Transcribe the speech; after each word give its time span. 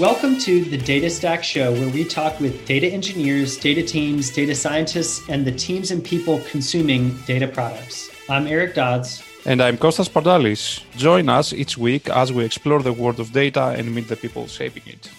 Welcome 0.00 0.38
to 0.38 0.64
the 0.64 0.78
Data 0.78 1.10
Stack 1.10 1.44
Show, 1.44 1.72
where 1.72 1.90
we 1.90 2.06
talk 2.06 2.40
with 2.40 2.64
data 2.64 2.86
engineers, 2.86 3.58
data 3.58 3.82
teams, 3.82 4.30
data 4.30 4.54
scientists, 4.54 5.28
and 5.28 5.44
the 5.44 5.52
teams 5.52 5.90
and 5.90 6.02
people 6.02 6.40
consuming 6.50 7.14
data 7.26 7.46
products. 7.46 8.08
I'm 8.26 8.46
Eric 8.46 8.74
Dodds. 8.74 9.22
And 9.44 9.62
I'm 9.62 9.76
Kostas 9.76 10.08
Pardalis. 10.08 10.80
Join 10.96 11.28
us 11.28 11.52
each 11.52 11.76
week 11.76 12.08
as 12.08 12.32
we 12.32 12.46
explore 12.46 12.82
the 12.82 12.94
world 12.94 13.20
of 13.20 13.32
data 13.32 13.74
and 13.76 13.94
meet 13.94 14.08
the 14.08 14.16
people 14.16 14.46
shaping 14.46 14.84
it. 14.86 15.10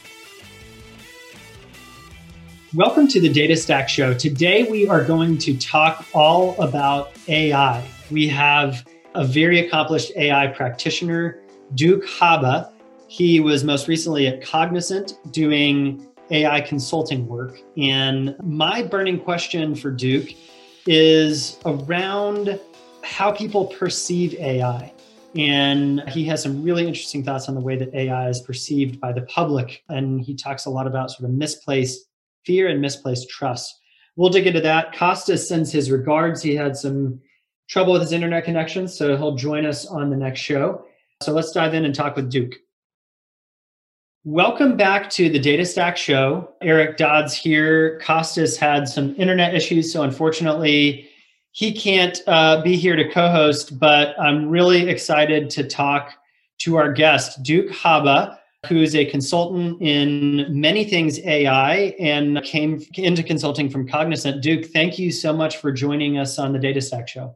Welcome 2.73 3.07
to 3.09 3.21
the 3.21 3.29
Data 3.29 3.55
Stack 3.55 3.87
Show. 3.87 4.15
Today 4.15 4.63
we 4.63 4.87
are 4.87 5.03
going 5.03 5.37
to 5.45 5.55
talk 5.57 6.07
all 6.11 6.59
about 6.59 7.11
AI. 7.27 7.87
We 8.09 8.27
have 8.29 8.83
a 9.13 9.23
very 9.23 9.59
accomplished 9.59 10.11
AI 10.15 10.47
practitioner, 10.47 11.39
Duc 11.75 12.01
Haba. 12.01 12.71
He 13.11 13.41
was 13.41 13.65
most 13.65 13.89
recently 13.89 14.27
at 14.27 14.41
Cognizant 14.41 15.15
doing 15.31 16.07
AI 16.29 16.61
consulting 16.61 17.27
work. 17.27 17.59
And 17.75 18.37
my 18.41 18.83
burning 18.83 19.19
question 19.19 19.75
for 19.75 19.91
Duc 19.91 20.29
is 20.87 21.59
around 21.65 22.57
how 23.03 23.33
people 23.33 23.65
perceive 23.65 24.35
AI. 24.35 24.93
And 25.35 26.07
he 26.07 26.23
has 26.27 26.41
some 26.41 26.63
really 26.63 26.87
interesting 26.87 27.21
thoughts 27.21 27.49
on 27.49 27.55
the 27.55 27.59
way 27.59 27.75
that 27.75 27.93
AI 27.93 28.29
is 28.29 28.39
perceived 28.39 29.01
by 29.01 29.11
the 29.11 29.23
public. 29.23 29.83
And 29.89 30.21
he 30.21 30.33
talks 30.33 30.65
a 30.65 30.69
lot 30.69 30.87
about 30.87 31.11
sort 31.11 31.29
of 31.29 31.35
misplaced 31.35 32.07
fear 32.45 32.69
and 32.69 32.79
misplaced 32.79 33.29
trust. 33.29 33.77
We'll 34.15 34.29
dig 34.29 34.47
into 34.47 34.61
that. 34.61 34.95
Kostas 34.95 35.45
sends 35.45 35.69
his 35.69 35.91
regards. 35.91 36.41
He 36.41 36.55
had 36.55 36.77
some 36.77 37.19
trouble 37.67 37.91
with 37.91 38.03
his 38.03 38.13
internet 38.13 38.45
connection, 38.45 38.87
so 38.87 39.17
he'll 39.17 39.35
join 39.35 39.65
us 39.65 39.85
on 39.85 40.09
the 40.09 40.15
next 40.15 40.39
show. 40.39 40.85
So 41.21 41.33
let's 41.33 41.51
dive 41.51 41.73
in 41.73 41.83
and 41.83 41.93
talk 41.93 42.15
with 42.15 42.31
Duc. 42.31 42.53
Welcome 44.23 44.77
back 44.77 45.09
to 45.11 45.29
the 45.29 45.39
Data 45.39 45.65
Stack 45.65 45.97
Show. 45.97 46.53
Eric 46.61 46.97
Dodds 46.97 47.33
here. 47.33 47.99
Kostas 48.03 48.55
had 48.55 48.87
some 48.87 49.15
internet 49.15 49.55
issues, 49.55 49.91
so 49.91 50.03
unfortunately, 50.03 51.09
he 51.53 51.73
can't 51.73 52.21
uh, 52.27 52.61
be 52.61 52.75
here 52.75 52.95
to 52.95 53.09
co 53.09 53.31
host, 53.31 53.79
but 53.79 54.13
I'm 54.19 54.47
really 54.47 54.87
excited 54.87 55.49
to 55.49 55.67
talk 55.67 56.13
to 56.59 56.75
our 56.75 56.93
guest, 56.93 57.41
Duc 57.41 57.69
Haba, 57.69 58.37
who 58.67 58.83
is 58.83 58.95
a 58.95 59.05
consultant 59.05 59.81
in 59.81 60.45
many 60.49 60.83
things 60.83 61.17
AI 61.21 61.95
and 61.99 62.43
came 62.43 62.79
into 62.93 63.23
consulting 63.23 63.71
from 63.71 63.87
Cognizant. 63.87 64.43
Duc, 64.43 64.65
thank 64.65 64.99
you 64.99 65.11
so 65.11 65.33
much 65.33 65.57
for 65.57 65.71
joining 65.71 66.19
us 66.19 66.37
on 66.37 66.53
the 66.53 66.59
Data 66.59 66.79
Stack 66.79 67.07
Show. 67.07 67.35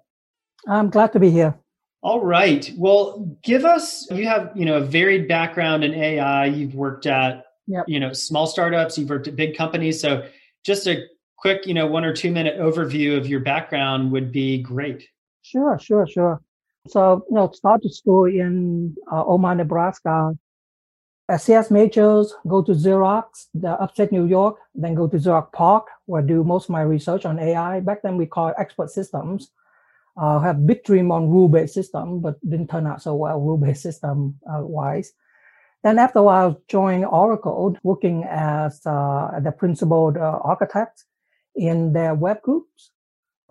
I'm 0.67 0.91
glad 0.91 1.13
to 1.13 1.19
be 1.19 1.31
here. 1.31 1.58
All 2.06 2.22
right. 2.22 2.72
Well, 2.78 3.36
give 3.42 3.66
us 3.66 4.08
you 4.11 4.28
have, 4.28 4.52
you 4.53 4.64
know, 4.64 4.75
a 4.75 4.81
varied 4.81 5.28
background 5.28 5.84
in 5.84 5.95
AI. 5.95 6.45
You've 6.45 6.75
worked 6.75 7.08
at 7.08 7.47
yep. 7.66 7.86
you 7.88 8.00
know, 8.00 8.14
small 8.14 8.45
startups, 8.45 8.95
you've 8.95 9.09
worked 9.09 9.28
at 9.28 9.36
big 9.36 9.58
companies. 9.58 10.02
So 10.02 10.23
just 10.64 10.86
a 10.86 11.08
quick, 11.36 11.66
you 11.66 11.73
know, 11.73 11.88
one 11.88 12.06
or 12.06 12.14
two 12.14 12.30
minute 12.30 12.59
overview 12.59 13.17
of 13.17 13.25
your 13.25 13.39
background 13.39 14.12
would 14.12 14.31
be 14.31 14.62
great. 14.62 15.09
Sure, 15.42 15.80
sure, 15.81 16.06
sure. 16.06 16.44
So, 16.88 17.25
you 17.28 17.38
know, 17.38 17.50
started 17.52 17.92
school 17.92 18.25
in 18.25 18.95
uh, 19.12 19.25
Omaha, 19.25 19.56
Nebraska. 19.56 20.38
CS 21.40 21.72
majors, 21.72 22.36
go 22.47 22.62
to 22.62 22.73
Xerox, 22.73 23.47
the 23.56 23.72
upstate 23.81 24.12
New 24.12 24.28
York, 24.28 24.58
then 24.75 24.94
go 24.94 25.08
to 25.08 25.17
Xerox 25.17 25.52
PARC, 25.53 25.86
where 26.06 26.22
I 26.22 26.25
do 26.25 26.44
most 26.44 26.66
of 26.66 26.69
my 26.69 26.84
research 26.84 27.25
on 27.25 27.40
AI. 27.40 27.80
Back 27.80 28.03
then 28.03 28.16
we 28.16 28.28
called 28.28 28.53
expert 28.59 28.92
systems 28.92 29.50
uh, 30.18 30.40
have 30.40 30.66
big 30.66 30.84
dream 30.84 31.12
on 31.12 31.30
rule-based 31.30 31.74
system, 31.74 32.20
but 32.20 32.40
didn't 32.50 32.70
turn 32.70 32.88
out 32.88 33.02
so 33.02 33.16
well 33.16 33.40
rule-based 33.40 33.82
system 33.82 34.40
uh, 34.50 34.62
wise. 34.62 35.14
Then 35.84 36.00
after 36.00 36.20
a 36.20 36.24
while, 36.24 36.62
joined 36.68 37.06
Oracle, 37.06 37.78
working 37.84 38.24
as 38.28 38.81
uh, 38.86 39.40
the 39.40 39.52
principal 39.52 40.14
uh, 40.18 40.40
architect 40.44 41.04
in 41.56 41.94
their 41.94 42.16
web 42.16 42.42
groups. 42.42 42.92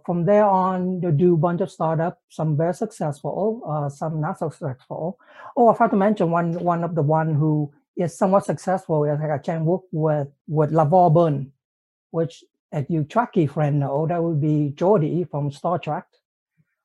From 0.04 0.26
there 0.26 0.44
on, 0.44 1.00
you 1.00 1.12
do 1.12 1.34
a 1.34 1.38
bunch 1.38 1.60
of 1.60 1.70
startups, 1.70 2.20
some 2.28 2.56
very 2.56 2.74
successful, 2.74 3.62
uh, 3.66 3.88
some 3.88 4.20
not 4.20 4.38
so 4.38 4.50
successful. 4.50 5.18
Oh, 5.56 5.68
I 5.68 5.74
forgot 5.74 5.92
to 5.92 5.96
mention 5.96 6.30
one 6.30 6.54
one 6.62 6.84
of 6.84 6.94
the 6.94 7.02
one 7.02 7.34
who 7.34 7.72
is 7.96 8.18
somewhat 8.18 8.44
successful 8.44 9.04
is 9.04 9.18
like 9.20 9.30
a 9.30 9.42
chance 9.42 9.64
work 9.64 9.82
with 9.92 10.28
with 10.46 10.72
LeVar 10.72 11.14
Burton, 11.14 11.52
which 12.10 12.44
as 12.72 12.84
you 12.88 13.04
Trekkie 13.04 13.48
friend 13.48 13.78
know, 13.80 14.06
that 14.08 14.22
would 14.22 14.40
be 14.40 14.74
Geordi 14.74 15.30
from 15.30 15.52
Star 15.52 15.78
Trek 15.78 16.06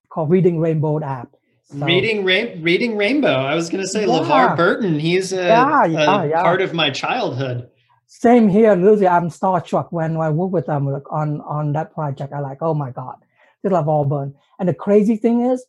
called 0.09 0.29
Reading 0.29 0.59
Rainbow 0.59 1.01
app. 1.01 1.35
So, 1.71 1.85
reading 1.85 2.25
Rain, 2.25 2.63
Reading 2.63 2.97
Rainbow. 2.97 3.31
I 3.31 3.53
was 3.53 3.69
going 3.69 3.83
to 3.83 3.87
say 3.87 4.01
yeah. 4.01 4.07
LeVar 4.07 4.57
Burton. 4.57 4.99
He's 4.99 5.31
a, 5.31 5.35
yeah, 5.35 5.85
yeah, 5.85 6.23
a 6.23 6.31
part 6.41 6.61
of 6.61 6.73
my 6.73 6.89
childhood. 6.89 7.69
Same 8.07 8.49
here, 8.49 8.73
Lucy. 8.73 9.07
I'm 9.07 9.29
Star 9.29 9.61
starstruck 9.61 9.91
when 9.91 10.17
I 10.17 10.31
work 10.31 10.51
with 10.51 10.65
them 10.65 10.87
on 10.87 11.41
on 11.41 11.73
that 11.73 11.93
project. 11.93 12.33
I'm 12.33 12.41
like, 12.41 12.57
oh 12.61 12.73
my 12.73 12.89
god, 12.89 13.17
this 13.61 13.71
LeVar 13.71 14.09
Burton. 14.09 14.33
And 14.57 14.67
the 14.67 14.73
crazy 14.73 15.15
thing 15.15 15.41
is, 15.41 15.63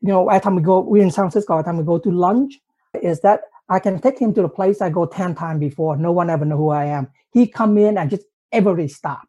you 0.00 0.08
know, 0.08 0.28
every 0.28 0.40
time 0.40 0.54
we 0.54 0.62
go, 0.62 0.80
we're 0.80 1.02
in 1.02 1.10
San 1.10 1.24
Francisco, 1.24 1.54
every 1.54 1.64
time 1.64 1.78
we 1.78 1.84
go 1.84 1.98
to 1.98 2.10
lunch, 2.10 2.60
is 3.02 3.20
that 3.22 3.40
I 3.68 3.80
can 3.80 3.98
take 3.98 4.20
him 4.20 4.32
to 4.34 4.42
the 4.42 4.48
place 4.48 4.80
I 4.80 4.90
go 4.90 5.06
ten 5.06 5.34
times 5.34 5.58
before. 5.58 5.96
No 5.96 6.12
one 6.12 6.30
ever 6.30 6.44
know 6.44 6.56
who 6.56 6.70
I 6.70 6.84
am. 6.84 7.08
He 7.32 7.48
come 7.48 7.76
in 7.78 7.98
and 7.98 8.10
just 8.10 8.22
everybody 8.52 8.86
stop 8.86 9.26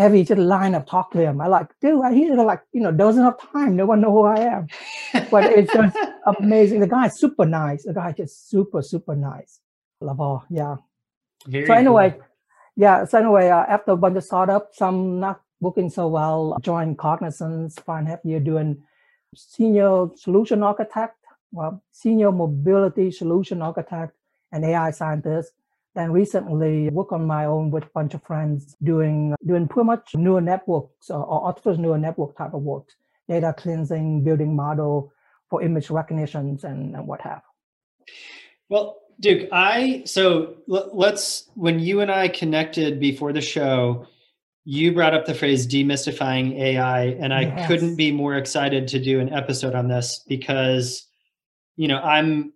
every 0.00 0.24
just 0.24 0.40
line 0.40 0.74
up 0.74 0.86
talk 0.86 1.12
to 1.12 1.18
him. 1.18 1.40
I 1.40 1.46
like, 1.46 1.68
dude, 1.80 2.02
he's 2.12 2.30
like, 2.30 2.62
you 2.72 2.80
know, 2.80 2.90
doesn't 2.90 3.22
have 3.22 3.38
time. 3.52 3.76
No 3.76 3.84
one 3.84 4.00
know 4.00 4.10
who 4.10 4.24
I 4.24 4.38
am. 4.38 4.66
but 5.30 5.44
it's 5.44 5.72
just 5.72 5.96
amazing. 6.40 6.80
The 6.80 6.86
guy's 6.86 7.18
super 7.18 7.44
nice. 7.44 7.84
The 7.84 7.92
guy 7.92 8.12
just 8.12 8.48
super, 8.48 8.80
super 8.82 9.14
nice. 9.14 9.60
LeVar, 10.02 10.44
yeah. 10.48 10.76
Very 11.46 11.66
so 11.66 11.74
anyway, 11.74 12.10
cool. 12.12 12.22
yeah. 12.76 13.04
So 13.04 13.18
anyway, 13.18 13.50
uh, 13.50 13.64
after 13.68 13.92
a 13.92 13.96
bunch 13.96 14.16
of 14.16 14.24
startups, 14.24 14.78
some 14.78 15.20
not 15.20 15.42
working 15.60 15.90
so 15.90 16.08
well, 16.08 16.56
joined 16.62 16.96
Cognizant, 16.98 17.78
five 17.84 17.98
and 17.98 18.08
a 18.08 18.10
half 18.12 18.20
year 18.24 18.40
doing 18.40 18.82
senior 19.36 20.08
solution 20.16 20.62
architect, 20.62 21.16
well, 21.52 21.82
senior 21.92 22.32
mobility 22.32 23.10
solution 23.10 23.60
architect 23.60 24.14
and 24.52 24.64
AI 24.64 24.90
scientist 24.92 25.52
and 26.00 26.14
recently 26.14 26.88
work 26.90 27.12
on 27.12 27.26
my 27.26 27.44
own 27.44 27.70
with 27.70 27.84
a 27.84 27.90
bunch 27.94 28.14
of 28.14 28.22
friends 28.22 28.74
doing 28.82 29.34
doing 29.46 29.68
pretty 29.68 29.86
much 29.86 30.14
neural 30.14 30.40
networks 30.40 31.10
or, 31.10 31.22
or 31.22 31.44
artificial 31.44 31.82
neural 31.82 32.00
network 32.00 32.36
type 32.36 32.54
of 32.54 32.62
work, 32.62 32.88
data 33.28 33.54
cleansing, 33.56 34.24
building 34.24 34.56
model 34.56 35.12
for 35.50 35.62
image 35.62 35.90
recognitions 35.90 36.64
and, 36.64 36.94
and 36.96 37.06
what 37.06 37.20
have. 37.20 37.42
Well, 38.70 38.96
Duc, 39.20 39.48
I 39.52 40.02
so 40.06 40.54
let's 40.66 41.50
when 41.54 41.78
you 41.80 42.00
and 42.00 42.10
I 42.10 42.28
connected 42.28 42.98
before 42.98 43.34
the 43.34 43.42
show, 43.42 44.06
you 44.64 44.92
brought 44.92 45.12
up 45.12 45.26
the 45.26 45.34
phrase 45.34 45.66
demystifying 45.66 46.58
AI, 46.58 47.04
and 47.20 47.34
I 47.34 47.42
yes. 47.42 47.68
couldn't 47.68 47.96
be 47.96 48.10
more 48.10 48.36
excited 48.36 48.88
to 48.88 48.98
do 48.98 49.20
an 49.20 49.30
episode 49.34 49.74
on 49.74 49.88
this 49.88 50.24
because 50.26 51.06
you 51.76 51.88
know 51.88 51.98
I'm 51.98 52.54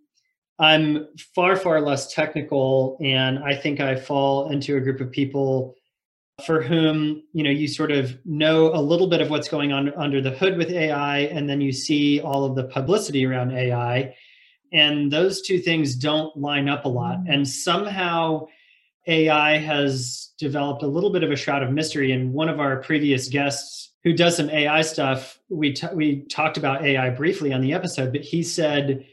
I'm 0.59 1.09
far, 1.35 1.57
far 1.57 1.81
less 1.81 2.13
technical, 2.13 2.97
and 3.03 3.41
I 3.41 3.57
think 3.57 3.81
I 3.81 3.97
fall 3.97 4.51
into 4.51 4.77
a 4.77 4.81
group 4.81 5.01
of 5.01 5.11
people 5.11 5.75
for 6.45 6.61
whom 6.61 7.23
you 7.33 7.45
know 7.45 7.51
you 7.51 7.69
sort 7.69 7.93
of 7.93 8.17
know 8.25 8.75
a 8.75 8.81
little 8.81 9.07
bit 9.09 9.21
of 9.21 9.31
what's 9.31 9.49
going 9.49 9.73
on 9.73 9.93
under 9.95 10.21
the 10.21 10.31
hood 10.31 10.57
with 10.57 10.71
AI, 10.71 11.19
and 11.19 11.49
then 11.49 11.61
you 11.61 11.73
see 11.73 12.21
all 12.21 12.45
of 12.45 12.55
the 12.55 12.65
publicity 12.65 13.27
around 13.27 13.53
AI, 13.53 14.15
and 14.73 15.13
those 15.13 15.43
two 15.43 15.59
things 15.59 15.97
don't 15.97 16.37
line 16.37 16.69
up 16.69 16.85
a 16.85 16.89
lot, 16.89 17.19
mm. 17.19 17.33
and 17.33 17.49
somehow 17.49 18.47
AI 19.07 19.59
has 19.59 20.33
developed 20.39 20.83
a 20.83 20.87
little 20.87 21.11
bit 21.11 21.23
of 21.23 21.31
a 21.31 21.37
shroud 21.37 21.63
of 21.63 21.71
mystery. 21.71 22.13
And 22.13 22.33
one 22.33 22.49
of 22.49 22.59
our 22.61 22.77
previous 22.79 23.29
guests 23.29 23.93
who 24.03 24.13
does 24.13 24.37
some 24.37 24.51
AI 24.51 24.83
stuff, 24.83 25.39
we 25.49 25.73
t- 25.73 25.87
we 25.93 26.23
talked 26.27 26.57
about 26.57 26.85
AI 26.85 27.11
briefly 27.11 27.53
on 27.53 27.61
the 27.61 27.73
episode, 27.73 28.13
but 28.13 28.23
he 28.23 28.43
said 28.43 29.05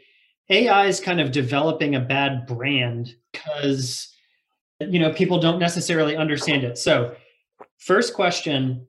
AI 0.52 0.86
is 0.86 1.00
kind 1.00 1.20
of 1.20 1.32
developing 1.32 1.96
a 1.96 2.00
bad 2.00 2.46
brand 2.46 3.16
because 3.32 4.14
you 4.80 5.00
know 5.00 5.12
people 5.14 5.40
don't 5.40 5.60
necessarily 5.60 6.16
understand 6.16 6.64
it. 6.64 6.78
So, 6.78 7.16
first 7.78 8.14
question, 8.14 8.88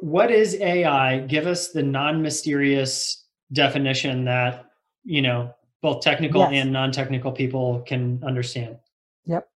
what 0.00 0.30
is 0.30 0.54
AI? 0.60 1.20
Give 1.20 1.46
us 1.46 1.68
the 1.72 1.82
non-mysterious 1.82 3.24
definition 3.52 4.24
that, 4.24 4.66
you 5.04 5.22
know, 5.22 5.54
both 5.80 6.02
technical 6.02 6.40
yes. 6.40 6.52
and 6.54 6.72
non-technical 6.72 7.32
people 7.32 7.80
can 7.80 8.22
understand. 8.26 8.78
Yep. 9.26 9.48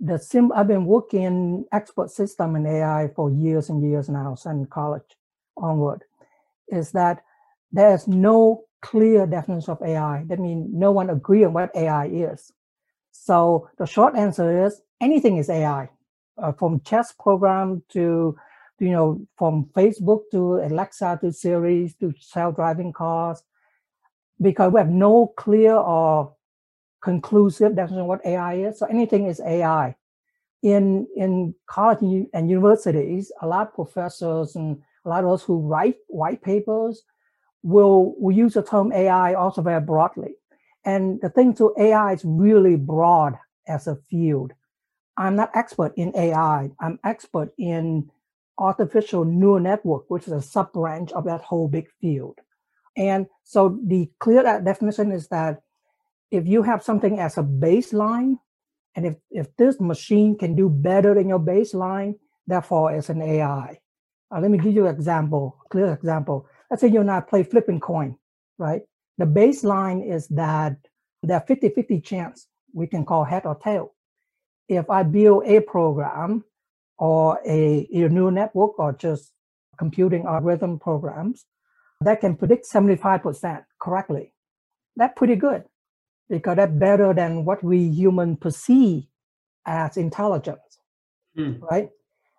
The 0.00 0.18
sim 0.18 0.52
I've 0.52 0.68
been 0.68 0.84
working 0.84 1.22
in 1.22 1.64
expert 1.72 2.10
system 2.10 2.56
in 2.56 2.66
AI 2.66 3.10
for 3.14 3.30
years 3.30 3.70
and 3.70 3.82
years 3.82 4.08
now, 4.08 4.34
since 4.34 4.66
college 4.70 5.16
onward, 5.56 6.04
is 6.68 6.92
that 6.92 7.22
there's 7.72 8.06
no 8.08 8.64
clear 8.82 9.26
definition 9.26 9.72
of 9.72 9.82
AI. 9.82 10.24
That 10.26 10.38
means 10.38 10.68
no 10.72 10.92
one 10.92 11.10
agree 11.10 11.44
on 11.44 11.52
what 11.52 11.74
AI 11.74 12.06
is. 12.06 12.52
So 13.12 13.68
the 13.78 13.86
short 13.86 14.16
answer 14.16 14.66
is 14.66 14.80
anything 15.00 15.36
is 15.36 15.50
AI, 15.50 15.90
uh, 16.38 16.52
from 16.52 16.80
chess 16.80 17.12
program 17.12 17.82
to, 17.90 18.36
you 18.78 18.90
know, 18.90 19.26
from 19.36 19.66
Facebook 19.76 20.22
to 20.32 20.56
Alexa 20.56 21.18
to 21.22 21.32
Siri 21.32 21.94
to 22.00 22.14
self-driving 22.18 22.92
cars, 22.92 23.42
because 24.40 24.72
we 24.72 24.80
have 24.80 24.88
no 24.90 25.28
clear 25.36 25.74
or 25.74 26.34
conclusive 27.02 27.74
definition 27.76 28.02
of 28.02 28.06
what 28.06 28.24
AI 28.24 28.54
is. 28.54 28.78
So 28.78 28.86
anything 28.86 29.26
is 29.26 29.40
AI. 29.40 29.96
In 30.62 31.06
in 31.16 31.54
college 31.66 32.26
and 32.34 32.50
universities, 32.50 33.32
a 33.40 33.46
lot 33.46 33.68
of 33.68 33.74
professors 33.74 34.56
and 34.56 34.82
a 35.06 35.08
lot 35.08 35.24
of 35.24 35.30
those 35.30 35.42
who 35.42 35.58
write 35.58 35.96
white 36.08 36.42
papers 36.42 37.02
will, 37.62 38.14
will 38.18 38.34
use 38.36 38.54
the 38.54 38.62
term 38.62 38.92
AI 38.92 39.34
also 39.34 39.62
very 39.62 39.80
broadly. 39.80 40.34
And 40.84 41.20
the 41.20 41.30
thing 41.30 41.54
to 41.56 41.74
AI 41.78 42.14
is 42.14 42.22
really 42.24 42.76
broad 42.76 43.38
as 43.68 43.86
a 43.86 43.98
field. 44.10 44.52
I'm 45.16 45.36
not 45.36 45.50
expert 45.54 45.92
in 45.96 46.16
AI. 46.16 46.70
I'm 46.80 46.98
expert 47.04 47.52
in 47.58 48.10
artificial 48.58 49.24
neural 49.24 49.60
network, 49.60 50.10
which 50.10 50.26
is 50.26 50.32
a 50.32 50.42
sub 50.42 50.72
branch 50.72 51.12
of 51.12 51.24
that 51.24 51.42
whole 51.42 51.68
big 51.68 51.88
field. 52.00 52.38
And 52.96 53.26
so 53.44 53.78
the 53.86 54.10
clear 54.20 54.42
definition 54.64 55.12
is 55.12 55.28
that 55.28 55.62
if 56.30 56.46
you 56.46 56.62
have 56.62 56.82
something 56.82 57.18
as 57.20 57.38
a 57.38 57.42
baseline, 57.42 58.36
and 58.94 59.06
if, 59.06 59.16
if 59.30 59.56
this 59.56 59.80
machine 59.80 60.36
can 60.38 60.56
do 60.56 60.68
better 60.68 61.14
than 61.14 61.28
your 61.28 61.40
baseline, 61.40 62.16
therefore 62.46 62.92
it's 62.92 63.08
an 63.08 63.22
AI. 63.22 63.80
Uh, 64.34 64.40
let 64.40 64.50
me 64.50 64.58
give 64.58 64.74
you 64.74 64.86
an 64.86 64.94
example, 64.94 65.56
clear 65.70 65.92
example. 65.92 66.46
Let's 66.70 66.82
say 66.82 66.88
you 66.88 67.00
and 67.00 67.10
I 67.10 67.20
play 67.20 67.42
flipping 67.42 67.80
coin, 67.80 68.16
right? 68.58 68.82
The 69.18 69.26
baseline 69.26 70.08
is 70.08 70.28
that 70.28 70.76
there 71.22 71.36
are 71.36 71.44
50-50 71.44 72.02
chance 72.02 72.46
we 72.72 72.86
can 72.86 73.04
call 73.04 73.24
head 73.24 73.44
or 73.44 73.56
tail. 73.56 73.92
If 74.68 74.88
I 74.88 75.02
build 75.02 75.46
a 75.46 75.60
program 75.60 76.44
or 76.96 77.40
a, 77.44 77.88
a 77.92 78.08
neural 78.08 78.30
network 78.30 78.78
or 78.78 78.92
just 78.92 79.32
computing 79.76 80.26
algorithm 80.26 80.78
programs 80.78 81.46
that 82.00 82.20
can 82.20 82.36
predict 82.36 82.66
75% 82.70 83.64
correctly, 83.80 84.32
that's 84.96 85.18
pretty 85.18 85.36
good 85.36 85.64
because 86.28 86.56
that's 86.56 86.72
better 86.72 87.12
than 87.12 87.44
what 87.44 87.62
we 87.64 87.88
human 87.88 88.36
perceive 88.36 89.04
as 89.66 89.96
intelligence, 89.96 90.78
hmm. 91.34 91.54
right? 91.60 91.90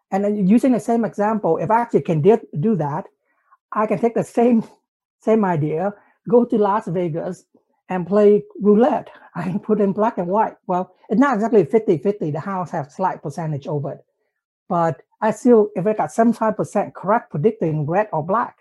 And 0.10 0.24
then 0.24 0.48
using 0.48 0.72
the 0.72 0.80
same 0.80 1.06
example, 1.06 1.58
if 1.58 1.70
I 1.70 1.82
actually 1.82 2.02
can 2.02 2.22
do 2.22 2.76
that, 2.78 3.06
I 3.74 3.86
can 3.88 4.00
take 4.00 4.16
the 4.16 4.24
same 4.24 4.64
same 5.22 5.46
idea, 5.46 5.94
go 6.28 6.46
to 6.46 6.58
Las 6.58 6.88
Vegas 6.88 7.46
and 7.90 8.08
play 8.08 8.44
roulette. 8.60 9.10
I 9.36 9.44
can 9.44 9.60
put 9.60 9.80
in 9.80 9.94
black 9.94 10.18
and 10.18 10.28
white. 10.28 10.56
Well, 10.68 10.94
it's 11.10 11.20
not 11.20 11.36
exactly 11.36 11.64
50-50. 11.64 12.34
The 12.34 12.40
house 12.40 12.72
has 12.72 12.94
slight 12.94 13.24
percentage 13.24 13.68
over 13.68 13.94
it. 13.94 14.00
But 14.68 15.02
I 15.22 15.32
still, 15.32 15.70
if 15.76 15.86
I 15.86 15.94
got 15.94 16.10
75% 16.10 16.94
correct 16.94 17.32
predicting 17.32 17.86
red 17.86 18.08
or 18.12 18.26
black, 18.26 18.58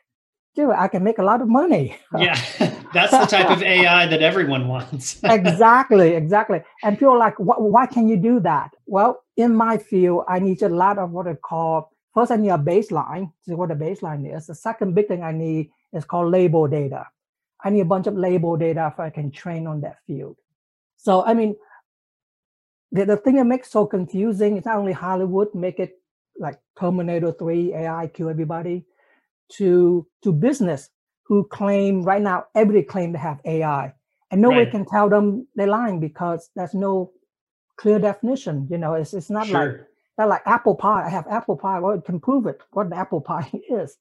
dude, 0.55 0.71
I 0.71 0.89
can 0.89 1.03
make 1.03 1.19
a 1.19 1.23
lot 1.23 1.41
of 1.41 1.49
money. 1.49 1.97
Yeah, 2.19 2.35
that's 2.93 3.13
the 3.13 3.27
type 3.27 3.51
of 3.51 3.63
AI 3.63 4.07
that 4.07 4.23
everyone 4.23 4.69
wants. 4.69 5.21
exactly, 5.25 6.11
exactly. 6.11 6.63
And 6.83 6.99
people 6.99 7.15
are 7.15 7.19
like, 7.19 7.35
why 7.39 7.87
can 7.87 8.09
you 8.09 8.17
do 8.17 8.41
that? 8.41 8.71
Well, 8.87 9.23
in 9.37 9.55
my 9.55 9.79
field, 9.79 10.25
I 10.29 10.39
need 10.39 10.63
a 10.63 10.69
lot 10.69 10.99
of 10.99 11.11
what 11.11 11.27
I 11.27 11.35
call 11.35 11.91
first, 12.15 12.31
I 12.31 12.37
need 12.37 12.51
a 12.51 12.59
baseline. 12.59 13.33
See 13.43 13.55
what 13.55 13.69
the 13.69 13.75
baseline 13.75 14.35
is. 14.37 14.47
The 14.47 14.55
second 14.55 14.95
big 14.95 15.09
thing 15.09 15.23
I 15.23 15.33
need 15.33 15.71
is 15.93 16.05
called 16.05 16.31
label 16.31 16.67
data. 16.69 17.07
I 17.63 17.71
need 17.71 17.81
a 17.81 17.85
bunch 17.85 18.07
of 18.07 18.17
label 18.17 18.57
data 18.57 18.91
if 18.93 18.99
I 18.99 19.11
can 19.11 19.31
train 19.31 19.67
on 19.67 19.83
that 19.83 19.99
field. 20.07 20.37
So, 20.97 21.25
I 21.25 21.35
mean, 21.35 21.57
the, 22.93 23.05
the 23.05 23.17
thing 23.17 23.37
that 23.37 23.45
makes 23.45 23.71
so 23.71 23.87
confusing 23.87 24.57
is 24.57 24.65
not 24.65 24.77
only 24.77 24.93
Hollywood 24.93 25.55
make 25.55 25.79
it 25.79 25.99
like 26.39 26.59
Terminator 26.79 27.33
3, 27.33 27.75
AI 27.75 28.07
kill 28.09 28.29
everybody, 28.29 28.87
to 29.57 30.07
to 30.23 30.33
business 30.33 30.91
who 31.25 31.45
claim 31.45 32.03
right 32.03 32.23
now 32.23 32.45
everybody 32.55 32.85
claim 32.85 33.13
to 33.13 33.19
have 33.19 33.41
AI, 33.45 33.93
and 34.31 34.41
nobody 34.41 34.65
right. 34.65 34.71
can 34.71 34.87
tell 34.87 35.09
them 35.09 35.47
they're 35.55 35.67
lying 35.67 36.01
because 36.01 36.51
there's 36.57 36.75
no 36.75 37.13
clear 37.77 37.99
definition. 37.99 38.67
You 38.71 38.79
know, 38.79 38.95
it's 38.95 39.15
it's 39.15 39.31
not 39.31 39.47
sure. 39.47 39.67
like 39.67 39.87
not 40.21 40.29
like 40.29 40.43
apple 40.47 40.77
pie. 40.77 41.05
I 41.05 41.09
have 41.09 41.27
apple 41.29 41.57
pie. 41.57 41.81
Well, 41.81 41.99
it 41.99 42.05
can 42.05 42.21
prove 42.21 42.47
it 42.47 42.61
what 42.73 42.91
the 42.91 42.97
apple 42.97 43.21
pie 43.21 43.51
is. 43.71 43.97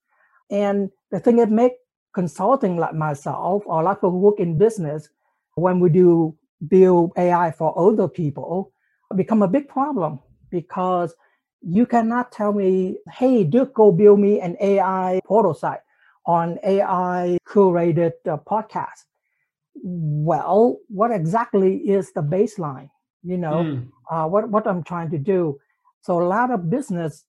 And 0.52 0.90
the 1.12 1.20
thing 1.20 1.38
that 1.38 1.50
make 1.50 1.74
consulting 2.14 2.78
like 2.78 2.94
myself 2.94 3.64
or 3.66 3.82
a 3.82 3.84
lot 3.84 3.92
of 3.92 3.98
people 3.98 4.12
who 4.12 4.20
work 4.20 4.40
in 4.40 4.58
business 4.58 5.10
when 5.56 5.80
we 5.80 5.90
do 5.90 6.36
build 6.68 7.12
AI 7.18 7.52
for 7.52 7.78
older 7.78 8.08
people 8.08 8.74
become 9.16 9.42
a 9.42 9.48
big 9.48 9.68
problem 9.68 10.20
because 10.52 11.16
you 11.62 11.86
cannot 11.86 12.32
tell 12.32 12.54
me, 12.54 12.98
hey, 13.12 13.44
Duc, 13.44 13.74
go 13.74 13.92
build 13.92 14.20
me 14.20 14.40
an 14.40 14.56
AI 14.62 15.20
portal 15.26 15.54
site 15.54 15.82
on 16.26 16.60
AI 16.64 17.38
curated 17.48 18.14
uh, 18.28 18.38
podcast. 18.38 19.06
Well, 19.76 20.78
what 20.88 21.12
exactly 21.12 21.78
is 21.78 22.12
the 22.14 22.22
baseline? 22.22 22.90
You 23.24 23.38
know, 23.38 23.64
mm. 23.64 23.88
uh, 24.10 24.28
what, 24.28 24.50
what 24.50 24.68
I'm 24.68 24.84
trying 24.84 25.12
to 25.12 25.18
do. 25.18 25.60
So 26.02 26.22
a 26.22 26.26
lot 26.26 26.52
of 26.52 26.70
business, 26.70 27.26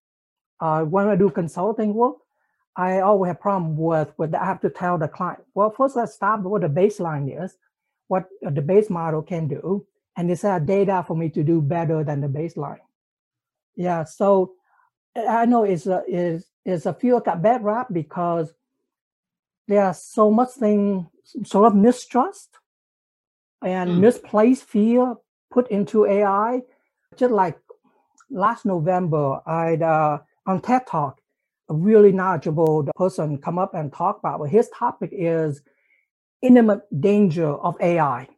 uh, 0.60 0.84
when 0.84 1.08
I 1.08 1.16
do 1.16 1.30
consulting 1.30 1.94
work, 1.94 2.16
I 2.76 3.00
always 3.00 3.28
have 3.28 3.40
problem 3.40 3.76
with, 3.76 4.12
with 4.16 4.34
I 4.34 4.44
have 4.44 4.60
to 4.60 4.70
tell 4.70 4.96
the 4.96 5.08
client, 5.08 5.42
well, 5.54 5.70
first 5.70 5.96
let's 5.96 6.14
start 6.14 6.42
with 6.42 6.50
what 6.50 6.62
the 6.62 6.68
baseline 6.68 7.44
is, 7.44 7.56
what 8.08 8.28
the 8.42 8.62
base 8.62 8.88
model 8.88 9.22
can 9.22 9.48
do, 9.48 9.86
and 10.16 10.30
is 10.30 10.42
there 10.42 10.60
data 10.60 11.04
for 11.06 11.16
me 11.16 11.28
to 11.30 11.42
do 11.42 11.60
better 11.60 12.04
than 12.04 12.20
the 12.20 12.28
baseline? 12.28 12.80
Yeah, 13.76 14.04
so 14.04 14.54
I 15.16 15.46
know 15.46 15.64
it's 15.64 15.86
a 15.86 16.04
is 16.06 16.46
is 16.64 16.86
a 16.86 16.94
few 16.94 17.20
got 17.20 17.42
bad 17.42 17.64
rap 17.64 17.88
because 17.92 18.52
there's 19.66 19.98
so 19.98 20.30
much 20.30 20.50
thing 20.50 21.08
sort 21.44 21.66
of 21.66 21.74
mistrust 21.74 22.50
and 23.62 23.90
mm. 23.90 24.00
misplaced 24.00 24.64
fear 24.64 25.14
put 25.50 25.70
into 25.70 26.06
AI. 26.06 26.62
Just 27.16 27.32
like 27.32 27.58
last 28.30 28.64
November, 28.66 29.40
I 29.46 29.76
uh, 29.76 30.18
on 30.46 30.60
TED 30.60 30.86
Talk, 30.86 31.20
a 31.68 31.74
really 31.74 32.12
knowledgeable 32.12 32.88
person 32.96 33.38
come 33.38 33.58
up 33.58 33.74
and 33.74 33.92
talk 33.92 34.18
about. 34.18 34.42
His 34.48 34.68
topic 34.76 35.10
is 35.12 35.62
intimate 36.42 36.82
danger 37.00 37.48
of 37.48 37.76
AI, 37.80 38.28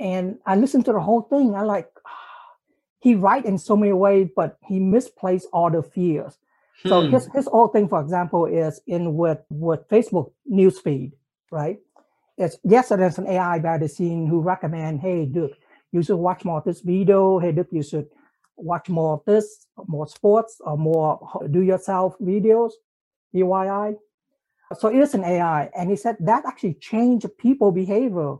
and 0.00 0.38
I 0.46 0.56
listened 0.56 0.84
to 0.86 0.92
the 0.92 1.00
whole 1.00 1.22
thing. 1.22 1.54
I 1.54 1.62
like 1.62 1.88
he 3.00 3.14
right 3.14 3.44
in 3.44 3.58
so 3.58 3.76
many 3.76 3.92
ways, 3.92 4.28
but 4.34 4.58
he 4.66 4.80
misplaced 4.80 5.48
all 5.52 5.70
the 5.70 5.82
fears. 5.82 6.38
Hmm. 6.82 6.88
So 6.88 7.00
his 7.10 7.28
his 7.34 7.46
whole 7.46 7.68
thing, 7.68 7.88
for 7.88 8.00
example, 8.00 8.46
is 8.46 8.80
in 8.86 9.16
with 9.16 9.38
with 9.50 9.88
Facebook 9.88 10.32
newsfeed, 10.50 11.12
right? 11.50 11.78
It's 12.36 12.58
yes, 12.64 12.88
there's 12.90 13.18
an 13.18 13.26
AI 13.26 13.58
by 13.58 13.78
the 13.78 13.88
scene 13.88 14.26
who 14.26 14.40
recommend, 14.40 15.00
hey, 15.00 15.26
Duc, 15.26 15.50
you 15.90 16.02
should 16.02 16.16
watch 16.16 16.44
more 16.44 16.58
of 16.58 16.64
this 16.64 16.80
video. 16.80 17.38
Hey, 17.40 17.52
Duc, 17.52 17.66
you 17.72 17.82
should 17.82 18.08
watch 18.58 18.88
more 18.88 19.14
of 19.14 19.24
this, 19.24 19.66
more 19.86 20.06
sports, 20.06 20.60
or 20.60 20.76
more 20.76 21.46
do-yourself 21.50 22.16
videos, 22.20 22.72
DIY. 23.34 23.96
So 24.78 24.88
it 24.88 24.98
is 24.98 25.14
an 25.14 25.24
AI, 25.24 25.70
and 25.76 25.88
he 25.88 25.96
said 25.96 26.16
that 26.20 26.44
actually 26.46 26.74
changed 26.74 27.26
people 27.38 27.72
behavior, 27.72 28.36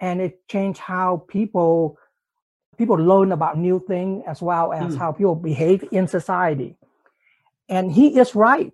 and 0.00 0.20
it 0.20 0.46
changed 0.48 0.80
how 0.80 1.24
people 1.28 1.96
people 2.76 2.96
learn 2.96 3.30
about 3.30 3.58
new 3.58 3.78
things 3.86 4.24
as 4.26 4.40
well 4.40 4.72
as 4.72 4.94
mm. 4.94 4.98
how 4.98 5.12
people 5.12 5.34
behave 5.34 5.84
in 5.92 6.08
society. 6.08 6.76
And 7.68 7.92
he 7.92 8.18
is 8.18 8.34
right. 8.34 8.72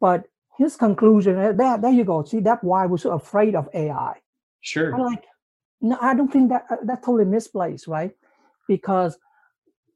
But 0.00 0.26
his 0.56 0.76
conclusion, 0.76 1.36
uh, 1.36 1.52
there, 1.52 1.76
there 1.78 1.90
you 1.90 2.04
go. 2.04 2.22
See, 2.22 2.38
that's 2.38 2.62
why 2.62 2.86
we're 2.86 2.98
so 2.98 3.10
afraid 3.10 3.56
of 3.56 3.68
AI. 3.74 4.14
Sure. 4.60 4.94
I'm 4.94 5.00
like, 5.00 5.24
no, 5.80 5.98
I 6.00 6.14
don't 6.14 6.32
think 6.32 6.50
that 6.50 6.64
uh, 6.70 6.76
that's 6.84 7.04
totally 7.04 7.24
misplaced, 7.24 7.88
right? 7.88 8.12
Because 8.68 9.18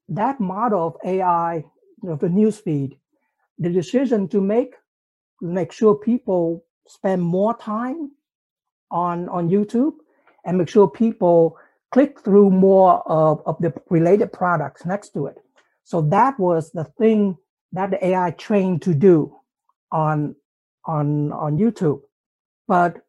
that 0.09 0.41
model 0.41 0.87
of 0.89 0.97
AI, 1.05 1.65
know, 2.09 2.17
the 2.17 2.29
newsfeed, 2.29 2.99
the 3.59 3.71
decision 3.71 4.29
to 4.29 4.41
make 4.41 4.75
make 5.41 5.73
sure 5.73 5.95
people 5.95 6.65
spend 6.87 7.23
more 7.23 7.57
time 7.57 8.11
on 8.91 9.29
on 9.29 9.49
YouTube 9.49 9.95
and 10.45 10.59
make 10.59 10.69
sure 10.69 10.89
people 10.89 11.57
click 11.93 12.21
through 12.21 12.51
more 12.51 13.03
of, 13.11 13.41
of 13.47 13.57
the 13.61 13.73
related 13.91 14.33
products 14.33 14.85
next 14.85 15.11
to 15.11 15.27
it. 15.27 15.37
So 15.85 16.03
that 16.03 16.39
was 16.39 16.71
the 16.73 16.85
thing 16.85 17.37
that 17.73 17.91
the 17.91 18.05
AI 18.05 18.31
trained 18.33 18.83
to 18.83 18.95
do 18.95 19.35
on 19.93 20.35
on 20.85 21.33
on 21.33 21.59
YouTube. 21.59 22.01
But 22.67 23.03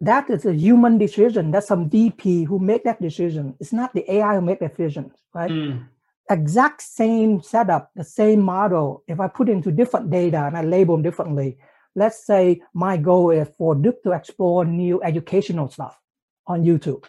that 0.00 0.30
is 0.30 0.46
a 0.46 0.54
human 0.54 0.98
decision. 0.98 1.50
That's 1.50 1.66
some 1.66 1.90
VP 1.90 2.44
who 2.44 2.58
make 2.58 2.84
that 2.84 3.02
decision. 3.02 3.54
It's 3.60 3.72
not 3.72 3.92
the 3.94 4.10
AI 4.10 4.36
who 4.36 4.40
make 4.40 4.60
decisions, 4.60 5.12
right? 5.34 5.50
Mm. 5.50 5.88
Exact 6.30 6.82
same 6.82 7.40
setup, 7.40 7.90
the 7.96 8.04
same 8.04 8.40
model. 8.40 9.02
If 9.08 9.20
I 9.20 9.28
put 9.28 9.48
into 9.48 9.72
different 9.72 10.10
data 10.10 10.44
and 10.46 10.56
I 10.56 10.62
label 10.62 10.94
them 10.94 11.02
differently, 11.02 11.58
let's 11.94 12.26
say 12.26 12.60
my 12.74 12.96
goal 12.96 13.30
is 13.30 13.48
for 13.56 13.74
Duc 13.74 14.02
to 14.04 14.12
explore 14.12 14.64
new 14.64 15.02
educational 15.02 15.68
stuff 15.68 15.98
on 16.46 16.64
YouTube. 16.64 17.04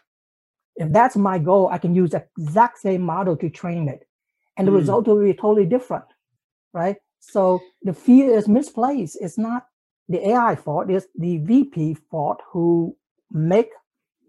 If 0.75 0.91
that's 0.91 1.17
my 1.17 1.37
goal, 1.39 1.69
I 1.69 1.77
can 1.77 1.93
use 1.93 2.11
the 2.11 2.25
exact 2.37 2.79
same 2.79 3.01
model 3.01 3.35
to 3.37 3.49
train 3.49 3.89
it. 3.89 4.07
And 4.57 4.67
the 4.67 4.71
mm. 4.71 4.77
result 4.77 5.07
will 5.07 5.21
be 5.21 5.33
totally 5.33 5.65
different, 5.65 6.05
right? 6.73 6.95
So 7.19 7.61
the 7.83 7.93
fear 7.93 8.37
is 8.37 8.47
misplaced. 8.47 9.17
It's 9.19 9.37
not 9.37 9.65
the 10.07 10.29
AI 10.29 10.55
fault, 10.55 10.89
it's 10.89 11.07
the 11.15 11.37
VP 11.37 11.95
fault 12.09 12.41
who 12.51 12.95
make 13.31 13.69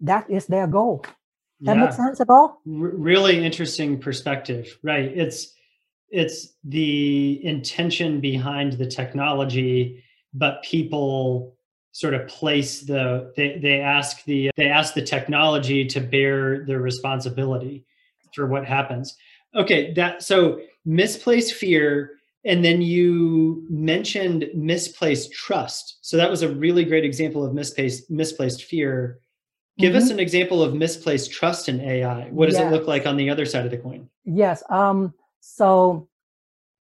that 0.01 0.29
is 0.29 0.45
their 0.45 0.67
goal. 0.67 1.03
That 1.61 1.77
yeah. 1.77 1.83
makes 1.83 1.95
sense 1.95 2.19
at 2.19 2.29
all? 2.29 2.61
R- 2.65 2.73
really 2.73 3.43
interesting 3.43 3.99
perspective. 3.99 4.77
Right. 4.83 5.11
It's 5.15 5.53
it's 6.09 6.53
the 6.63 7.43
intention 7.45 8.19
behind 8.19 8.73
the 8.73 8.85
technology, 8.85 10.03
but 10.33 10.61
people 10.63 11.55
sort 11.93 12.13
of 12.13 12.27
place 12.27 12.81
the 12.81 13.31
they, 13.35 13.59
they 13.59 13.79
ask 13.79 14.23
the 14.25 14.49
they 14.57 14.67
ask 14.67 14.93
the 14.93 15.01
technology 15.01 15.85
to 15.85 15.99
bear 15.99 16.65
the 16.65 16.79
responsibility 16.79 17.85
for 18.33 18.47
what 18.47 18.65
happens. 18.65 19.15
Okay, 19.55 19.93
that 19.93 20.23
so 20.23 20.59
misplaced 20.85 21.53
fear 21.53 22.11
and 22.43 22.65
then 22.65 22.81
you 22.81 23.65
mentioned 23.69 24.45
misplaced 24.55 25.31
trust. 25.31 25.99
So 26.01 26.17
that 26.17 26.29
was 26.29 26.41
a 26.41 26.49
really 26.49 26.83
great 26.83 27.05
example 27.05 27.45
of 27.45 27.53
misplaced 27.53 28.09
misplaced 28.09 28.63
fear. 28.63 29.19
Give 29.81 29.93
mm-hmm. 29.93 29.97
us 29.97 30.09
an 30.09 30.19
example 30.19 30.61
of 30.63 30.73
misplaced 30.73 31.31
trust 31.31 31.67
in 31.67 31.81
AI. 31.81 32.29
What 32.29 32.49
does 32.49 32.59
it 32.59 32.71
look 32.71 32.87
like 32.87 33.05
on 33.05 33.17
the 33.17 33.29
other 33.29 33.45
side 33.45 33.65
of 33.65 33.71
the 33.71 33.77
coin? 33.77 34.09
Yes. 34.23 34.63
Um, 34.69 35.13
so 35.39 36.07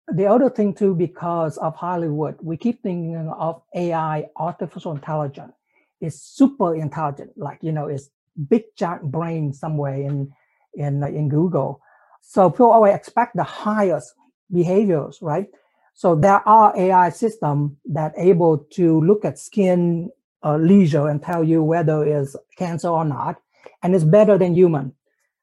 the 0.09 0.27
other 0.27 0.51
thing 0.51 0.75
too, 0.75 0.95
because 0.95 1.57
of 1.59 1.75
Hollywood, 1.75 2.37
we 2.43 2.57
keep 2.57 2.83
thinking 2.83 3.17
of 3.17 3.63
AI, 3.75 4.29
artificial 4.37 4.93
intelligence, 4.93 5.53
is 6.01 6.21
super 6.21 6.75
intelligent. 6.75 7.31
Like 7.37 7.59
you 7.63 7.73
know, 7.73 7.87
it's 7.87 8.11
big 8.49 8.65
giant 8.77 9.11
brain 9.11 9.53
somewhere 9.53 9.95
in 9.95 10.33
in 10.75 11.03
in 11.05 11.29
Google. 11.29 11.81
So 12.21 12.51
people 12.51 12.71
always 12.71 12.95
expect 12.95 13.37
the 13.37 13.45
highest 13.45 14.15
behaviors, 14.53 15.19
right? 15.23 15.49
So 15.95 16.15
there 16.15 16.47
are 16.49 16.77
AI 16.77 17.11
systems 17.11 17.73
that 17.87 18.15
able 18.17 18.59
to 18.73 19.01
look 19.01 19.25
at 19.25 19.39
skin 19.39 20.11
uh, 20.45 20.57
lesion 20.57 21.07
and 21.09 21.23
tell 21.23 21.45
you 21.45 21.63
whether 21.63 22.05
it's 22.05 22.37
cancer 22.57 22.89
or 22.89 23.05
not, 23.05 23.41
and 23.83 23.95
it's 23.95 24.05
better 24.05 24.39
than 24.39 24.55
human. 24.55 24.93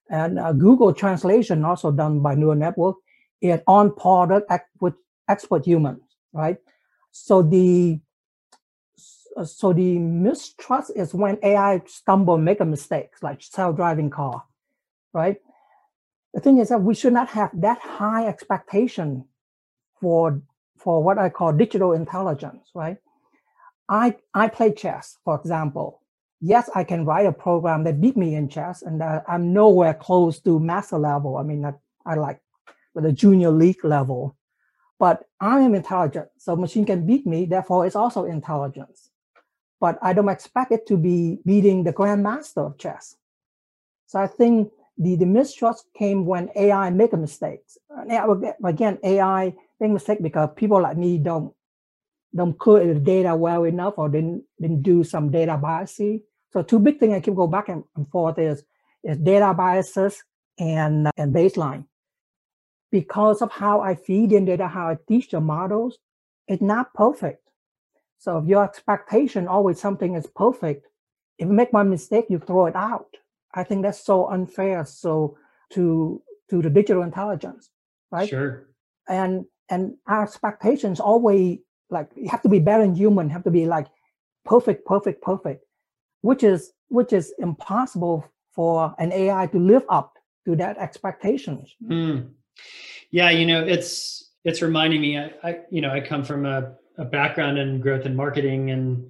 And 0.10 0.40
uh, 0.40 0.54
Google 0.54 0.94
Translation, 0.94 1.66
also 1.66 1.92
done 1.92 2.22
by 2.22 2.36
neural 2.36 2.56
network, 2.56 2.96
is 3.42 3.60
on 3.68 3.94
par 3.96 4.44
with 4.80 4.96
expert 5.30 5.66
humans, 5.66 6.02
right? 6.34 6.58
So 7.12 7.42
the 7.42 8.00
so 9.46 9.72
the 9.74 10.00
mistrust 10.00 10.92
is 10.96 11.14
when 11.14 11.38
AI 11.44 11.82
stumble, 11.86 12.38
make 12.38 12.60
a 12.60 12.66
mistake, 12.66 13.12
like 13.22 13.42
self-driving 13.44 14.10
car, 14.10 14.44
right? 15.14 15.38
the 16.38 16.42
thing 16.42 16.60
is 16.60 16.70
that 16.70 16.82
we 16.82 16.94
should 16.94 17.14
not 17.14 17.30
have 17.30 17.50
that 17.54 17.80
high 17.80 18.28
expectation 18.28 19.26
for 20.00 20.42
for 20.78 21.04
what 21.04 21.18
I 21.18 21.30
call 21.30 21.52
digital 21.54 21.94
intelligence, 21.94 22.70
right? 22.76 22.98
I 23.90 24.16
I 24.34 24.48
play 24.50 24.74
chess, 24.74 25.18
for 25.24 25.40
example. 25.40 26.02
Yes, 26.40 26.70
I 26.76 26.84
can 26.84 27.06
write 27.06 27.26
a 27.26 27.32
program 27.32 27.84
that 27.86 28.00
beat 28.00 28.16
me 28.16 28.36
in 28.36 28.50
chess, 28.50 28.84
and 28.84 29.02
uh, 29.02 29.22
I'm 29.28 29.54
nowhere 29.54 29.94
close 29.94 30.40
to 30.42 30.60
master 30.60 30.98
level. 31.00 31.38
I 31.38 31.44
mean, 31.44 31.66
I, 31.66 31.74
I 32.06 32.16
like 32.16 32.42
the 32.94 33.12
junior 33.12 33.50
league 33.50 33.84
level, 33.84 34.36
but 35.00 35.24
I 35.40 35.62
am 35.62 35.74
intelligent, 35.74 36.30
so 36.38 36.56
machine 36.56 36.86
can 36.86 37.08
beat 37.08 37.26
me. 37.26 37.46
Therefore, 37.46 37.86
it's 37.86 37.96
also 37.96 38.26
intelligence. 38.26 39.10
But 39.80 40.00
I 40.02 40.14
don't 40.14 40.30
expect 40.30 40.72
it 40.72 40.88
to 40.88 40.98
be 40.98 41.40
beating 41.46 41.84
the 41.84 41.94
grandmaster 41.94 42.66
of 42.66 42.78
chess. 42.78 43.16
So 44.08 44.20
I 44.20 44.28
think 44.28 44.72
the, 44.98 45.16
the 45.16 45.26
mistrust 45.26 45.86
came 45.96 46.26
when 46.26 46.50
AI 46.56 46.90
make 46.90 47.14
a 47.14 47.18
mistakes. 47.18 47.78
Again, 48.64 48.98
AI 49.04 49.54
make 49.80 49.92
mistake 49.92 50.24
because 50.24 50.50
people 50.56 50.82
like 50.82 50.98
me 50.98 51.20
don't 51.20 51.54
don't 52.38 52.58
clear 52.58 52.94
the 52.94 53.00
data 53.00 53.36
well 53.36 53.64
enough 53.64 53.96
or 53.98 54.08
didn't 54.10 54.44
didn't 54.62 54.84
do 54.84 55.04
some 55.04 55.32
data 55.32 55.60
biasing. 55.62 56.22
So 56.54 56.62
two 56.62 56.80
big 56.80 57.00
things 57.00 57.14
I 57.14 57.20
keep 57.20 57.36
go 57.36 57.48
back 57.48 57.68
and, 57.68 57.84
forth 58.12 58.38
is 58.38 58.64
is 59.04 59.18
data 59.18 59.54
biases 59.54 60.24
and 60.60 61.10
and 61.18 61.34
baseline. 61.34 61.86
Because 62.92 63.42
of 63.42 63.52
how 63.52 63.82
I 63.82 63.96
feed 63.96 64.32
in 64.32 64.46
data, 64.46 64.68
how 64.68 64.88
I 64.88 64.98
teach 65.08 65.32
the 65.32 65.42
models, 65.42 65.98
it's 66.48 66.62
not 66.62 66.94
perfect. 66.94 67.50
So 68.20 68.38
if 68.38 68.46
your 68.46 68.64
expectation 68.64 69.48
always 69.48 69.82
something 69.82 70.16
is 70.16 70.28
perfect, 70.28 70.88
if 71.38 71.48
you 71.48 71.54
make 71.54 71.74
one 71.74 71.90
mistake, 71.90 72.28
you 72.30 72.40
throw 72.40 72.68
it 72.68 72.76
out. 72.76 73.18
I 73.54 73.64
think 73.64 73.82
that's 73.82 74.04
so 74.04 74.28
unfair. 74.30 74.86
So 74.86 75.38
to 75.72 76.22
to 76.50 76.62
the 76.62 76.70
digital 76.70 77.04
intelligence, 77.04 77.70
right? 78.12 78.30
Sure. 78.30 78.68
And 79.10 79.46
and 79.70 79.96
our 80.08 80.24
expectations 80.24 81.00
always 81.00 81.60
like 81.90 82.10
you 82.16 82.30
have 82.30 82.42
to 82.42 82.50
be 82.50 82.60
better 82.60 82.84
than 82.84 82.96
human, 82.96 83.30
have 83.30 83.44
to 83.44 83.52
be 83.52 83.66
like 83.66 83.88
perfect, 84.46 84.86
perfect, 84.86 85.22
perfect, 85.22 85.66
which 86.22 86.44
is 86.44 86.72
which 86.90 87.14
is 87.14 87.34
impossible 87.40 88.26
for 88.52 88.96
an 88.98 89.12
AI 89.12 89.48
to 89.48 89.60
live 89.60 89.84
up 89.90 90.14
to 90.46 90.56
that 90.56 90.78
expectations. 90.78 91.76
Mm. 91.84 92.32
Yeah, 93.12 93.30
you 93.30 93.46
know, 93.46 93.64
it's 93.64 94.32
it's 94.44 94.62
reminding 94.62 95.02
me. 95.02 95.18
I, 95.18 95.32
I 95.44 95.60
you 95.70 95.82
know 95.82 95.92
I 95.92 96.02
come 96.02 96.24
from 96.24 96.46
a, 96.46 96.76
a 96.98 97.06
background 97.06 97.58
in 97.58 97.80
growth 97.80 98.06
and 98.06 98.16
marketing, 98.16 98.72
and 98.72 99.10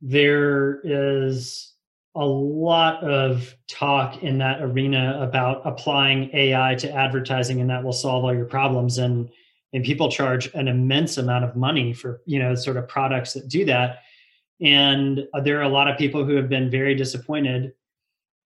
there 0.00 0.80
is 0.84 1.74
a 2.16 2.24
lot 2.24 3.02
of 3.02 3.54
talk 3.66 4.22
in 4.22 4.38
that 4.38 4.62
arena 4.62 5.18
about 5.20 5.62
applying 5.64 6.30
AI 6.32 6.76
to 6.76 6.90
advertising 6.92 7.60
and 7.60 7.68
that 7.70 7.82
will 7.82 7.92
solve 7.92 8.24
all 8.24 8.32
your 8.32 8.44
problems 8.44 8.98
and 8.98 9.28
and 9.74 9.84
people 9.84 10.08
charge 10.10 10.46
an 10.54 10.68
immense 10.68 11.18
amount 11.18 11.44
of 11.44 11.56
money 11.56 11.92
for 11.92 12.22
you 12.24 12.38
know 12.38 12.54
sort 12.54 12.78
of 12.78 12.88
products 12.88 13.34
that 13.34 13.48
do 13.48 13.66
that. 13.66 13.98
And 14.60 15.26
there 15.42 15.58
are 15.58 15.62
a 15.62 15.68
lot 15.68 15.88
of 15.88 15.98
people 15.98 16.24
who 16.24 16.36
have 16.36 16.48
been 16.48 16.70
very 16.70 16.94
disappointed 16.94 17.74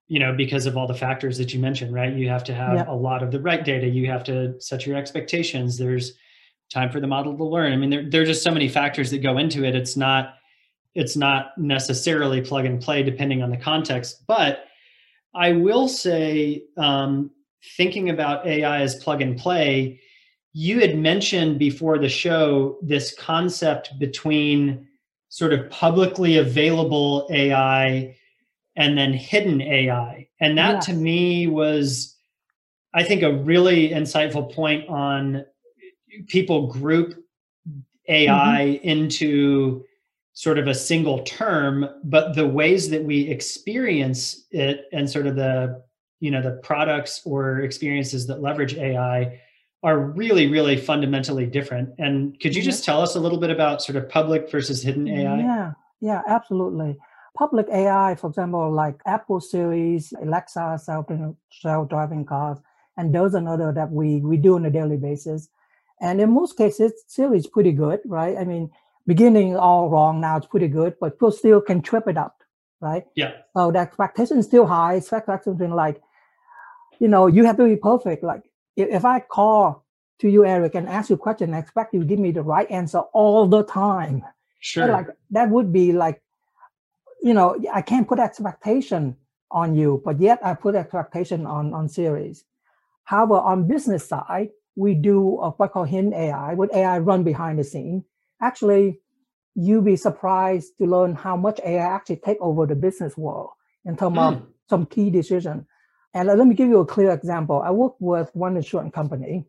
you 0.09 0.19
know 0.19 0.35
because 0.35 0.65
of 0.65 0.77
all 0.77 0.87
the 0.87 0.95
factors 0.95 1.37
that 1.39 1.53
you 1.53 1.61
mentioned 1.61 1.95
right? 1.95 2.13
You 2.15 2.29
have 2.29 2.43
to 2.45 2.55
have 2.55 2.75
yeah. 2.75 2.85
a 2.89 2.97
lot 2.97 3.23
of 3.23 3.31
the 3.31 3.41
right 3.41 3.65
data. 3.65 3.87
You 3.87 4.11
have 4.11 4.25
to 4.25 4.61
set 4.61 4.87
your 4.87 4.97
expectations. 4.97 5.79
There's 5.79 6.15
time 6.73 6.91
for 6.91 6.99
the 6.99 7.07
model 7.07 7.37
to 7.37 7.45
learn. 7.45 7.73
I 7.73 7.77
mean 7.77 7.91
there, 7.91 8.11
there 8.11 8.23
are 8.23 8.27
just 8.27 8.43
so 8.43 8.51
many 8.51 8.69
factors 8.69 9.11
that 9.11 9.19
go 9.19 9.39
into 9.39 9.65
it. 9.65 9.77
It's 9.77 9.97
not 9.97 10.35
it's 10.95 11.17
not 11.17 11.57
necessarily 11.59 12.41
plug 12.41 12.65
and 12.65 12.81
play 12.81 13.03
depending 13.03 13.43
on 13.43 13.51
the 13.51 13.57
context. 13.57 14.27
But 14.27 14.65
I 15.35 15.53
will 15.53 15.89
say, 15.89 16.65
um, 16.77 17.31
thinking 17.77 18.11
about 18.11 18.47
AI 18.47 18.81
as 18.81 18.97
plug 18.97 19.21
and 19.21 19.37
play, 19.37 20.01
you 20.59 20.81
had 20.81 20.99
mentioned 20.99 21.57
before 21.57 21.99
the 21.99 22.09
show 22.09 22.79
this 22.83 23.15
concept 23.15 23.97
between 23.97 24.89
sort 25.29 25.53
of 25.53 25.71
publicly 25.71 26.37
available 26.37 27.29
AI 27.31 28.17
and 28.75 28.99
then 28.99 29.13
hidden 29.13 29.63
AI. 29.63 30.27
And 30.41 30.59
that 30.59 30.81
to 30.83 30.95
me 30.95 31.47
was, 31.47 32.17
I 32.93 33.05
think, 33.05 33.23
a 33.23 33.33
really 33.33 33.91
insightful 33.91 34.53
point 34.53 34.89
on 34.89 35.45
people 36.27 36.67
group 36.67 37.15
AI 38.09 38.81
mm-hmm. 38.83 38.89
into 38.89 39.85
sort 40.33 40.59
of 40.59 40.67
a 40.67 40.75
single 40.75 41.23
term 41.23 41.89
but 42.03 42.35
the 42.35 42.47
ways 42.47 42.91
that 42.91 43.05
we 43.05 43.29
experience 43.29 44.47
it 44.51 44.87
and 44.93 45.09
sort 45.09 45.29
of 45.29 45.37
the 45.37 45.83
you 46.21 46.31
know 46.31 46.41
the 46.41 46.61
products 46.63 47.21
or 47.25 47.61
experiences 47.61 48.29
that 48.29 48.41
leverage 48.41 48.77
ai 48.77 49.41
are 49.83 49.99
really 49.99 50.47
really 50.49 50.77
fundamentally 50.77 51.47
different 51.47 51.89
and 51.99 52.39
could 52.41 52.55
you 52.55 52.63
just 52.63 52.85
tell 52.85 53.01
us 53.01 53.15
a 53.15 53.21
little 53.21 53.39
bit 53.39 53.51
about 53.51 53.83
sort 53.83 53.97
of 53.97 54.09
public 54.09 54.51
versus 54.51 54.83
hidden 54.83 55.07
ai 55.09 55.39
yeah 55.39 55.73
yeah 56.01 56.23
absolutely 56.27 56.97
public 57.37 57.67
ai 57.73 58.15
for 58.17 58.29
example 58.29 58.73
like 58.73 59.01
apple 59.07 59.41
Siri's 59.41 60.13
alexa 60.21 60.79
self-driving 61.51 62.25
cars 62.25 62.59
and 62.97 63.15
those 63.15 63.35
are 63.35 63.39
another 63.39 63.73
that 63.73 63.91
we 63.91 64.21
we 64.21 64.37
do 64.37 64.57
on 64.57 64.67
a 64.67 64.71
daily 64.71 64.97
basis 64.97 65.49
and 66.01 66.21
in 66.21 66.31
most 66.33 66.57
cases 66.57 66.93
Siri's 67.07 67.47
pretty 67.47 67.73
good 67.73 68.01
right 68.05 68.37
i 68.37 68.45
mean 68.45 68.69
beginning 69.09 69.57
all 69.57 69.89
wrong. 69.89 70.21
Now 70.21 70.37
it's 70.37 70.47
pretty 70.47 70.69
good, 70.69 70.95
but 71.01 71.15
people 71.15 71.33
still 71.33 71.61
can 71.61 71.81
trip 71.83 72.07
it 72.07 72.17
up, 72.17 72.45
right? 72.81 73.05
Yeah. 73.17 73.33
So 73.57 73.73
the 73.73 73.79
expectation 73.79 74.39
is 74.39 74.45
still 74.45 74.67
high. 74.67 74.95
Expect 74.97 75.45
something 75.45 75.73
like, 75.73 76.01
you 77.01 77.09
know, 77.09 77.27
you 77.27 77.45
have 77.45 77.57
to 77.57 77.65
be 77.65 77.77
perfect. 77.77 78.23
Like 78.23 78.43
if, 78.79 78.89
if 78.89 79.05
I 79.05 79.21
call 79.21 79.85
to 80.21 80.29
you, 80.29 80.45
Eric, 80.45 80.75
and 80.75 80.89
ask 80.89 81.11
you 81.11 81.17
a 81.17 81.19
question, 81.19 81.55
I 81.55 81.59
expect 81.59 81.95
you 81.95 82.01
to 82.01 82.07
give 82.07 82.19
me 82.19 82.33
the 82.33 82.43
right 82.43 82.71
answer 82.71 83.01
all 83.13 83.47
the 83.47 83.63
time. 83.63 84.25
Sure. 84.61 84.89
like 84.89 85.07
that 85.31 85.51
would 85.51 85.73
be 85.73 85.93
like, 85.93 86.21
you 87.23 87.33
know, 87.33 87.57
I 87.73 87.83
can't 87.83 88.09
put 88.09 88.19
expectation 88.19 89.17
on 89.51 89.77
you, 89.77 90.03
but 90.05 90.21
yet 90.21 90.41
I 90.45 90.55
put 90.55 90.75
expectation 90.75 91.47
on 91.47 91.75
on 91.75 91.89
Siri's. 91.89 92.45
However, 93.05 93.35
on 93.35 93.69
business 93.69 94.07
side, 94.07 94.51
we 94.77 94.95
do 94.95 95.39
a, 95.41 95.51
what 95.51 95.71
I 95.71 95.73
call 95.73 95.85
hidden 95.85 96.13
AI, 96.13 96.55
with 96.55 96.75
AI 96.75 96.99
run 96.99 97.23
behind 97.23 97.59
the 97.59 97.65
scene 97.65 98.05
actually 98.41 99.01
you'll 99.55 99.83
be 99.83 99.97
surprised 99.97 100.73
to 100.79 100.87
learn 100.87 101.15
how 101.15 101.37
much 101.37 101.61
AI 101.65 101.85
actually 101.85 102.17
take 102.17 102.39
over 102.41 102.67
the 102.67 102.77
business 102.77 103.17
world 103.17 103.51
in 103.85 103.97
terms 103.97 104.17
mm. 104.17 104.29
of 104.29 104.39
hmm. 104.39 104.45
some 104.69 104.87
key 104.87 105.11
decision. 105.11 105.67
And 106.15 106.29
let 106.29 106.47
me 106.47 106.55
give 106.55 106.69
you 106.69 106.81
a 106.81 106.87
clear 106.87 107.11
example. 107.11 107.63
I 107.63 107.71
work 107.71 107.95
with 108.01 108.31
one 108.35 108.57
insurance 108.57 108.95
company 108.95 109.45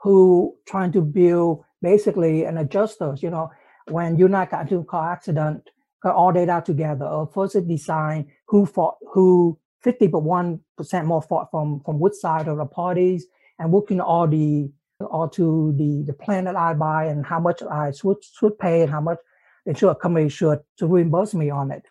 who 0.00 0.56
trying 0.66 0.92
to 0.92 1.00
build 1.00 1.64
basically 1.80 2.44
an 2.44 2.58
adjuster. 2.58 3.14
You 3.18 3.30
know, 3.30 3.50
when 3.88 4.18
you're 4.18 4.28
not 4.28 4.50
got 4.50 4.62
into 4.62 4.78
a 4.78 4.84
car 4.84 5.12
accident, 5.12 5.70
got 6.02 6.14
all 6.14 6.32
data 6.32 6.62
together. 6.64 7.26
First, 7.32 7.56
it 7.56 7.66
design 7.66 8.30
who 8.46 8.66
for 8.66 8.96
who 9.12 9.58
50 9.82 10.08
but 10.08 10.20
one 10.20 10.60
more 11.04 11.22
fraud 11.22 11.48
from, 11.50 11.80
from 11.84 11.98
which 11.98 12.14
side 12.14 12.48
of 12.48 12.58
the 12.58 12.66
parties 12.66 13.26
and 13.58 13.72
looking 13.72 13.98
at 13.98 14.04
all 14.04 14.28
the 14.28 14.70
all 15.10 15.28
to 15.28 15.74
the, 15.76 16.04
the 16.06 16.12
plan 16.12 16.44
that 16.44 16.56
I 16.56 16.74
buy 16.74 17.06
and 17.06 17.26
how 17.26 17.40
much 17.40 17.60
I 17.62 17.90
should, 17.90 18.18
should 18.22 18.58
pay 18.58 18.82
and 18.82 18.90
how 18.90 19.00
much 19.00 19.18
the 19.64 19.70
insurance 19.70 19.98
company 20.00 20.28
should 20.28 20.60
to 20.78 20.86
reimburse 20.86 21.34
me 21.34 21.50
on 21.50 21.72
it. 21.72 21.84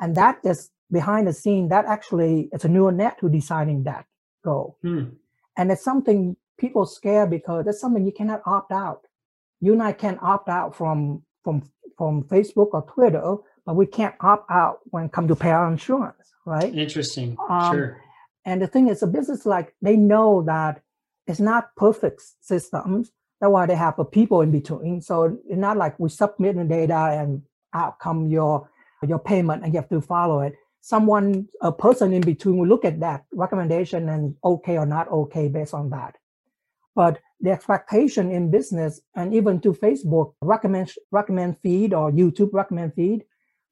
And 0.00 0.16
that 0.16 0.38
is 0.44 0.70
behind 0.90 1.26
the 1.26 1.32
scene, 1.32 1.68
that 1.68 1.84
actually 1.86 2.48
it's 2.52 2.64
a 2.64 2.68
neural 2.68 2.92
net 2.92 3.18
who 3.20 3.28
deciding 3.28 3.84
that 3.84 4.06
goal. 4.44 4.78
Hmm. 4.82 5.04
And 5.56 5.72
it's 5.72 5.82
something 5.82 6.36
people 6.58 6.86
scare 6.86 7.26
because 7.26 7.66
it's 7.66 7.80
something 7.80 8.04
you 8.04 8.12
cannot 8.12 8.42
opt 8.46 8.72
out. 8.72 9.02
You 9.60 9.72
and 9.72 9.82
I 9.82 9.92
can 9.92 10.18
opt 10.20 10.48
out 10.48 10.76
from 10.76 11.22
from 11.42 11.62
from 11.96 12.24
Facebook 12.24 12.70
or 12.72 12.82
Twitter, 12.82 13.36
but 13.64 13.74
we 13.74 13.86
can't 13.86 14.14
opt 14.20 14.50
out 14.50 14.80
when 14.90 15.04
it 15.04 15.12
comes 15.12 15.28
to 15.28 15.36
pay 15.36 15.50
our 15.50 15.70
insurance, 15.70 16.32
right? 16.44 16.74
Interesting. 16.74 17.36
Um, 17.48 17.74
sure. 17.74 18.02
And 18.44 18.60
the 18.60 18.66
thing 18.66 18.88
is, 18.88 19.02
a 19.02 19.06
business 19.06 19.46
like 19.46 19.74
they 19.82 19.96
know 19.96 20.42
that 20.42 20.82
it's 21.26 21.40
not 21.40 21.74
perfect 21.76 22.22
systems. 22.40 23.10
That's 23.40 23.50
why 23.50 23.66
they 23.66 23.74
have 23.74 23.98
a 23.98 24.04
people 24.04 24.40
in 24.40 24.50
between. 24.50 25.00
So 25.00 25.38
it's 25.48 25.58
not 25.58 25.76
like 25.76 25.98
we 25.98 26.08
submit 26.08 26.56
the 26.56 26.64
data 26.64 27.18
and 27.20 27.42
out 27.74 27.98
come 27.98 28.28
your 28.28 28.70
your 29.06 29.18
payment 29.18 29.62
and 29.62 29.72
you 29.74 29.80
have 29.80 29.90
to 29.90 30.00
follow 30.00 30.40
it. 30.40 30.54
Someone, 30.86 31.48
a 31.62 31.72
person 31.72 32.12
in 32.12 32.20
between 32.20 32.58
will 32.58 32.68
look 32.68 32.84
at 32.84 33.00
that 33.00 33.24
recommendation 33.32 34.08
and 34.08 34.36
okay 34.44 34.78
or 34.78 34.86
not 34.86 35.08
okay 35.10 35.48
based 35.48 35.74
on 35.74 35.90
that. 35.90 36.14
But 36.94 37.18
the 37.40 37.50
expectation 37.50 38.30
in 38.30 38.52
business 38.52 39.00
and 39.16 39.34
even 39.34 39.60
to 39.62 39.72
Facebook 39.72 40.34
recommend 40.40 40.92
recommend 41.10 41.58
feed 41.58 41.92
or 41.92 42.12
YouTube 42.12 42.50
recommend 42.52 42.94
feed, 42.94 43.24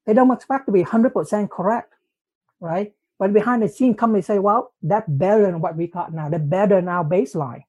they 0.06 0.12
don't 0.12 0.32
expect 0.32 0.66
to 0.66 0.72
be 0.72 0.82
100% 0.82 1.50
correct, 1.50 1.94
right? 2.58 2.92
But 3.20 3.32
behind 3.32 3.62
the 3.62 3.68
scene, 3.68 3.94
companies 3.94 4.26
say, 4.26 4.40
well, 4.40 4.72
that's 4.82 5.08
better 5.08 5.42
than 5.42 5.60
what 5.60 5.76
we 5.76 5.86
got 5.86 6.12
now. 6.12 6.28
That's 6.28 6.42
better 6.42 6.74
than 6.80 6.88
our 6.88 7.04
baseline, 7.04 7.62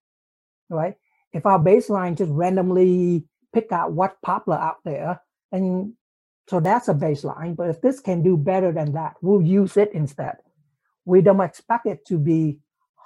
right? 0.71 0.95
If 1.33 1.45
our 1.45 1.59
baseline 1.59 2.17
just 2.17 2.31
randomly 2.31 3.25
pick 3.53 3.71
out 3.71 3.91
what's 3.91 4.17
popular 4.23 4.57
out 4.57 4.77
there, 4.83 5.21
and 5.51 5.93
so 6.47 6.59
that's 6.59 6.87
a 6.87 6.93
baseline. 6.93 7.55
But 7.55 7.69
if 7.69 7.81
this 7.81 7.99
can 7.99 8.21
do 8.21 8.37
better 8.37 8.71
than 8.71 8.93
that, 8.93 9.15
we'll 9.21 9.41
use 9.41 9.77
it 9.77 9.91
instead. 9.93 10.37
We 11.05 11.21
don't 11.21 11.41
expect 11.41 11.85
it 11.87 12.05
to 12.07 12.17
be 12.17 12.59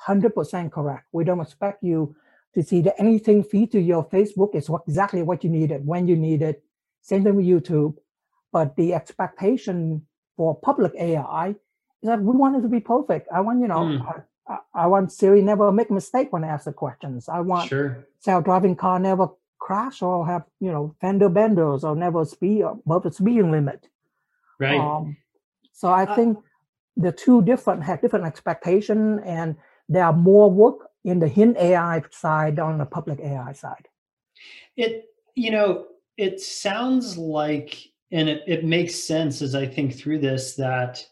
100% 0.08 0.72
correct. 0.72 1.06
We 1.12 1.24
don't 1.24 1.40
expect 1.42 1.84
you 1.84 2.16
to 2.56 2.64
see 2.64 2.82
that 2.82 2.96
anything 3.00 3.44
feed 3.44 3.72
to 3.72 3.80
your 3.80 4.08
Facebook 4.08 4.56
is 4.56 4.70
what, 4.70 4.82
exactly 4.88 5.22
what 5.22 5.44
you 5.44 5.50
needed, 5.50 5.86
when 5.86 6.08
you 6.08 6.16
need 6.16 6.42
it. 6.42 6.64
Same 7.02 7.24
thing 7.24 7.36
with 7.36 7.46
YouTube. 7.46 7.96
But 8.52 8.76
the 8.76 8.94
expectation 8.94 10.06
for 10.36 10.60
public 10.60 10.94
AI 11.00 11.50
is 11.50 11.56
that 12.04 12.22
we 12.22 12.36
want 12.36 12.58
it 12.58 12.62
to 12.62 12.68
be 12.68 12.80
perfect. 12.80 13.28
I 13.34 13.42
want, 13.42 13.62
you 13.62 13.68
know, 13.68 13.80
mm. 13.80 14.24
I, 14.48 14.58
I, 14.74 14.88
want 14.88 15.12
Siri 15.12 15.42
never 15.42 15.72
make 15.72 15.92
a 15.92 15.94
mistake 15.94 16.34
when 16.34 16.44
I 16.44 16.48
ask 16.48 16.66
the 16.66 16.74
questions. 16.74 17.30
I 17.30 17.42
want 17.42 17.70
sure. 17.70 18.08
self-driving 18.20 18.78
car 18.78 19.00
never 19.00 19.28
crash 19.70 20.02
or 20.02 20.26
have, 20.26 20.46
you 20.60 20.72
know, 20.72 20.96
fender 21.00 21.30
benders 21.30 21.84
or 21.84 21.96
never 21.96 22.26
speed 22.26 22.64
above 22.64 23.04
the 23.04 23.12
speeding 23.12 23.52
limit. 23.52 23.88
Right. 24.60 24.80
Um, 24.80 25.16
so 25.74 25.90
I 25.90 26.06
uh, 26.06 26.16
think 26.16 26.40
the 26.98 27.12
two 27.12 27.44
different 27.44 27.84
have 27.84 28.02
different 28.02 28.26
expectation 28.26 29.20
and 29.20 29.56
there 29.88 30.06
are 30.06 30.14
more 30.14 30.50
work 30.50 30.90
in 31.06 31.20
the 31.20 31.28
hint 31.28 31.56
AI 31.58 32.02
side 32.10 32.58
on 32.58 32.80
the 32.80 32.86
public 32.86 33.20
AI 33.20 33.54
side. 33.54 33.88
It, 34.76 35.06
you 35.36 35.52
know, 35.52 35.86
it 36.18 36.42
sounds 36.42 37.16
like, 37.16 37.78
and 38.12 38.28
it, 38.28 38.42
it 38.48 38.66
makes 38.66 38.96
sense 38.96 39.44
as 39.44 39.54
I 39.54 39.68
think 39.68 39.96
through 39.96 40.18
this 40.18 40.56
that 40.56 41.06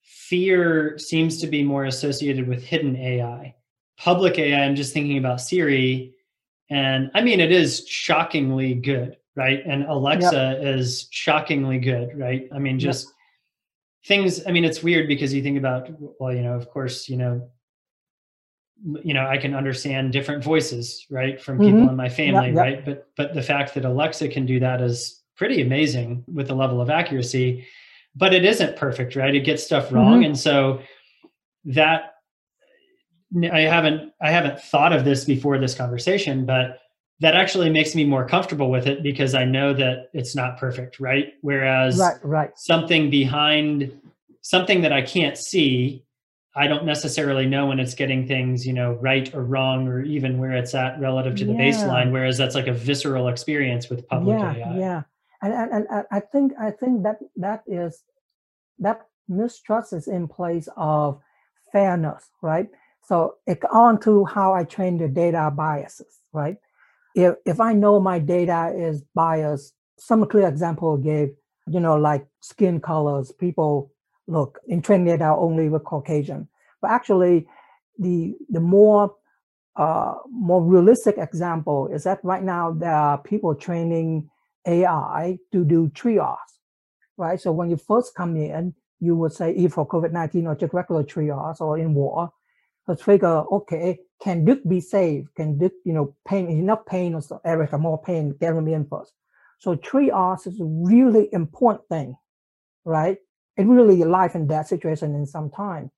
fear 0.00 0.96
seems 0.96 1.38
to 1.42 1.46
be 1.46 1.62
more 1.62 1.84
associated 1.84 2.48
with 2.48 2.64
hidden 2.64 2.96
AI. 2.96 3.54
Public 3.98 4.38
AI, 4.38 4.64
I'm 4.64 4.74
just 4.74 4.94
thinking 4.94 5.18
about 5.18 5.42
Siri, 5.42 6.13
and 6.70 7.10
I 7.14 7.22
mean, 7.22 7.40
it 7.40 7.52
is 7.52 7.86
shockingly 7.86 8.74
good, 8.74 9.16
right? 9.36 9.62
And 9.66 9.84
Alexa 9.84 10.58
yep. 10.60 10.76
is 10.76 11.08
shockingly 11.10 11.78
good, 11.78 12.18
right? 12.18 12.48
I 12.54 12.58
mean, 12.58 12.78
just 12.78 13.06
yep. 13.06 13.14
things, 14.06 14.46
I 14.46 14.50
mean, 14.50 14.64
it's 14.64 14.82
weird 14.82 15.08
because 15.08 15.32
you 15.32 15.42
think 15.42 15.58
about, 15.58 15.88
well, 16.20 16.32
you 16.32 16.42
know, 16.42 16.54
of 16.54 16.68
course, 16.70 17.08
you 17.08 17.16
know, 17.16 17.50
you 19.02 19.14
know 19.14 19.24
i 19.24 19.38
can 19.38 19.54
understand 19.54 20.12
different 20.12 20.42
voices 20.42 21.06
right 21.08 21.40
from 21.40 21.58
people 21.58 21.80
mm-hmm. 21.80 21.90
in 21.90 21.96
my 21.96 22.08
family 22.08 22.48
yep, 22.48 22.56
right 22.56 22.84
but 22.84 23.08
but 23.16 23.32
the 23.32 23.40
fact 23.40 23.72
that 23.72 23.84
alexa 23.84 24.28
can 24.28 24.44
do 24.44 24.58
that 24.58 24.82
is 24.82 25.22
pretty 25.36 25.62
amazing 25.62 26.24
with 26.26 26.48
the 26.48 26.54
level 26.54 26.80
of 26.80 26.90
accuracy 26.90 27.64
but 28.16 28.32
it 28.32 28.44
isn't 28.44 28.76
perfect, 28.76 29.16
right? 29.16 29.34
It 29.34 29.40
gets 29.40 29.64
stuff 29.64 29.92
wrong. 29.92 30.20
Mm-hmm. 30.20 30.24
And 30.24 30.38
so 30.38 30.80
that 31.66 32.13
I 33.52 33.60
haven't 33.60 34.12
I 34.22 34.30
haven't 34.30 34.60
thought 34.60 34.92
of 34.92 35.04
this 35.04 35.24
before 35.24 35.58
this 35.58 35.74
conversation, 35.74 36.44
but 36.44 36.80
that 37.20 37.34
actually 37.34 37.70
makes 37.70 37.94
me 37.94 38.04
more 38.04 38.26
comfortable 38.26 38.70
with 38.70 38.86
it 38.86 39.02
because 39.02 39.34
I 39.34 39.44
know 39.44 39.72
that 39.74 40.10
it's 40.12 40.34
not 40.34 40.58
perfect, 40.58 41.00
right? 41.00 41.34
Whereas 41.42 41.98
right, 41.98 42.16
right. 42.22 42.50
something 42.56 43.10
behind 43.10 43.92
something 44.42 44.82
that 44.82 44.92
I 44.92 45.02
can't 45.02 45.38
see, 45.38 46.04
I 46.54 46.66
don't 46.66 46.84
necessarily 46.84 47.46
know 47.46 47.66
when 47.66 47.80
it's 47.80 47.94
getting 47.94 48.26
things, 48.26 48.66
you 48.66 48.72
know, 48.72 48.92
right 49.00 49.32
or 49.34 49.42
wrong, 49.42 49.88
or 49.88 50.02
even 50.02 50.38
where 50.38 50.52
it's 50.52 50.74
at 50.74 51.00
relative 51.00 51.36
to 51.36 51.44
the 51.44 51.52
yeah. 51.52 51.60
baseline. 51.60 52.12
Whereas 52.12 52.36
that's 52.36 52.54
like 52.54 52.66
a 52.66 52.72
visceral 52.72 53.28
experience 53.28 53.88
with 53.88 54.06
public 54.08 54.38
yeah, 54.38 54.54
AI. 54.54 54.78
Yeah, 54.78 55.02
and, 55.42 55.52
and, 55.52 55.86
and 55.90 56.04
I 56.10 56.20
think 56.20 56.52
I 56.60 56.70
think 56.70 57.02
that 57.04 57.18
that 57.36 57.62
is 57.66 58.02
that 58.78 59.06
mistrust 59.28 59.92
is 59.92 60.08
in 60.08 60.28
place 60.28 60.68
of 60.76 61.20
fairness, 61.72 62.28
right? 62.42 62.68
So 63.06 63.34
it 63.46 63.62
on 63.72 64.00
to 64.00 64.24
how 64.24 64.54
I 64.54 64.64
train 64.64 64.98
the 64.98 65.08
data 65.08 65.52
biases, 65.54 66.18
right? 66.32 66.56
If 67.14 67.36
if 67.44 67.60
I 67.60 67.72
know 67.72 68.00
my 68.00 68.18
data 68.18 68.72
is 68.76 69.02
biased, 69.14 69.74
some 69.98 70.26
clear 70.26 70.48
example 70.48 70.96
gave, 70.96 71.30
you 71.68 71.80
know, 71.80 71.96
like 71.96 72.26
skin 72.40 72.80
colors, 72.80 73.30
people 73.32 73.92
look 74.26 74.58
in 74.66 74.80
training 74.82 75.06
data 75.06 75.34
only 75.36 75.68
with 75.68 75.84
Caucasian. 75.84 76.48
But 76.80 76.90
actually 76.90 77.46
the 77.98 78.34
the 78.48 78.60
more 78.60 79.14
uh, 79.76 80.14
more 80.30 80.62
realistic 80.62 81.18
example 81.18 81.88
is 81.88 82.04
that 82.04 82.20
right 82.22 82.42
now 82.42 82.72
there 82.72 82.94
are 82.94 83.18
people 83.18 83.54
training 83.54 84.30
AI 84.66 85.38
to 85.52 85.64
do 85.64 85.88
triage, 85.88 86.36
right? 87.16 87.40
So 87.40 87.52
when 87.52 87.70
you 87.70 87.76
first 87.76 88.14
come 88.14 88.36
in, 88.36 88.74
you 89.00 89.16
would 89.16 89.32
say 89.32 89.52
either 89.52 89.70
for 89.70 89.86
COVID-19 89.86 90.46
or 90.46 90.54
just 90.54 90.72
regular 90.72 91.02
triage 91.02 91.60
or 91.60 91.76
in 91.76 91.92
war, 91.92 92.32
let's 92.86 93.02
figure, 93.02 93.44
okay, 93.50 93.98
can 94.22 94.44
this 94.44 94.58
be 94.66 94.80
saved? 94.80 95.34
Can 95.34 95.58
this, 95.58 95.72
you 95.84 95.92
know, 95.92 96.14
pain, 96.26 96.48
enough 96.48 96.86
pain 96.86 97.14
or 97.14 97.22
so, 97.22 97.40
Eric, 97.44 97.72
more 97.78 98.00
pain, 98.00 98.34
get 98.40 98.54
them 98.54 98.68
in 98.68 98.86
first. 98.86 99.12
So 99.58 99.76
three 99.76 100.10
triage 100.10 100.46
is 100.46 100.60
a 100.60 100.64
really 100.64 101.28
important 101.32 101.88
thing, 101.88 102.16
right? 102.84 103.18
It 103.56 103.66
really 103.66 104.02
life 104.04 104.34
and 104.34 104.48
death 104.48 104.66
situation 104.66 105.14
in 105.14 105.26
some 105.26 105.50
time. 105.50 105.90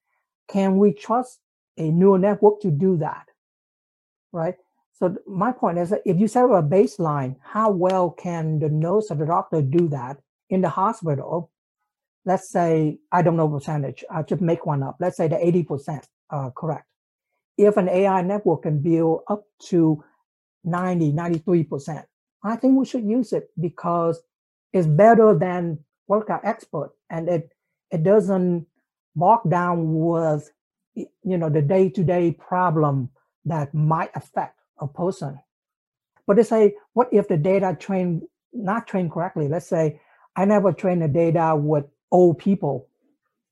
Can 0.49 0.79
we 0.79 0.93
trust 0.93 1.41
a 1.77 1.91
neural 1.91 2.19
network 2.19 2.61
to 2.61 2.71
do 2.71 2.97
that, 2.99 3.27
right? 4.33 4.55
So 4.93 5.17
my 5.27 5.53
point 5.53 5.79
is 5.79 5.91
that 5.91 6.03
if 6.07 6.19
you 6.19 6.29
set 6.29 6.45
up 6.45 6.51
a 6.51 6.63
baseline, 6.63 7.37
how 7.43 7.71
well 7.71 8.11
can 8.11 8.59
the 8.59 8.69
nurse 8.69 9.11
or 9.11 9.17
the 9.17 9.27
doctor 9.27 9.61
do 9.61 9.89
that 9.89 10.19
in 10.49 10.61
the 10.61 10.69
hospital? 10.69 11.51
Let's 12.25 12.51
say, 12.51 12.99
I 13.13 13.23
don't 13.23 13.37
know 13.37 13.49
percentage, 13.49 14.05
I 14.11 14.23
just 14.23 14.41
make 14.41 14.65
one 14.65 14.83
up. 14.83 14.97
Let's 15.01 15.17
say 15.17 15.29
the 15.29 15.37
80% 15.37 16.05
are 16.31 16.51
correct. 16.51 16.87
If 17.59 17.77
an 17.77 17.89
AI 17.89 18.23
network 18.23 18.63
can 18.63 18.81
build 18.81 19.23
up 19.29 19.45
to 19.69 20.05
90, 20.65 21.13
93%, 21.13 22.05
I 22.43 22.57
think 22.57 22.79
we 22.79 22.85
should 22.85 23.05
use 23.05 23.33
it 23.33 23.51
because 23.59 24.21
it's 24.73 24.87
better 24.87 25.37
than 25.39 25.79
workout 26.07 26.45
expert 26.45 26.93
and 27.11 27.29
it, 27.29 27.51
it 27.91 28.03
doesn't 28.03 28.67
bog 29.15 29.49
down 29.49 29.95
with 29.95 30.51
you 30.95 31.37
know 31.37 31.51
the 31.51 31.63
day-to-day 31.63 32.33
problem 32.33 33.11
that 33.45 33.75
might 33.75 34.11
affect 34.15 34.59
a 34.79 34.89
person. 34.89 35.39
But 36.27 36.37
they 36.37 36.43
say, 36.43 36.75
what 36.95 37.09
if 37.13 37.29
the 37.29 37.37
data 37.37 37.77
trained 37.79 38.23
not 38.53 38.87
trained 38.87 39.13
correctly? 39.13 39.49
Let's 39.49 39.69
say 39.69 40.01
I 40.35 40.45
never 40.45 40.73
trained 40.73 41.03
the 41.03 41.09
data 41.09 41.55
with 41.57 41.85
old 42.11 42.39
people. 42.39 42.89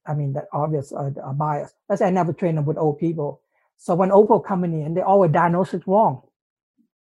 I 0.06 0.14
mean, 0.14 0.32
that 0.34 0.46
obvious 0.52 0.92
uh, 0.92 1.10
bias. 1.34 1.72
Let's 1.88 2.00
say 2.00 2.06
I 2.06 2.10
never 2.10 2.32
trained 2.32 2.58
them 2.58 2.66
with 2.66 2.78
old 2.78 2.98
people. 2.98 3.40
So 3.76 3.94
when 3.94 4.10
old 4.10 4.26
people 4.26 4.40
coming 4.40 4.72
in, 4.72 4.86
and 4.86 4.96
they 4.96 5.00
always 5.00 5.32
diagnose 5.32 5.74
it 5.74 5.86
wrong, 5.86 6.22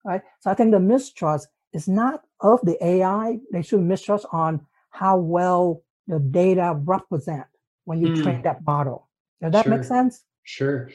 right? 0.05 0.23
So 0.41 0.51
I 0.51 0.55
think 0.55 0.71
the 0.71 0.81
mistrust 0.81 1.49
is 1.73 1.89
not 1.89 2.23
of 2.41 2.61
the 2.63 2.83
AI. 2.85 3.39
They 3.53 3.63
should 3.63 3.81
mistrust 3.81 4.27
on 4.33 4.65
how 4.91 5.19
well 5.19 5.83
the 6.07 6.21
data 6.21 6.79
represent 6.85 7.47
when 7.85 8.01
you 8.01 8.09
mm. 8.09 8.23
train 8.23 8.43
that 8.43 8.65
model. 8.65 9.09
Does 9.43 9.53
that 9.53 9.65
sure. 9.65 9.77
make 9.77 9.85
sense? 9.85 10.23
Sure. 10.45 10.91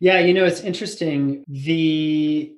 Yeah, 0.00 0.20
you 0.20 0.32
know, 0.34 0.44
it's 0.44 0.60
interesting. 0.60 1.44
The 1.48 2.54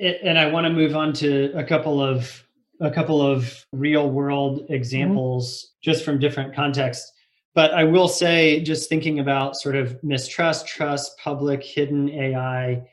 and 0.00 0.38
I 0.38 0.46
want 0.50 0.66
to 0.66 0.72
move 0.72 0.94
on 0.94 1.12
to 1.14 1.52
a 1.56 1.64
couple 1.64 2.02
of 2.02 2.44
a 2.80 2.90
couple 2.90 3.22
of 3.22 3.66
real 3.72 4.10
world 4.10 4.62
mm-hmm. 4.62 4.74
examples 4.74 5.46
mm-hmm. 5.46 5.90
just 5.90 6.04
from 6.04 6.18
different 6.18 6.54
contexts. 6.54 7.12
But 7.56 7.72
I 7.72 7.84
will 7.84 8.06
say, 8.06 8.60
just 8.60 8.90
thinking 8.90 9.18
about 9.18 9.56
sort 9.56 9.76
of 9.76 10.04
mistrust, 10.04 10.68
trust, 10.68 11.18
public, 11.18 11.64
hidden 11.64 12.10
AI, 12.10 12.86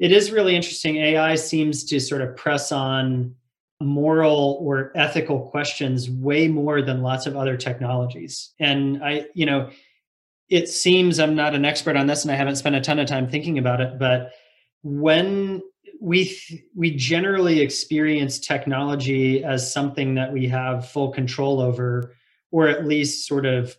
it 0.00 0.10
is 0.10 0.32
really 0.32 0.56
interesting. 0.56 0.96
AI 0.96 1.36
seems 1.36 1.84
to 1.84 2.00
sort 2.00 2.20
of 2.20 2.34
press 2.34 2.72
on 2.72 3.36
moral 3.80 4.58
or 4.60 4.90
ethical 4.96 5.48
questions 5.50 6.10
way 6.10 6.48
more 6.48 6.82
than 6.82 7.00
lots 7.00 7.26
of 7.26 7.36
other 7.36 7.56
technologies. 7.56 8.50
And 8.58 9.04
I, 9.04 9.26
you 9.34 9.46
know, 9.46 9.70
it 10.48 10.68
seems 10.68 11.20
I'm 11.20 11.36
not 11.36 11.54
an 11.54 11.64
expert 11.64 11.96
on 11.96 12.08
this 12.08 12.24
and 12.24 12.32
I 12.32 12.34
haven't 12.34 12.56
spent 12.56 12.74
a 12.74 12.80
ton 12.80 12.98
of 12.98 13.06
time 13.06 13.30
thinking 13.30 13.56
about 13.56 13.80
it, 13.80 14.00
but 14.00 14.32
when 14.82 15.62
we 16.00 16.36
we 16.74 16.90
generally 16.90 17.60
experience 17.60 18.40
technology 18.40 19.44
as 19.44 19.72
something 19.72 20.16
that 20.16 20.32
we 20.32 20.48
have 20.48 20.90
full 20.90 21.12
control 21.12 21.60
over 21.60 22.16
or 22.50 22.66
at 22.66 22.84
least 22.84 23.28
sort 23.28 23.46
of 23.46 23.76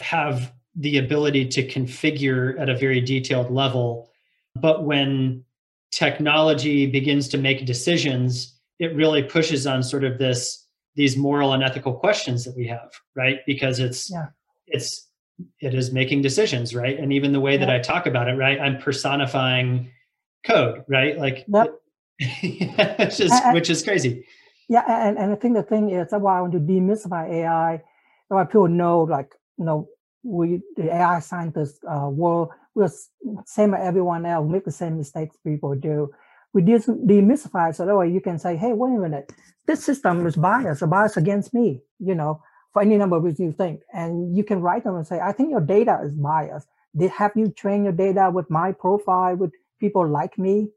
have 0.00 0.52
the 0.74 0.98
ability 0.98 1.46
to 1.46 1.66
configure 1.66 2.58
at 2.58 2.68
a 2.68 2.76
very 2.76 3.00
detailed 3.00 3.50
level. 3.50 4.10
But 4.54 4.84
when 4.84 5.44
technology 5.90 6.86
begins 6.86 7.28
to 7.28 7.38
make 7.38 7.66
decisions, 7.66 8.58
it 8.78 8.94
really 8.96 9.22
pushes 9.22 9.66
on 9.66 9.82
sort 9.82 10.04
of 10.04 10.18
this 10.18 10.66
these 10.94 11.16
moral 11.16 11.54
and 11.54 11.62
ethical 11.62 11.94
questions 11.94 12.44
that 12.44 12.54
we 12.56 12.66
have, 12.66 12.90
right? 13.16 13.38
Because 13.46 13.78
it's 13.78 14.10
yeah. 14.10 14.26
it's 14.66 15.08
it 15.60 15.74
is 15.74 15.92
making 15.92 16.22
decisions, 16.22 16.74
right? 16.74 16.98
And 16.98 17.12
even 17.12 17.32
the 17.32 17.40
way 17.40 17.56
that 17.56 17.70
I 17.70 17.78
talk 17.78 18.06
about 18.06 18.28
it, 18.28 18.34
right? 18.34 18.60
I'm 18.60 18.78
personifying 18.78 19.90
code, 20.46 20.84
right? 20.88 21.18
Like 21.18 21.44
yep. 21.48 21.74
it's 22.18 23.16
just, 23.16 23.52
which 23.52 23.70
is 23.70 23.82
crazy. 23.82 24.24
Yeah, 24.68 24.84
and, 24.86 25.18
and 25.18 25.32
I 25.32 25.34
think 25.34 25.54
the 25.54 25.62
thing 25.62 25.90
is 25.90 26.10
that's 26.10 26.22
why 26.22 26.38
I 26.38 26.40
want 26.40 26.52
to 26.52 26.60
demystify 26.60 27.30
AI. 27.30 27.82
Why 28.28 28.44
people 28.44 28.68
know 28.68 29.02
like 29.02 29.32
you 29.58 29.64
know 29.64 29.88
we 30.24 30.62
the 30.76 30.94
AI 30.94 31.20
scientists 31.20 31.80
uh, 31.90 32.08
world 32.08 32.50
we're 32.74 32.88
same 33.46 33.74
as 33.74 33.86
everyone 33.86 34.26
else 34.26 34.50
make 34.50 34.64
the 34.64 34.72
same 34.72 34.98
mistakes 34.98 35.36
people 35.44 35.74
do. 35.74 36.10
We 36.54 36.62
demystify 36.62 37.74
so 37.74 37.86
that 37.86 37.96
way 37.96 38.10
you 38.10 38.20
can 38.20 38.38
say, 38.38 38.56
hey, 38.56 38.72
wait 38.74 38.94
a 38.96 39.00
minute, 39.00 39.32
this 39.66 39.84
system 39.84 40.26
is 40.26 40.36
biased, 40.36 40.88
biased 40.88 41.16
against 41.16 41.54
me, 41.54 41.80
you 41.98 42.14
know, 42.14 42.42
for 42.72 42.82
any 42.82 42.96
number 42.98 43.16
of 43.16 43.24
reasons 43.24 43.40
you 43.40 43.52
think. 43.52 43.80
And 43.92 44.36
you 44.36 44.44
can 44.44 44.60
write 44.60 44.84
them 44.84 44.96
and 44.96 45.06
say, 45.06 45.20
I 45.20 45.32
think 45.32 45.50
your 45.50 45.62
data 45.62 46.00
is 46.04 46.12
biased. 46.12 46.68
Did 46.96 47.10
have 47.12 47.32
you 47.36 47.50
train 47.50 47.84
your 47.84 47.92
data 47.94 48.30
with 48.32 48.50
my 48.50 48.72
profile 48.72 49.36
with 49.36 49.52
people 49.80 50.06
like 50.08 50.38
me? 50.38 50.68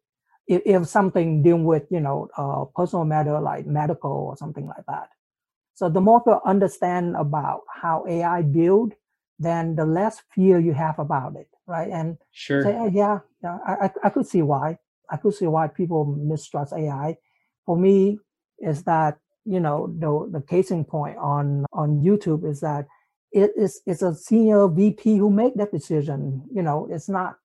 If, 0.48 0.62
if 0.66 0.88
something 0.88 1.44
dealing 1.44 1.66
with, 1.66 1.84
you 1.90 2.00
know, 2.00 2.30
uh, 2.38 2.66
personal 2.76 3.06
matter 3.06 3.40
like 3.40 3.66
medical 3.66 4.12
or 4.12 4.38
something 4.38 4.68
like 4.68 4.86
that. 4.88 5.10
So 5.76 5.90
the 5.90 6.02
more 6.02 6.22
people 6.22 6.42
understand 6.46 7.16
about 7.18 7.62
how 7.70 8.06
AI 8.08 8.42
build, 8.42 8.94
then 9.38 9.76
the 9.76 9.86
less 9.86 10.22
fear 10.34 10.60
you 10.60 10.74
have 10.74 10.98
about 11.00 11.36
it, 11.36 11.50
right? 11.68 11.90
And 11.92 12.18
sure, 12.32 12.64
say, 12.64 12.76
oh, 12.80 12.88
yeah, 12.88 13.20
yeah, 13.44 13.58
I, 13.68 13.92
I 14.04 14.10
could 14.10 14.26
see 14.26 14.42
why. 14.42 14.80
I 15.10 15.18
could 15.18 15.34
see 15.36 15.46
why 15.48 15.68
people 15.68 16.06
mistrust 16.06 16.74
AI. 16.74 17.18
For 17.66 17.78
me, 17.78 18.20
is 18.60 18.84
that 18.84 19.18
you 19.44 19.60
know 19.60 19.94
the 20.00 20.30
the 20.32 20.42
casing 20.46 20.86
point 20.86 21.18
on 21.18 21.66
on 21.74 22.02
YouTube 22.02 22.50
is 22.50 22.62
that 22.62 22.88
it 23.32 23.52
is 23.58 23.82
it's 23.86 24.02
a 24.02 24.16
senior 24.16 24.68
VP 24.68 25.18
who 25.18 25.30
make 25.30 25.56
that 25.56 25.72
decision. 25.72 26.44
You 26.52 26.62
know, 26.62 26.88
it's 26.90 27.10
not 27.10 27.36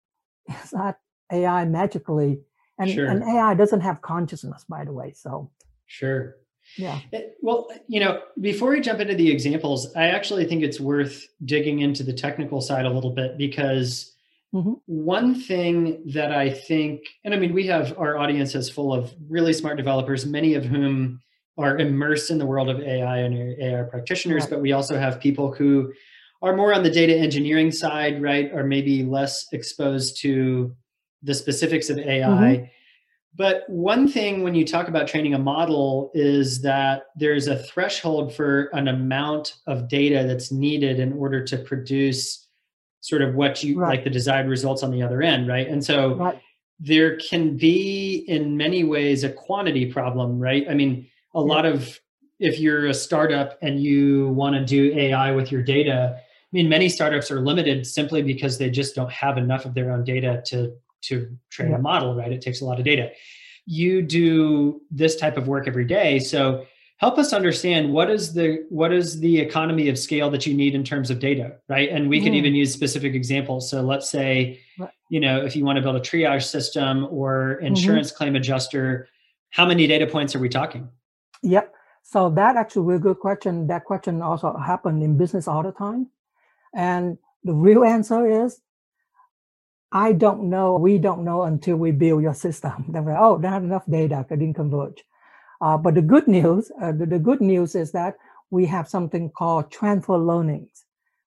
it's 0.46 0.72
not 0.74 0.98
AI 1.32 1.64
magically, 1.64 2.40
and 2.78 2.90
sure. 2.90 3.08
and 3.08 3.22
AI 3.22 3.54
doesn't 3.54 3.80
have 3.80 4.02
consciousness, 4.02 4.64
by 4.68 4.84
the 4.84 4.92
way. 4.92 5.12
So 5.12 5.50
sure, 5.86 6.36
yeah. 6.76 7.00
Eh, 7.12 7.22
well, 7.40 7.68
you 7.86 8.00
know, 8.00 8.22
before 8.40 8.70
we 8.70 8.80
jump 8.80 9.00
into 9.00 9.14
the 9.14 9.30
examples, 9.30 9.94
I 9.94 10.08
actually 10.08 10.44
think 10.44 10.62
it's 10.62 10.80
worth 10.80 11.26
digging 11.44 11.80
into 11.80 12.02
the 12.02 12.12
technical 12.12 12.60
side 12.60 12.84
a 12.84 12.90
little 12.90 13.10
bit 13.10 13.38
because 13.38 14.14
mm-hmm. 14.54 14.74
one 14.86 15.34
thing 15.34 16.02
that 16.12 16.32
I 16.32 16.50
think, 16.50 17.02
and 17.24 17.34
I 17.34 17.38
mean, 17.38 17.54
we 17.54 17.66
have 17.66 17.98
our 17.98 18.18
audience 18.18 18.54
is 18.54 18.68
full 18.68 18.92
of 18.92 19.12
really 19.28 19.52
smart 19.52 19.76
developers, 19.76 20.26
many 20.26 20.54
of 20.54 20.64
whom 20.64 21.20
are 21.56 21.78
immersed 21.78 22.30
in 22.30 22.38
the 22.38 22.46
world 22.46 22.68
of 22.68 22.80
AI 22.80 23.18
and 23.18 23.60
AI 23.60 23.82
practitioners, 23.82 24.42
right. 24.42 24.50
but 24.50 24.60
we 24.60 24.72
also 24.72 24.98
have 24.98 25.20
people 25.20 25.52
who 25.52 25.92
are 26.40 26.54
more 26.54 26.72
on 26.72 26.84
the 26.84 26.90
data 26.90 27.16
engineering 27.16 27.72
side, 27.72 28.22
right? 28.22 28.50
Or 28.52 28.62
maybe 28.62 29.02
less 29.02 29.46
exposed 29.52 30.20
to 30.22 30.74
the 31.22 31.34
specifics 31.34 31.90
of 31.90 31.98
AI. 31.98 32.28
Mm-hmm. 32.28 32.64
But 33.36 33.64
one 33.68 34.08
thing 34.08 34.42
when 34.42 34.54
you 34.54 34.64
talk 34.64 34.88
about 34.88 35.06
training 35.06 35.34
a 35.34 35.38
model 35.38 36.10
is 36.14 36.60
that 36.62 37.04
there's 37.14 37.46
a 37.46 37.56
threshold 37.56 38.34
for 38.34 38.64
an 38.72 38.88
amount 38.88 39.54
of 39.66 39.88
data 39.88 40.24
that's 40.26 40.50
needed 40.50 40.98
in 40.98 41.12
order 41.12 41.44
to 41.44 41.58
produce 41.58 42.46
sort 43.00 43.22
of 43.22 43.34
what 43.34 43.62
you 43.62 43.78
right. 43.78 43.90
like 43.90 44.04
the 44.04 44.10
desired 44.10 44.48
results 44.48 44.82
on 44.82 44.90
the 44.90 45.02
other 45.02 45.22
end, 45.22 45.46
right? 45.46 45.68
And 45.68 45.84
so 45.84 46.14
right. 46.14 46.40
there 46.80 47.16
can 47.16 47.56
be 47.56 48.24
in 48.26 48.56
many 48.56 48.82
ways 48.82 49.22
a 49.24 49.30
quantity 49.30 49.86
problem, 49.86 50.40
right? 50.40 50.66
I 50.68 50.74
mean, 50.74 51.06
a 51.34 51.38
yeah. 51.38 51.44
lot 51.44 51.64
of 51.64 52.00
if 52.40 52.58
you're 52.58 52.86
a 52.86 52.94
startup 52.94 53.58
and 53.62 53.82
you 53.82 54.28
want 54.28 54.54
to 54.54 54.64
do 54.64 54.96
AI 54.96 55.32
with 55.32 55.50
your 55.50 55.62
data, 55.62 56.16
I 56.16 56.22
mean, 56.52 56.68
many 56.68 56.88
startups 56.88 57.30
are 57.30 57.40
limited 57.40 57.86
simply 57.86 58.22
because 58.22 58.58
they 58.58 58.70
just 58.70 58.94
don't 58.94 59.10
have 59.10 59.38
enough 59.38 59.64
of 59.64 59.74
their 59.74 59.90
own 59.90 60.04
data 60.04 60.42
to 60.46 60.72
to 61.02 61.36
train 61.50 61.74
a 61.74 61.78
model, 61.78 62.14
right? 62.14 62.32
It 62.32 62.40
takes 62.40 62.60
a 62.60 62.64
lot 62.64 62.78
of 62.78 62.84
data. 62.84 63.10
You 63.66 64.02
do 64.02 64.80
this 64.90 65.16
type 65.16 65.36
of 65.36 65.46
work 65.46 65.68
every 65.68 65.84
day. 65.84 66.18
So 66.18 66.64
help 66.98 67.18
us 67.18 67.32
understand 67.32 67.92
what 67.92 68.10
is 68.10 68.34
the 68.34 68.66
what 68.68 68.92
is 68.92 69.20
the 69.20 69.38
economy 69.38 69.88
of 69.88 69.98
scale 69.98 70.30
that 70.30 70.46
you 70.46 70.54
need 70.54 70.74
in 70.74 70.84
terms 70.84 71.10
of 71.10 71.18
data, 71.18 71.56
right? 71.68 71.88
And 71.88 72.08
we 72.08 72.20
mm. 72.20 72.24
can 72.24 72.34
even 72.34 72.54
use 72.54 72.72
specific 72.72 73.14
examples. 73.14 73.70
So 73.70 73.82
let's 73.82 74.08
say, 74.08 74.60
you 75.08 75.20
know, 75.20 75.44
if 75.44 75.56
you 75.56 75.64
want 75.64 75.76
to 75.76 75.82
build 75.82 75.96
a 75.96 76.00
triage 76.00 76.44
system 76.44 77.06
or 77.10 77.56
mm-hmm. 77.56 77.66
insurance 77.66 78.08
mm-hmm. 78.08 78.16
claim 78.16 78.36
adjuster, 78.36 79.08
how 79.50 79.66
many 79.66 79.86
data 79.86 80.06
points 80.06 80.34
are 80.34 80.40
we 80.40 80.48
talking? 80.48 80.88
Yep. 81.42 81.74
So 82.02 82.30
that 82.30 82.56
actually 82.56 82.96
a 82.96 82.98
good 82.98 83.18
question. 83.18 83.66
That 83.66 83.84
question 83.84 84.22
also 84.22 84.56
happen 84.56 85.02
in 85.02 85.16
business 85.16 85.46
all 85.46 85.62
the 85.62 85.72
time. 85.72 86.08
And 86.74 87.18
the 87.44 87.54
real 87.54 87.84
answer 87.84 88.44
is 88.44 88.60
I 89.92 90.12
don't 90.12 90.50
know. 90.50 90.76
We 90.76 90.98
don't 90.98 91.24
know 91.24 91.44
until 91.44 91.76
we 91.76 91.92
build 91.92 92.22
your 92.22 92.34
system. 92.34 92.84
Then 92.88 93.04
we're 93.04 93.16
oh, 93.16 93.36
not 93.36 93.62
enough 93.62 93.84
data, 93.88 94.26
I 94.30 94.36
didn't 94.36 94.54
converge. 94.54 95.04
Uh, 95.60 95.76
but 95.76 95.94
the 95.94 96.02
good 96.02 96.28
news, 96.28 96.70
uh, 96.80 96.92
the, 96.92 97.06
the, 97.06 97.18
good 97.18 97.40
news 97.40 97.74
is 97.74 97.90
that 97.92 98.14
we 98.50 98.64
have 98.66 98.88
something 98.88 99.30
called 99.30 99.72
transfer 99.72 100.16
learnings. 100.16 100.84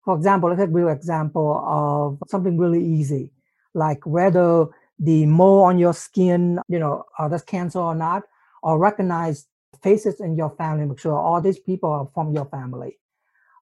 For 0.06 0.16
example, 0.16 0.50
let's 0.50 0.62
take 0.62 0.70
a 0.70 0.74
real 0.74 0.90
example 0.90 1.64
of 1.66 2.20
something 2.30 2.58
really 2.58 2.84
easy, 2.84 3.32
like 3.74 4.06
whether 4.06 4.68
the 5.00 5.26
mole 5.26 5.64
on 5.64 5.80
your 5.80 5.94
skin, 5.94 6.60
you 6.68 6.78
know, 6.78 7.06
are 7.18 7.30
this 7.30 7.42
cancer 7.42 7.80
or 7.80 7.96
not, 7.96 8.24
or 8.62 8.78
recognize 8.78 9.48
faces 9.82 10.20
in 10.20 10.36
your 10.36 10.52
family, 10.52 10.86
make 10.86 11.00
sure 11.00 11.18
all 11.18 11.42
these 11.42 11.60
people 11.60 11.90
are 11.90 12.10
from 12.14 12.34
your 12.34 12.46
family. 12.46 13.00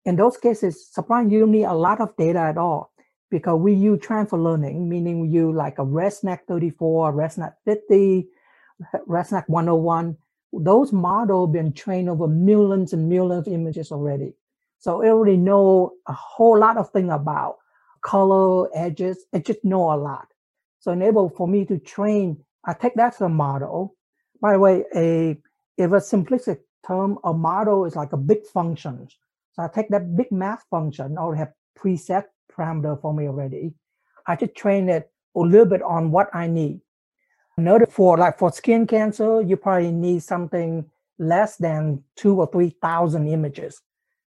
In 0.05 0.15
those 0.15 0.37
cases, 0.37 0.89
surprisingly, 0.91 1.35
you 1.35 1.39
don't 1.41 1.51
need 1.51 1.63
a 1.63 1.73
lot 1.73 2.01
of 2.01 2.15
data 2.17 2.39
at 2.39 2.57
all 2.57 2.91
because 3.29 3.59
we 3.59 3.73
use 3.73 3.99
transfer 4.01 4.37
learning, 4.37 4.87
meaning 4.87 5.19
we 5.19 5.29
use 5.29 5.55
like 5.55 5.79
a 5.79 5.85
ResNet 5.85 6.39
34, 6.47 7.13
ResNet 7.13 7.53
50, 7.65 8.27
ResNet 9.07 9.43
101. 9.47 10.17
Those 10.53 10.93
models 10.93 11.51
been 11.51 11.73
trained 11.73 12.09
over 12.09 12.27
millions 12.27 12.93
and 12.93 13.09
millions 13.09 13.47
of 13.47 13.53
images 13.53 13.91
already. 13.91 14.33
So 14.79 15.01
it 15.01 15.09
already 15.09 15.37
know 15.37 15.93
a 16.07 16.13
whole 16.13 16.59
lot 16.59 16.77
of 16.77 16.89
things 16.91 17.11
about 17.11 17.57
color, 18.01 18.69
edges, 18.75 19.25
it 19.33 19.45
just 19.45 19.63
know 19.65 19.91
a 19.91 19.97
lot. 19.97 20.27
So 20.79 20.91
enable 20.91 21.29
for 21.29 21.47
me 21.47 21.65
to 21.65 21.79
train, 21.79 22.37
I 22.65 22.73
take 22.73 22.95
that 22.95 23.15
as 23.15 23.21
a 23.21 23.29
model. 23.29 23.95
By 24.41 24.53
the 24.53 24.59
way, 24.59 24.85
a 24.95 25.37
if 25.77 25.91
a 25.91 25.97
simplistic 25.97 26.59
term, 26.87 27.19
a 27.23 27.33
model 27.33 27.85
is 27.85 27.95
like 27.95 28.13
a 28.13 28.17
big 28.17 28.45
function. 28.45 29.07
So 29.53 29.63
I 29.63 29.67
take 29.67 29.89
that 29.89 30.15
big 30.15 30.31
math 30.31 30.63
function, 30.69 31.17
I 31.17 31.21
already 31.21 31.39
have 31.39 31.53
preset 31.77 32.25
parameter 32.57 32.99
for 33.01 33.13
me 33.13 33.27
already. 33.27 33.73
I 34.25 34.35
just 34.35 34.55
train 34.55 34.89
it 34.89 35.09
a 35.35 35.39
little 35.39 35.65
bit 35.65 35.81
on 35.81 36.11
what 36.11 36.29
I 36.33 36.47
need. 36.47 36.81
Another 37.57 37.87
for 37.87 38.17
like 38.17 38.37
for 38.37 38.51
skin 38.51 38.85
cancer, 38.85 39.41
you 39.41 39.57
probably 39.57 39.91
need 39.91 40.21
something 40.21 40.85
less 41.17 41.57
than 41.57 42.03
two 42.15 42.39
or 42.39 42.47
three 42.51 42.75
thousand 42.81 43.27
images 43.27 43.81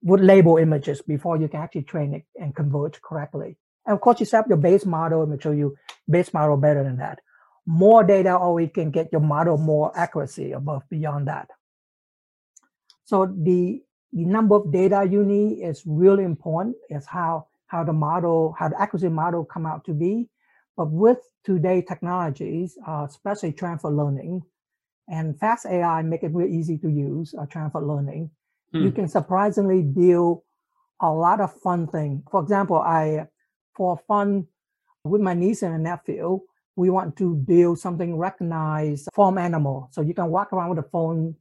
with 0.02 0.20
label 0.20 0.56
images 0.56 1.00
before 1.02 1.36
you 1.36 1.48
can 1.48 1.60
actually 1.60 1.82
train 1.82 2.14
it 2.14 2.24
and 2.40 2.56
converge 2.56 3.00
correctly. 3.00 3.56
And 3.86 3.94
of 3.94 4.00
course, 4.00 4.18
you 4.18 4.26
set 4.26 4.40
up 4.40 4.48
your 4.48 4.56
base 4.58 4.84
model 4.84 5.22
and 5.22 5.30
make 5.30 5.42
sure 5.42 5.54
you 5.54 5.76
base 6.08 6.34
model 6.34 6.56
better 6.56 6.82
than 6.82 6.96
that. 6.98 7.20
More 7.66 8.02
data, 8.02 8.38
we 8.50 8.66
can 8.66 8.90
get 8.90 9.10
your 9.12 9.20
model 9.20 9.56
more 9.56 9.96
accuracy 9.96 10.52
above 10.52 10.82
beyond 10.90 11.28
that. 11.28 11.48
So 13.04 13.26
the 13.26 13.82
the 14.12 14.24
number 14.24 14.56
of 14.56 14.72
data 14.72 15.06
you 15.08 15.24
need 15.24 15.62
is 15.62 15.82
really 15.86 16.24
important. 16.24 16.76
Is 16.90 17.06
how 17.06 17.46
how 17.72 17.82
the 17.82 17.92
model, 17.92 18.54
how 18.58 18.68
the 18.68 18.80
accuracy 18.80 19.08
model 19.08 19.44
come 19.44 19.64
out 19.64 19.82
to 19.86 19.94
be. 19.94 20.28
But 20.76 20.90
with 20.90 21.18
today 21.42 21.82
technologies, 21.82 22.76
uh, 22.86 23.06
especially 23.08 23.52
transfer 23.52 23.90
learning 23.90 24.42
and 25.08 25.38
fast.ai 25.40 26.02
make 26.02 26.22
it 26.22 26.32
really 26.32 26.54
easy 26.54 26.76
to 26.78 26.88
use 26.88 27.34
uh, 27.34 27.46
transfer 27.46 27.80
learning. 27.80 28.30
Hmm. 28.72 28.84
You 28.84 28.92
can 28.92 29.08
surprisingly 29.08 29.82
deal 29.82 30.44
a 31.00 31.10
lot 31.10 31.40
of 31.40 31.52
fun 31.60 31.88
things. 31.88 32.22
For 32.30 32.42
example, 32.42 32.76
I, 32.76 33.26
for 33.74 33.98
fun 34.06 34.46
with 35.04 35.22
my 35.22 35.34
niece 35.34 35.62
and 35.62 35.82
nephew, 35.82 36.40
we 36.76 36.90
want 36.90 37.16
to 37.16 37.34
build 37.34 37.78
something 37.78 38.16
recognize 38.16 39.08
farm 39.14 39.38
animal. 39.38 39.88
So 39.92 40.02
you 40.02 40.14
can 40.14 40.28
walk 40.28 40.52
around 40.52 40.70
with 40.70 40.78
a 40.78 40.88
phone, 40.90 41.36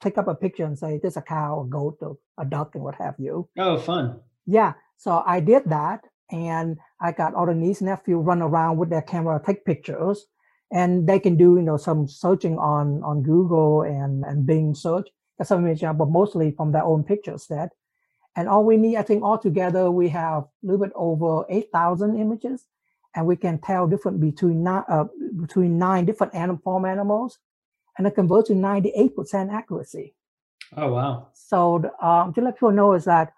take 0.00 0.18
up 0.18 0.26
a 0.26 0.34
picture 0.34 0.64
and 0.64 0.78
say, 0.78 0.98
this 1.02 1.12
is 1.12 1.16
a 1.16 1.22
cow, 1.22 1.62
a 1.62 1.68
goat, 1.68 1.98
or 2.00 2.18
a 2.38 2.44
duck, 2.44 2.74
and 2.74 2.82
what 2.84 2.96
have 2.96 3.14
you. 3.18 3.48
Oh, 3.56 3.78
fun. 3.78 4.20
Yeah. 4.46 4.74
So 4.96 5.22
I 5.26 5.40
did 5.40 5.64
that. 5.66 6.04
And 6.30 6.78
I 7.00 7.12
got 7.12 7.34
all 7.34 7.46
the 7.46 7.54
niece 7.54 7.80
and 7.80 7.88
nephew 7.88 8.18
run 8.18 8.42
around 8.42 8.78
with 8.78 8.90
their 8.90 9.02
camera, 9.02 9.40
take 9.44 9.64
pictures. 9.64 10.26
And 10.72 11.08
they 11.08 11.20
can 11.20 11.36
do, 11.36 11.54
you 11.54 11.62
know, 11.62 11.76
some 11.76 12.08
searching 12.08 12.58
on, 12.58 13.02
on 13.04 13.22
Google 13.22 13.82
and, 13.82 14.24
and 14.24 14.44
Bing 14.44 14.74
search. 14.74 15.08
That's 15.38 15.48
some 15.48 15.64
but 15.64 16.08
mostly 16.08 16.50
from 16.50 16.72
their 16.72 16.82
own 16.82 17.04
picture 17.04 17.38
set. 17.38 17.70
And 18.34 18.48
all 18.48 18.64
we 18.64 18.76
need, 18.76 18.96
I 18.96 19.02
think 19.02 19.22
altogether, 19.22 19.90
we 19.90 20.08
have 20.08 20.42
a 20.42 20.48
little 20.62 20.84
bit 20.84 20.92
over 20.96 21.44
8,000 21.48 22.18
images 22.18 22.66
and 23.16 23.26
we 23.26 23.34
can 23.34 23.58
tell 23.58 23.88
different 23.88 24.20
between 24.20 24.62
nine, 24.62 24.84
uh, 24.88 25.04
between 25.40 25.78
nine 25.78 26.04
different 26.04 26.34
animal 26.34 26.60
farm 26.62 26.84
animals, 26.84 27.38
and 27.96 28.06
it 28.06 28.14
converts 28.14 28.48
to 28.48 28.54
98% 28.54 29.52
accuracy. 29.52 30.14
Oh 30.76 30.92
wow! 30.92 31.28
So 31.32 31.90
um, 32.00 32.34
to 32.34 32.42
let 32.42 32.56
people 32.56 32.72
know 32.72 32.92
is 32.92 33.06
that 33.06 33.32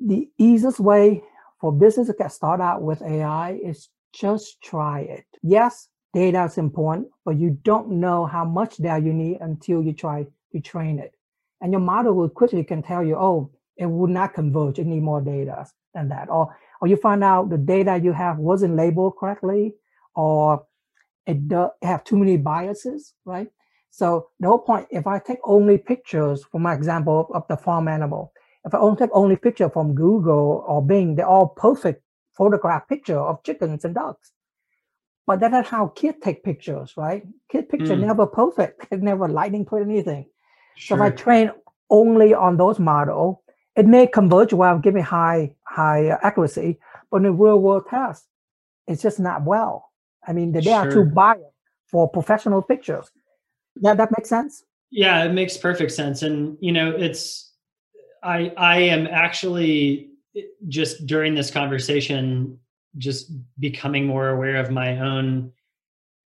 the 0.00 0.28
easiest 0.38 0.80
way 0.80 1.22
for 1.60 1.72
business 1.72 2.08
to 2.08 2.14
get 2.14 2.32
started 2.32 2.62
out 2.62 2.82
with 2.82 3.02
AI 3.02 3.52
is 3.62 3.88
just 4.12 4.62
try 4.62 5.00
it. 5.00 5.24
Yes, 5.42 5.88
data 6.14 6.44
is 6.44 6.58
important, 6.58 7.08
but 7.24 7.36
you 7.36 7.58
don't 7.62 7.90
know 7.90 8.26
how 8.26 8.44
much 8.44 8.76
data 8.76 9.04
you 9.04 9.12
need 9.12 9.38
until 9.40 9.82
you 9.82 9.92
try 9.92 10.26
to 10.52 10.60
train 10.60 10.98
it. 10.98 11.14
And 11.60 11.72
your 11.72 11.80
model 11.80 12.14
will 12.14 12.28
quickly 12.28 12.64
can 12.64 12.82
tell 12.82 13.04
you, 13.04 13.16
oh, 13.16 13.50
it 13.76 13.86
will 13.86 14.06
not 14.06 14.34
converge. 14.34 14.78
It 14.78 14.86
need 14.86 15.02
more 15.02 15.20
data 15.20 15.66
than 15.94 16.08
that. 16.08 16.30
Or 16.30 16.56
or 16.80 16.88
you 16.88 16.96
find 16.96 17.22
out 17.22 17.50
the 17.50 17.58
data 17.58 18.00
you 18.02 18.12
have 18.12 18.38
wasn't 18.38 18.76
labeled 18.76 19.16
correctly, 19.18 19.74
or 20.14 20.66
it 21.26 21.46
does 21.46 21.70
have 21.82 22.04
too 22.04 22.16
many 22.16 22.38
biases, 22.38 23.14
right? 23.24 23.48
So 23.90 24.28
the 24.38 24.48
whole 24.48 24.58
point, 24.58 24.86
if 24.90 25.06
I 25.06 25.18
take 25.18 25.40
only 25.44 25.76
pictures, 25.76 26.44
for 26.44 26.60
my 26.60 26.74
example 26.74 27.28
of 27.34 27.44
the 27.48 27.56
farm 27.56 27.88
animal, 27.88 28.32
if 28.64 28.74
I 28.74 28.78
only 28.78 28.96
take 28.96 29.10
only 29.12 29.36
picture 29.36 29.70
from 29.70 29.94
Google 29.94 30.64
or 30.66 30.84
Bing, 30.84 31.14
they're 31.14 31.26
all 31.26 31.48
perfect 31.48 32.02
photograph 32.36 32.88
picture 32.88 33.18
of 33.18 33.42
chickens 33.42 33.84
and 33.84 33.94
ducks. 33.94 34.32
But 35.26 35.40
that's 35.40 35.68
how 35.68 35.88
kids 35.88 36.18
take 36.22 36.42
pictures, 36.42 36.94
right? 36.96 37.24
Kid 37.50 37.68
picture 37.68 37.96
mm. 37.96 38.00
never 38.00 38.26
perfect. 38.26 38.86
It's 38.90 39.02
never 39.02 39.28
lighting 39.28 39.64
put 39.64 39.82
anything. 39.82 40.26
Sure. 40.76 40.98
So 40.98 41.04
if 41.04 41.12
I 41.12 41.14
train 41.14 41.50
only 41.90 42.34
on 42.34 42.56
those 42.56 42.78
model, 42.78 43.42
it 43.76 43.86
may 43.86 44.06
converge 44.06 44.52
while 44.52 44.78
giving 44.78 45.02
high 45.02 45.54
high 45.64 46.08
accuracy, 46.22 46.78
but 47.10 47.18
in 47.18 47.22
the 47.24 47.32
real 47.32 47.60
world 47.60 47.84
test, 47.88 48.26
it's 48.86 49.02
just 49.02 49.20
not 49.20 49.44
well. 49.44 49.90
I 50.26 50.32
mean, 50.32 50.52
they 50.52 50.62
sure. 50.62 50.74
are 50.74 50.90
too 50.90 51.04
biased 51.04 51.44
for 51.86 52.08
professional 52.08 52.62
pictures. 52.62 53.10
Yeah, 53.80 53.94
that 53.94 54.10
makes 54.16 54.28
sense. 54.28 54.64
Yeah, 54.90 55.24
it 55.24 55.32
makes 55.32 55.56
perfect 55.56 55.92
sense. 55.92 56.22
And 56.22 56.56
you 56.60 56.72
know, 56.72 56.90
it's 56.90 57.49
I 58.22 58.52
I 58.56 58.78
am 58.78 59.06
actually 59.06 60.10
eh, 60.36 60.42
just 60.68 61.06
during 61.06 61.34
this 61.34 61.50
conversation 61.50 62.58
just 62.98 63.32
becoming 63.58 64.06
more 64.06 64.28
aware 64.28 64.56
of 64.56 64.70
my 64.70 64.98
own 64.98 65.52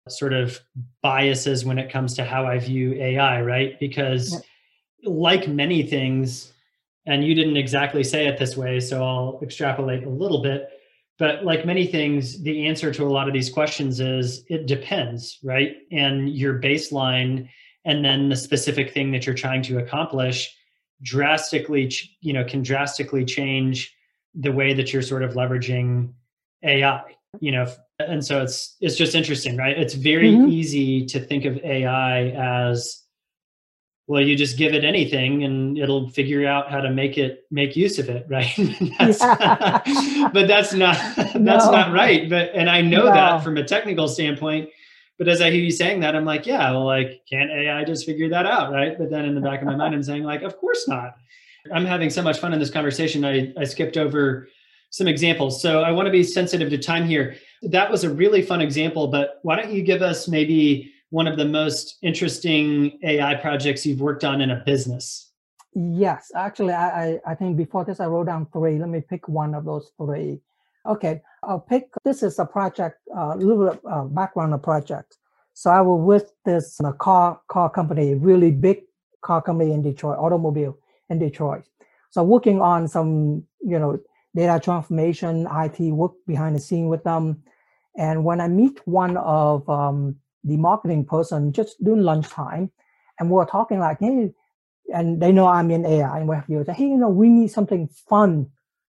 sort 0.08 0.32
of 0.32 0.60
biases 1.02 1.64
when 1.64 1.78
it 1.78 1.90
comes 1.90 2.14
to 2.14 2.24
how 2.24 2.46
I 2.46 2.58
view 2.58 2.94
AI, 2.94 3.40
right? 3.42 3.78
Because 3.80 4.32
yeah. 4.32 5.10
like 5.10 5.48
many 5.48 5.82
things, 5.82 6.52
and 7.06 7.24
you 7.24 7.34
didn't 7.34 7.56
exactly 7.56 8.04
say 8.04 8.26
it 8.26 8.38
this 8.38 8.56
way, 8.56 8.80
so 8.80 9.02
I'll 9.02 9.40
extrapolate 9.42 10.04
a 10.04 10.08
little 10.10 10.42
bit. 10.42 10.68
But 11.18 11.44
like 11.44 11.64
many 11.64 11.86
things, 11.86 12.42
the 12.42 12.66
answer 12.66 12.92
to 12.92 13.04
a 13.04 13.08
lot 13.08 13.28
of 13.28 13.34
these 13.34 13.48
questions 13.48 14.00
is 14.00 14.44
it 14.48 14.66
depends, 14.66 15.38
right? 15.42 15.76
And 15.92 16.28
your 16.28 16.60
baseline 16.60 17.48
and 17.84 18.04
then 18.04 18.28
the 18.28 18.36
specific 18.36 18.92
thing 18.92 19.12
that 19.12 19.26
you're 19.26 19.34
trying 19.34 19.62
to 19.62 19.78
accomplish 19.78 20.56
drastically, 21.04 21.92
you 22.20 22.32
know, 22.32 22.44
can 22.44 22.62
drastically 22.62 23.24
change 23.24 23.94
the 24.34 24.50
way 24.50 24.74
that 24.74 24.92
you're 24.92 25.02
sort 25.02 25.22
of 25.22 25.34
leveraging 25.34 26.12
AI, 26.64 27.14
you 27.38 27.52
know, 27.52 27.72
and 28.00 28.24
so 28.24 28.42
it's 28.42 28.76
it's 28.80 28.96
just 28.96 29.14
interesting, 29.14 29.56
right? 29.56 29.78
It's 29.78 29.94
very 29.94 30.32
mm-hmm. 30.32 30.48
easy 30.48 31.06
to 31.06 31.20
think 31.20 31.44
of 31.44 31.58
AI 31.58 32.30
as 32.30 33.04
well 34.06 34.20
you 34.20 34.36
just 34.36 34.58
give 34.58 34.74
it 34.74 34.84
anything 34.84 35.44
and 35.44 35.78
it'll 35.78 36.08
figure 36.10 36.46
out 36.46 36.70
how 36.70 36.80
to 36.80 36.90
make 36.90 37.16
it 37.16 37.44
make 37.50 37.76
use 37.76 37.98
of 37.98 38.08
it 38.08 38.26
right 38.28 38.52
that's 38.98 39.18
but 40.32 40.46
that's 40.46 40.72
not 40.74 40.96
that's 41.16 41.66
no. 41.66 41.70
not 41.70 41.92
right 41.92 42.28
but 42.28 42.50
and 42.54 42.68
i 42.68 42.80
know 42.80 43.06
no. 43.06 43.12
that 43.12 43.42
from 43.42 43.56
a 43.56 43.64
technical 43.64 44.08
standpoint 44.08 44.68
but 45.18 45.28
as 45.28 45.40
i 45.40 45.50
hear 45.50 45.60
you 45.60 45.70
saying 45.70 46.00
that 46.00 46.14
i'm 46.14 46.24
like 46.24 46.46
yeah 46.46 46.70
well 46.70 46.84
like 46.84 47.22
can't 47.28 47.50
ai 47.50 47.84
just 47.84 48.06
figure 48.06 48.28
that 48.28 48.46
out 48.46 48.72
right 48.72 48.98
but 48.98 49.10
then 49.10 49.24
in 49.24 49.34
the 49.34 49.40
back 49.40 49.60
of 49.60 49.66
my 49.66 49.76
mind 49.76 49.94
i'm 49.94 50.02
saying 50.02 50.24
like 50.24 50.42
of 50.42 50.56
course 50.58 50.86
not 50.88 51.14
i'm 51.72 51.84
having 51.84 52.10
so 52.10 52.22
much 52.22 52.38
fun 52.38 52.52
in 52.52 52.58
this 52.58 52.70
conversation 52.70 53.24
i 53.24 53.52
i 53.58 53.64
skipped 53.64 53.96
over 53.96 54.48
some 54.90 55.08
examples 55.08 55.60
so 55.60 55.82
i 55.82 55.90
want 55.90 56.06
to 56.06 56.12
be 56.12 56.22
sensitive 56.22 56.70
to 56.70 56.78
time 56.78 57.06
here 57.06 57.36
that 57.62 57.90
was 57.90 58.04
a 58.04 58.10
really 58.10 58.42
fun 58.42 58.60
example 58.60 59.08
but 59.08 59.40
why 59.42 59.56
don't 59.56 59.72
you 59.72 59.82
give 59.82 60.02
us 60.02 60.28
maybe 60.28 60.90
one 61.14 61.28
of 61.28 61.36
the 61.36 61.44
most 61.44 61.96
interesting 62.02 62.98
AI 63.04 63.36
projects 63.36 63.86
you've 63.86 64.00
worked 64.00 64.24
on 64.24 64.40
in 64.40 64.50
a 64.50 64.64
business? 64.66 65.30
Yes, 65.72 66.32
actually, 66.34 66.72
I, 66.72 67.20
I 67.24 67.36
think 67.36 67.56
before 67.56 67.84
this 67.84 68.00
I 68.00 68.06
wrote 68.06 68.26
down 68.26 68.48
three. 68.52 68.80
Let 68.80 68.88
me 68.88 69.00
pick 69.00 69.28
one 69.28 69.54
of 69.54 69.64
those 69.64 69.92
three. 69.96 70.40
Okay, 70.86 71.22
I'll 71.42 71.60
pick. 71.60 71.88
This 72.04 72.22
is 72.22 72.38
a 72.38 72.44
project, 72.44 72.98
a 73.14 73.18
uh, 73.18 73.36
little 73.36 73.70
bit 73.70 73.80
uh, 73.90 74.04
background 74.04 74.62
project. 74.62 75.16
So 75.54 75.70
I 75.70 75.80
was 75.80 76.04
with 76.04 76.32
this 76.44 76.78
uh, 76.80 76.92
car 76.92 77.40
car 77.48 77.70
company, 77.70 78.14
really 78.14 78.50
big 78.50 78.82
car 79.22 79.40
company 79.40 79.72
in 79.72 79.82
Detroit, 79.82 80.18
automobile 80.18 80.78
in 81.08 81.18
Detroit. 81.18 81.64
So 82.10 82.22
working 82.22 82.60
on 82.60 82.86
some, 82.86 83.44
you 83.60 83.78
know, 83.78 83.98
data 84.36 84.60
transformation, 84.62 85.48
IT 85.50 85.80
work 85.92 86.12
behind 86.26 86.54
the 86.54 86.60
scene 86.60 86.88
with 86.88 87.02
them. 87.04 87.42
And 87.96 88.24
when 88.24 88.40
I 88.40 88.48
meet 88.48 88.86
one 88.86 89.16
of 89.16 89.68
um, 89.70 90.16
the 90.42 90.56
marketing 90.58 91.06
person 91.06 91.52
just 91.52 91.82
during 91.82 92.02
lunchtime, 92.02 92.70
and 93.18 93.30
we 93.30 93.38
are 93.38 93.46
talking 93.46 93.78
like, 93.78 94.00
hey, 94.00 94.32
and 94.92 95.22
they 95.22 95.32
know 95.32 95.46
I'm 95.46 95.70
in 95.70 95.86
AI, 95.86 96.18
and 96.18 96.28
we 96.28 96.36
have 96.36 96.44
you 96.48 96.62
say, 96.64 96.74
hey, 96.74 96.88
you 96.88 96.98
know, 96.98 97.08
we 97.08 97.30
need 97.30 97.50
something 97.50 97.88
fun 97.88 98.50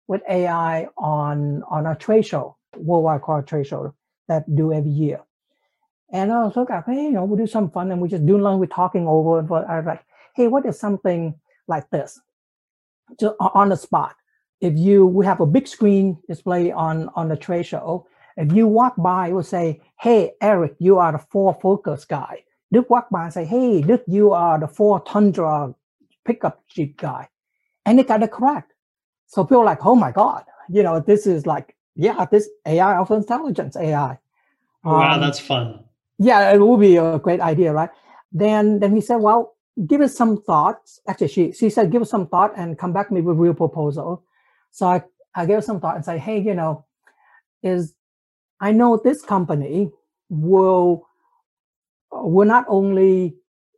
with 0.09 0.23
AI 0.29 0.89
on 0.99 1.63
on 1.71 1.87
a 1.87 1.97
trade 1.97 2.27
show, 2.27 2.57
worldwide 2.77 3.23
car 3.23 3.43
trade 3.43 3.67
show 3.67 3.95
that 4.29 4.45
do 4.55 4.73
every 4.73 4.91
year. 4.91 5.21
And 6.13 6.33
I 6.33 6.45
was 6.45 6.57
like, 6.57 6.69
hey, 6.87 7.05
you 7.05 7.13
know, 7.13 7.25
we 7.25 7.39
do 7.39 7.47
some 7.47 7.71
fun, 7.71 7.93
and 7.93 8.01
we 8.01 8.09
just 8.09 8.27
do 8.27 8.39
lunch, 8.39 8.61
we're 8.61 8.67
talking 8.67 9.07
over, 9.09 9.41
and 9.41 9.49
I 9.53 9.79
was 9.79 9.87
like, 9.87 10.05
hey, 10.37 10.49
what 10.49 10.67
is 10.67 10.79
something 10.81 11.35
like 11.69 11.91
this, 11.91 12.21
just 13.21 13.35
on 13.41 13.71
the 13.71 13.77
spot? 13.77 14.17
If 14.61 14.77
you 14.79 15.07
we 15.07 15.27
have 15.27 15.41
a 15.41 15.47
big 15.47 15.69
screen 15.69 16.19
display 16.29 16.73
on 16.73 17.11
on 17.17 17.29
the 17.29 17.37
trade 17.37 17.67
show, 17.67 18.07
if 18.37 18.53
you 18.53 18.67
walk 18.69 18.95
by, 18.99 19.29
you 19.29 19.37
will 19.37 19.45
say, 19.45 19.83
Hey, 20.01 20.33
Eric, 20.43 20.77
you 20.81 20.99
are 20.99 21.13
the 21.13 21.19
Ford 21.19 21.57
Focus 21.63 22.05
guy. 22.07 22.45
Đức 22.73 22.91
walk 22.91 23.11
by 23.11 23.25
and 23.27 23.35
say, 23.35 23.45
Hey, 23.47 23.83
Đức, 23.83 24.05
you 24.09 24.33
are 24.33 24.61
the 24.61 24.69
Ford 24.69 25.07
Tundra 25.07 25.75
pickup 26.27 26.63
Jeep 26.69 26.99
guy. 26.99 27.29
And 27.87 28.01
it 28.01 28.09
got 28.09 28.23
it 28.25 28.33
correct. 28.33 28.74
So 29.27 29.45
people 29.45 29.61
are 29.61 29.65
like, 29.65 29.85
Oh 29.85 29.95
my 29.95 30.13
God, 30.13 30.45
you 30.69 30.83
know, 30.83 31.01
this 31.01 31.27
is 31.27 31.47
like, 31.47 31.77
yeah, 31.97 32.25
this 32.31 32.49
AI 32.67 32.97
of 32.99 33.11
intelligence 33.11 33.77
AI. 33.77 34.19
Wow, 34.85 35.15
um, 35.15 35.21
that's 35.21 35.41
fun. 35.41 35.85
Yeah, 36.19 36.53
it 36.53 36.59
will 36.59 36.77
be 36.77 36.97
a 36.97 37.19
great 37.19 37.41
idea, 37.41 37.73
right? 37.73 37.91
Then 38.33 38.81
then 38.81 38.95
he 38.95 39.01
said, 39.01 39.17
Well, 39.17 39.55
give 39.87 40.01
us 40.01 40.17
some 40.17 40.41
thoughts. 40.43 41.01
Actually, 41.09 41.29
she 41.29 41.53
she 41.53 41.71
said, 41.71 41.91
give 41.91 42.03
us 42.03 42.11
some 42.11 42.29
thought 42.29 42.53
and 42.57 42.79
come 42.79 42.93
back 42.93 43.11
me 43.11 43.21
with 43.21 43.37
real 43.37 43.55
proposal. 43.55 44.25
So 44.71 44.87
I, 44.87 45.03
I 45.35 45.47
gave 45.47 45.65
some 45.65 45.81
thought 45.81 45.97
and 45.97 46.05
say, 46.05 46.19
hey, 46.19 46.41
you 46.41 46.55
know, 46.55 46.85
is 47.63 47.95
I 48.61 48.73
know 48.73 49.01
this 49.03 49.23
company 49.23 49.91
will 50.29 51.07
will 52.13 52.47
not 52.47 52.65
only 52.69 53.37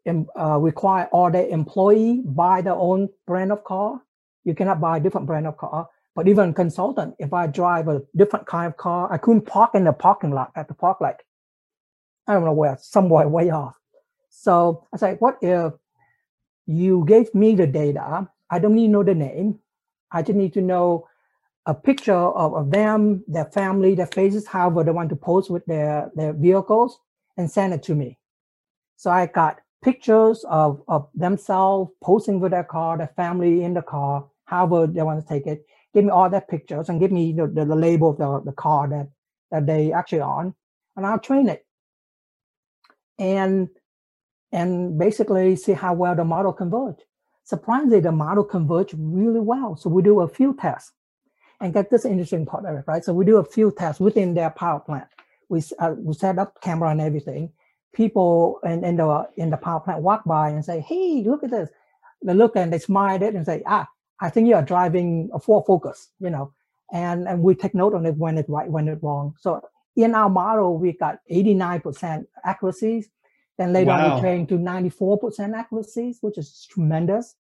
uh, 0.09 0.59
require 0.59 1.07
all 1.13 1.31
their 1.31 1.49
employee 1.49 2.23
buy 2.25 2.61
their 2.63 2.75
own 2.75 3.09
brand 3.27 3.53
of 3.53 3.65
car. 3.65 4.01
You 4.47 4.55
cannot 4.55 4.81
buy 4.81 4.97
a 4.97 5.01
different 5.01 5.27
brand 5.27 5.47
of 5.47 5.57
car. 5.59 5.89
But 6.15 6.29
even 6.29 6.55
consultant, 6.55 7.15
if 7.19 7.35
I 7.35 7.47
drive 7.49 7.89
a 7.89 8.01
different 8.17 8.47
kind 8.47 8.69
of 8.69 8.77
car, 8.79 9.13
I 9.13 9.19
couldn't 9.19 9.45
park 9.45 9.73
in 9.75 9.85
the 9.85 9.93
parking 9.93 10.31
lot 10.31 10.53
at 10.57 10.69
the 10.69 10.75
park 10.75 11.01
light. 11.01 11.21
I 12.27 12.33
don't 12.33 12.45
know 12.45 12.53
where, 12.53 12.79
somewhere 12.81 13.29
way 13.39 13.51
off. 13.51 13.75
So 14.31 14.87
I 14.95 14.99
said, 14.99 15.17
what 15.19 15.37
if 15.43 15.73
you 16.67 17.05
gave 17.07 17.35
me 17.35 17.55
the 17.57 17.67
data? 17.67 18.29
I 18.49 18.59
don't 18.61 18.75
need 18.75 18.87
to 18.87 18.93
know 18.93 19.03
the 19.03 19.15
name. 19.15 19.59
I 20.13 20.23
just 20.23 20.37
need 20.37 20.55
to 20.55 20.63
know 20.63 21.09
a 21.67 21.75
picture 21.75 22.15
of, 22.15 22.55
of 22.55 22.71
them, 22.71 23.25
their 23.27 23.47
family, 23.47 23.97
their 23.97 24.07
faces, 24.07 24.47
however 24.47 24.85
they 24.85 24.93
want 24.93 25.11
to 25.11 25.17
pose 25.17 25.51
with 25.51 25.67
their, 25.67 26.11
their 26.15 26.33
vehicles, 26.33 27.01
and 27.37 27.51
send 27.51 27.75
it 27.75 27.83
to 27.83 27.97
me. 27.97 28.19
So 28.97 29.11
I 29.11 29.27
got 29.27 29.59
pictures 29.83 30.45
of, 30.49 30.83
of 30.87 31.09
themselves 31.15 31.91
posing 32.03 32.39
with 32.39 32.53
their 32.53 32.65
car, 32.65 32.97
their 32.97 33.13
family 33.17 33.65
in 33.65 33.75
the 33.75 33.83
car, 33.83 34.25
however 34.47 34.87
they 34.87 35.03
want 35.03 35.21
to 35.21 35.29
take 35.29 35.47
it. 35.47 35.67
Give 35.95 36.05
me 36.05 36.11
all 36.11 36.31
that 36.31 36.49
pictures 36.49 36.89
and 36.89 37.01
give 37.01 37.13
me 37.13 37.33
the, 37.33 37.47
the, 37.47 37.65
the 37.65 37.77
label 37.77 38.11
of 38.11 38.19
the, 38.19 38.51
the 38.51 38.57
car 38.57 38.89
that, 38.89 39.09
that 39.51 39.67
they 39.67 39.93
actually 39.93 40.21
on, 40.21 40.55
and 40.97 41.07
I'll 41.07 41.19
train 41.19 41.49
it. 41.49 41.65
And 43.19 43.69
and 44.53 44.99
basically 44.99 45.57
see 45.57 45.73
how 45.73 45.95
well 45.95 46.15
the 46.15 46.25
model 46.25 46.53
converge. 46.53 46.99
Surprisingly, 47.45 48.01
the 48.01 48.13
model 48.13 48.45
converge 48.45 48.95
really 48.97 49.41
well. 49.41 49.77
So 49.77 49.91
we 49.91 50.03
do 50.03 50.21
a 50.21 50.29
few 50.29 50.55
tests 50.55 50.93
and 51.61 51.73
get 51.73 51.91
this 51.91 52.05
interesting 52.05 52.47
part 52.47 52.65
of 52.65 52.77
it, 52.77 52.85
right? 52.87 53.05
So 53.05 53.13
we 53.13 53.25
do 53.25 53.39
a 53.39 53.45
few 53.45 53.73
tests 53.77 54.01
within 54.01 54.35
their 54.35 54.51
power 54.51 54.81
plant. 54.81 55.07
We, 55.49 55.63
uh, 55.79 55.95
we 55.99 56.15
set 56.15 56.39
up 56.39 56.61
camera 56.61 56.91
and 56.91 57.01
everything. 57.01 57.53
People 57.95 58.61
in, 58.65 58.85
in 58.85 58.97
the 58.97 59.29
in 59.37 59.51
the 59.51 59.57
power 59.57 59.81
plant 59.81 60.03
walk 60.03 60.25
by 60.25 60.51
and 60.51 60.65
say, 60.65 60.81
"Hey, 60.81 61.23
look 61.25 61.45
at 61.45 61.51
this." 61.51 61.71
They 62.23 62.35
look 62.35 62.57
and 62.57 62.73
they 62.73 62.79
smile 62.79 63.15
at 63.15 63.23
it 63.23 63.35
and 63.35 63.47
say, 63.47 63.63
"Ah, 63.65 63.89
I 64.21 64.31
think 64.31 64.49
you 64.49 64.55
are 64.55 64.63
driving 64.63 65.31
a 65.33 65.39
Ford 65.39 65.65
Focus," 65.67 66.11
you 66.21 66.31
know, 66.31 66.53
and 66.93 67.29
and 67.29 67.43
we 67.43 67.55
take 67.55 67.75
note 67.75 67.95
on 67.95 68.07
it 68.07 68.17
when 68.17 68.39
it's 68.39 68.49
right, 68.49 68.71
when 68.71 68.89
it's 68.89 69.03
wrong. 69.03 69.35
So 69.41 69.61
in 69.97 70.15
our 70.15 70.29
model, 70.29 70.79
we 70.79 70.93
got 70.93 71.21
89% 71.31 72.27
accuracies. 72.45 73.09
Then 73.59 73.73
later 73.73 73.89
wow. 73.89 74.11
on, 74.11 74.15
we 74.17 74.21
trained 74.21 74.49
to 74.51 74.59
94% 74.59 75.55
accuracies, 75.55 76.19
which 76.21 76.37
is 76.37 76.67
tremendous. 76.71 77.35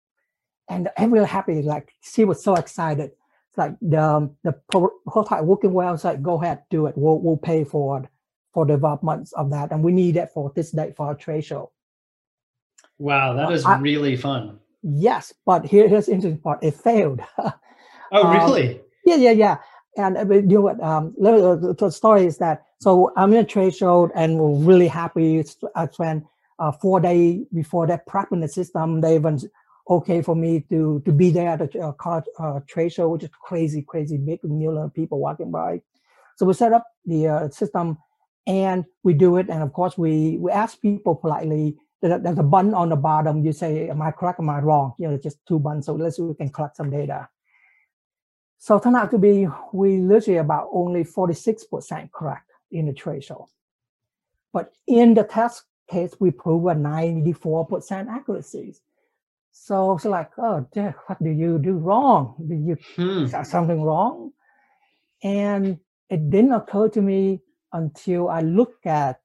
And 0.68 0.88
everyone 0.96 1.28
happy, 1.28 1.60
like 1.62 1.92
she 2.00 2.24
was 2.24 2.42
so 2.42 2.54
excited 2.54 3.12
It's 3.50 3.58
like 3.58 3.74
the 3.80 4.30
the 4.42 4.52
prototype 5.06 5.44
working 5.44 5.72
well. 5.72 5.94
It's 5.94 6.04
like 6.04 6.22
go 6.22 6.42
ahead, 6.42 6.62
do 6.70 6.86
it. 6.86 6.94
We'll 6.96 7.20
we'll 7.20 7.36
pay 7.36 7.64
for 7.64 8.00
it 8.00 8.08
for 8.52 8.66
development 8.66 9.28
of 9.36 9.50
that, 9.50 9.70
and 9.70 9.84
we 9.84 9.92
need 9.92 10.16
it 10.16 10.30
for 10.32 10.50
this 10.56 10.72
date 10.72 10.96
for 10.96 11.06
our 11.06 11.14
trade 11.14 11.44
show. 11.44 11.70
Wow, 12.98 13.34
that 13.34 13.52
is 13.52 13.64
I, 13.64 13.78
really 13.78 14.16
fun. 14.16 14.58
Yes, 14.88 15.35
but 15.44 15.66
here, 15.66 15.88
here's 15.88 16.07
the 16.07 16.12
interesting 16.12 16.40
part. 16.40 16.62
It 16.62 16.75
failed. 16.75 17.20
oh, 18.12 18.33
really? 18.33 18.77
Um, 18.77 18.81
yeah, 19.05 19.16
yeah, 19.16 19.31
yeah. 19.33 19.57
And 19.96 20.16
uh, 20.16 20.35
you 20.35 20.42
know 20.42 20.61
what? 20.61 20.81
Um, 20.81 21.14
the 21.18 21.90
story 21.90 22.27
is 22.27 22.38
that 22.38 22.62
so 22.79 23.12
I'm 23.16 23.33
in 23.33 23.38
a 23.38 23.44
trade 23.44 23.75
show 23.75 24.11
and 24.14 24.38
we're 24.38 24.64
really 24.64 24.87
happy. 24.87 25.42
I 25.75 25.88
spent 25.88 26.25
uh, 26.59 26.70
four 26.70 27.01
days 27.01 27.44
before 27.53 27.87
that 27.88 28.07
prepping 28.07 28.42
the 28.42 28.49
system. 28.49 29.01
They 29.01 29.16
even 29.16 29.40
okay 29.88 30.22
for 30.22 30.37
me 30.37 30.64
to 30.70 31.03
to 31.05 31.12
be 31.12 31.31
there 31.31 31.49
at 31.49 31.75
a, 31.75 31.81
uh, 31.81 31.92
car 31.92 32.22
uh, 32.38 32.61
trade 32.68 32.92
show, 32.92 33.09
which 33.09 33.25
is 33.25 33.31
crazy, 33.42 33.83
crazy 33.83 34.18
big, 34.18 34.44
million 34.44 34.85
of 34.85 34.94
people 34.94 35.18
walking 35.18 35.51
by. 35.51 35.81
So 36.37 36.46
we 36.46 36.53
set 36.53 36.72
up 36.72 36.87
the 37.07 37.27
uh, 37.27 37.49
system, 37.49 37.99
and 38.46 38.85
we 39.03 39.14
do 39.14 39.37
it. 39.38 39.49
And 39.49 39.62
of 39.62 39.72
course, 39.72 39.99
we 39.99 40.37
we 40.38 40.53
ask 40.53 40.81
people 40.81 41.16
politely. 41.16 41.77
There's 42.02 42.38
a 42.38 42.42
button 42.42 42.74
on 42.74 42.90
the 42.90 42.96
bottom. 42.96 43.44
You 43.44 43.52
say, 43.52 43.88
"Am 43.88 44.02
I 44.02 44.11
correct? 44.11 44.38
Am 44.38 44.50
I 44.50 44.61
wrong?" 44.61 44.94
You 44.98 45.09
know, 45.09 45.16
just 45.16 45.38
two 45.46 45.59
buttons. 45.59 45.87
So 45.87 45.94
let's 45.94 46.16
see 46.16 46.22
we 46.22 46.35
can 46.35 46.50
collect 46.50 46.76
some 46.76 46.90
data. 46.90 47.28
So 48.59 48.76
it 48.76 48.82
turned 48.82 48.96
out 48.96 49.11
to 49.12 49.18
be 49.18 49.48
we 49.72 49.98
literally 49.98 50.38
about 50.38 50.68
only 50.72 51.04
46% 51.04 52.11
correct 52.12 52.50
in 52.70 52.87
the 52.87 52.92
trade 52.92 53.24
show. 53.24 53.48
But 54.52 54.72
in 54.87 55.14
the 55.14 55.24
test 55.24 55.64
case, 55.88 56.14
we 56.18 56.30
prove 56.30 56.64
a 56.66 56.74
94% 56.74 58.09
accuracy. 58.09 58.74
So 59.52 59.92
it's 59.92 60.04
like, 60.04 60.30
oh, 60.38 60.66
dear, 60.72 60.94
what 61.06 61.22
do 61.22 61.30
you 61.30 61.59
do 61.59 61.72
wrong? 61.72 62.35
Did 62.46 62.61
you 62.61 62.76
hmm. 62.96 63.26
something 63.44 63.82
wrong? 63.82 64.32
And 65.22 65.78
it 66.11 66.30
didn't 66.30 66.52
occur 66.52 66.88
to 66.90 67.00
me 67.00 67.40
until 67.72 68.28
I 68.28 68.40
looked 68.40 68.87
at, 68.87 69.20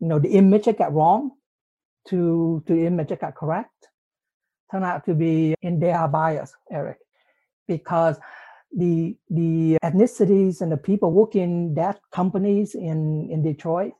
you 0.00 0.08
know, 0.08 0.18
the 0.18 0.30
image 0.30 0.68
I 0.68 0.72
got 0.72 0.92
wrong 0.92 1.32
to, 2.08 2.62
to 2.66 2.74
the 2.74 2.86
image 2.86 3.08
got 3.20 3.34
correct. 3.34 3.88
Turned 4.70 4.84
out 4.84 5.04
to 5.06 5.14
be 5.14 5.54
in 5.62 5.80
their 5.80 6.06
bias, 6.08 6.54
Eric, 6.70 6.98
because 7.66 8.18
the 8.76 9.16
the 9.28 9.76
ethnicities 9.82 10.60
and 10.60 10.70
the 10.70 10.76
people 10.76 11.10
working 11.10 11.74
that 11.74 11.98
companies 12.12 12.76
in 12.76 13.28
in 13.30 13.42
Detroit 13.42 13.92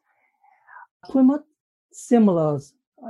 pretty 1.10 1.26
much 1.26 1.42
similar 1.92 2.60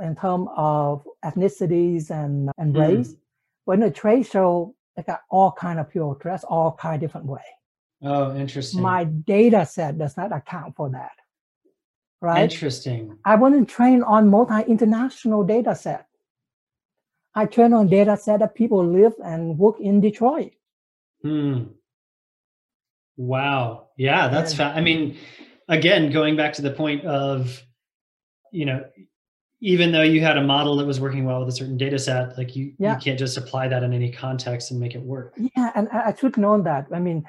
in 0.01 0.15
terms 0.15 0.47
of 0.55 1.05
ethnicities 1.23 2.09
and, 2.09 2.49
and 2.57 2.73
mm. 2.73 2.79
race. 2.79 3.15
But 3.65 3.73
in 3.73 3.83
a 3.83 3.91
trade 3.91 4.25
show, 4.25 4.75
they 4.95 5.03
got 5.03 5.21
all 5.29 5.51
kind 5.51 5.79
of 5.79 5.89
people 5.89 6.15
dressed 6.15 6.45
all 6.45 6.77
kind 6.79 6.95
of 6.95 7.01
different 7.01 7.27
way. 7.27 7.41
Oh, 8.03 8.35
interesting. 8.35 8.81
My 8.81 9.03
data 9.03 9.65
set 9.65 9.97
does 9.97 10.17
not 10.17 10.31
account 10.31 10.75
for 10.75 10.89
that. 10.89 11.11
Right? 12.21 12.43
Interesting. 12.43 13.17
I 13.25 13.35
wasn't 13.35 13.67
train 13.67 14.03
on 14.03 14.29
multi-international 14.29 15.43
data 15.43 15.75
set. 15.75 16.07
I 17.33 17.45
train 17.45 17.73
on 17.73 17.87
data 17.87 18.15
set 18.15 18.39
that 18.39 18.55
people 18.55 18.85
live 18.85 19.13
and 19.23 19.57
work 19.57 19.79
in 19.79 20.01
Detroit. 20.01 20.51
Hmm. 21.23 21.63
Wow. 23.17 23.87
Yeah, 23.97 24.27
that's 24.27 24.53
fa- 24.53 24.73
I 24.75 24.81
mean, 24.81 25.17
again, 25.67 26.11
going 26.11 26.35
back 26.35 26.53
to 26.53 26.61
the 26.61 26.71
point 26.71 27.05
of, 27.05 27.63
you 28.51 28.65
know, 28.65 28.83
even 29.61 29.91
though 29.91 30.01
you 30.01 30.21
had 30.21 30.37
a 30.37 30.43
model 30.43 30.75
that 30.77 30.85
was 30.85 30.99
working 30.99 31.23
well 31.23 31.39
with 31.39 31.49
a 31.49 31.51
certain 31.51 31.77
data 31.77 31.99
set, 31.99 32.37
like 32.37 32.55
you, 32.55 32.73
yeah. 32.79 32.95
you 32.95 32.99
can't 32.99 33.19
just 33.19 33.37
apply 33.37 33.67
that 33.67 33.83
in 33.83 33.93
any 33.93 34.11
context 34.11 34.71
and 34.71 34.79
make 34.79 34.95
it 34.95 35.01
work. 35.01 35.33
Yeah, 35.37 35.71
and 35.75 35.87
I, 35.89 36.13
should 36.13 36.35
have 36.35 36.37
known 36.37 36.63
that. 36.63 36.87
I 36.91 36.99
mean, 36.99 37.25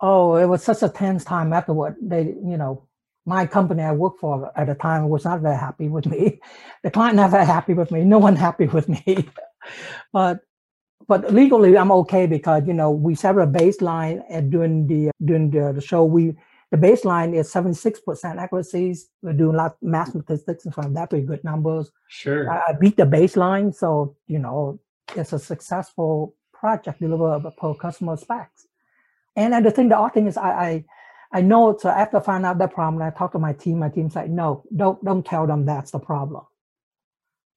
oh, 0.00 0.36
it 0.36 0.44
was 0.44 0.62
such 0.62 0.82
a 0.82 0.88
tense 0.88 1.24
time 1.24 1.52
afterward. 1.52 1.96
They, 2.02 2.24
you 2.24 2.56
know, 2.58 2.86
my 3.26 3.44
company 3.44 3.82
I 3.82 3.92
worked 3.92 4.20
for 4.20 4.50
at 4.56 4.68
the 4.68 4.74
time 4.74 5.08
was 5.08 5.24
not 5.24 5.40
very 5.40 5.56
happy 5.56 5.88
with 5.88 6.06
me. 6.06 6.40
The 6.82 6.90
client 6.90 7.16
not 7.16 7.32
very 7.32 7.46
happy 7.46 7.74
with 7.74 7.90
me. 7.90 8.04
No 8.04 8.18
one 8.18 8.36
happy 8.46 8.66
with 8.66 8.88
me. 8.88 9.28
but 10.12 10.40
but 11.08 11.32
legally 11.32 11.76
I'm 11.76 11.92
okay 11.92 12.26
because 12.26 12.66
you 12.66 12.72
know 12.72 12.90
we 12.90 13.14
set 13.14 13.36
a 13.36 13.46
baseline 13.46 14.22
and 14.30 14.50
during 14.50 14.86
the 14.86 15.10
during 15.24 15.50
the, 15.50 15.72
the 15.72 15.80
show 15.80 16.04
we 16.04 16.36
the 16.72 16.76
baseline 16.76 17.34
is 17.34 17.52
76% 17.52 18.38
accuracies. 18.38 19.08
We're 19.22 19.34
doing 19.34 19.54
a 19.54 19.58
lot 19.58 19.72
of 19.72 19.76
math 19.82 20.10
statistics 20.10 20.64
and 20.64 20.74
from 20.74 20.94
that 20.94 21.10
pretty 21.10 21.24
good 21.24 21.44
numbers. 21.44 21.92
Sure. 22.08 22.50
I, 22.50 22.70
I, 22.70 22.72
beat 22.72 22.96
the 22.96 23.04
baseline. 23.04 23.72
So, 23.72 24.16
you 24.26 24.40
know, 24.40 24.80
it's 25.14 25.32
a 25.32 25.38
successful 25.38 26.34
project 26.52 27.00
delivered 27.00 27.48
per 27.56 27.74
customer 27.74 28.16
specs. 28.16 28.66
And, 29.36 29.54
and 29.54 29.64
the 29.64 29.70
thing, 29.70 29.90
the 29.90 29.96
odd 29.96 30.14
thing 30.14 30.26
is 30.26 30.36
I, 30.36 30.50
I, 30.50 30.84
I 31.36 31.42
know 31.42 31.76
so 31.78 31.90
after 31.90 32.16
I 32.16 32.20
find 32.20 32.46
out 32.46 32.56
that 32.56 32.72
problem, 32.72 33.02
I 33.02 33.10
talk 33.10 33.32
to 33.32 33.38
my 33.38 33.52
team, 33.52 33.78
my 33.78 33.90
team's 33.90 34.16
like, 34.16 34.30
no, 34.30 34.64
don't 34.74 35.04
don't 35.04 35.24
tell 35.24 35.46
them 35.46 35.66
that's 35.66 35.90
the 35.90 35.98
problem. 35.98 36.44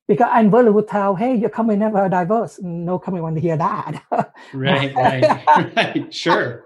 Because 0.05 0.27
I 0.29 0.41
really 0.41 0.69
would 0.69 0.89
tell, 0.89 1.15
hey, 1.15 1.35
your 1.35 1.49
company 1.49 1.79
never 1.79 2.09
diverse. 2.09 2.59
No 2.61 2.99
company 2.99 3.21
want 3.21 3.35
to 3.37 3.41
hear 3.41 3.55
that. 3.55 4.03
right, 4.53 4.93
right, 4.93 5.75
right. 5.77 6.13
Sure. 6.13 6.65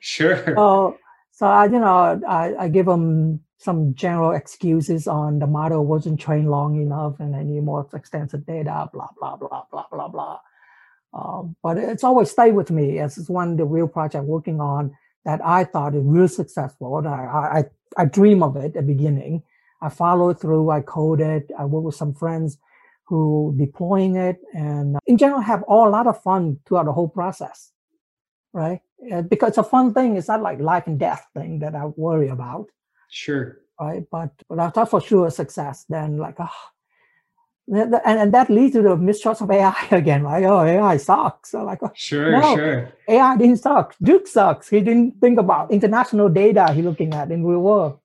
Sure. 0.00 0.58
Oh, 0.58 0.98
so 1.30 1.46
I, 1.46 1.64
you 1.64 1.80
know, 1.80 2.20
I, 2.28 2.54
I 2.64 2.68
give 2.68 2.84
them 2.84 3.40
some 3.56 3.94
general 3.94 4.32
excuses 4.32 5.08
on 5.08 5.38
the 5.38 5.46
model 5.46 5.86
wasn't 5.86 6.20
trained 6.20 6.50
long 6.50 6.78
enough 6.78 7.20
and 7.20 7.34
I 7.34 7.42
need 7.42 7.62
more 7.62 7.88
extensive 7.94 8.44
data, 8.44 8.90
blah, 8.92 9.08
blah, 9.18 9.36
blah, 9.36 9.62
blah, 9.70 9.86
blah, 9.90 10.08
blah. 10.08 10.40
Um, 11.14 11.56
but 11.62 11.78
it's 11.78 12.04
always 12.04 12.30
stayed 12.30 12.52
with 12.52 12.70
me 12.70 12.98
as 12.98 13.16
it's 13.16 13.30
one 13.30 13.52
of 13.52 13.56
the 13.56 13.64
real 13.64 13.88
project 13.88 14.24
working 14.24 14.60
on 14.60 14.94
that 15.24 15.40
I 15.44 15.64
thought 15.64 15.94
is 15.94 16.02
real 16.04 16.28
successful. 16.28 17.06
I, 17.06 17.10
I, 17.10 17.64
I 17.96 18.04
dream 18.04 18.42
of 18.42 18.56
it 18.56 18.64
at 18.64 18.74
the 18.74 18.82
beginning. 18.82 19.42
I 19.80 19.88
follow 19.88 20.32
through, 20.32 20.70
I 20.70 20.80
code 20.80 21.20
it, 21.20 21.50
I 21.58 21.64
work 21.64 21.84
with 21.84 21.94
some 21.94 22.14
friends 22.14 22.58
who 23.06 23.54
deploying 23.58 24.16
it 24.16 24.38
and 24.54 24.96
uh, 24.96 25.00
in 25.06 25.18
general 25.18 25.40
have 25.40 25.62
all 25.64 25.88
a 25.88 25.90
lot 25.90 26.06
of 26.06 26.22
fun 26.22 26.58
throughout 26.64 26.86
the 26.86 26.92
whole 26.92 27.08
process, 27.08 27.72
right? 28.52 28.80
Uh, 29.12 29.20
because 29.22 29.50
it's 29.50 29.58
a 29.58 29.62
fun 29.62 29.92
thing. 29.92 30.16
It's 30.16 30.28
not 30.28 30.40
like 30.40 30.58
life 30.58 30.86
and 30.86 30.98
death 30.98 31.26
thing 31.34 31.58
that 31.58 31.74
I 31.74 31.84
worry 31.84 32.28
about. 32.28 32.66
Sure. 33.10 33.58
Right. 33.78 34.04
But, 34.10 34.30
but 34.48 34.58
I 34.58 34.70
thought 34.70 34.90
for 34.90 35.00
sure 35.00 35.30
success. 35.30 35.84
Then 35.88 36.16
like, 36.16 36.36
oh, 36.38 36.48
and, 37.68 37.94
and 38.04 38.34
that 38.34 38.50
leads 38.50 38.74
to 38.74 38.82
the 38.82 38.96
mistrust 38.96 39.40
of 39.40 39.50
AI 39.50 39.74
again, 39.90 40.22
right? 40.22 40.44
Oh, 40.44 40.62
AI 40.62 40.96
sucks. 40.96 41.50
So 41.50 41.64
like, 41.64 41.82
oh, 41.82 41.90
sure, 41.94 42.32
no, 42.32 42.56
sure. 42.56 42.92
AI 43.08 43.36
didn't 43.36 43.58
suck. 43.58 43.94
Duc 44.02 44.26
sucks. 44.26 44.68
He 44.68 44.80
didn't 44.80 45.20
think 45.20 45.38
about 45.38 45.70
international 45.70 46.28
data 46.28 46.72
he 46.72 46.82
looking 46.82 47.14
at 47.14 47.30
in 47.30 47.44
real 47.44 47.60
world. 47.60 47.98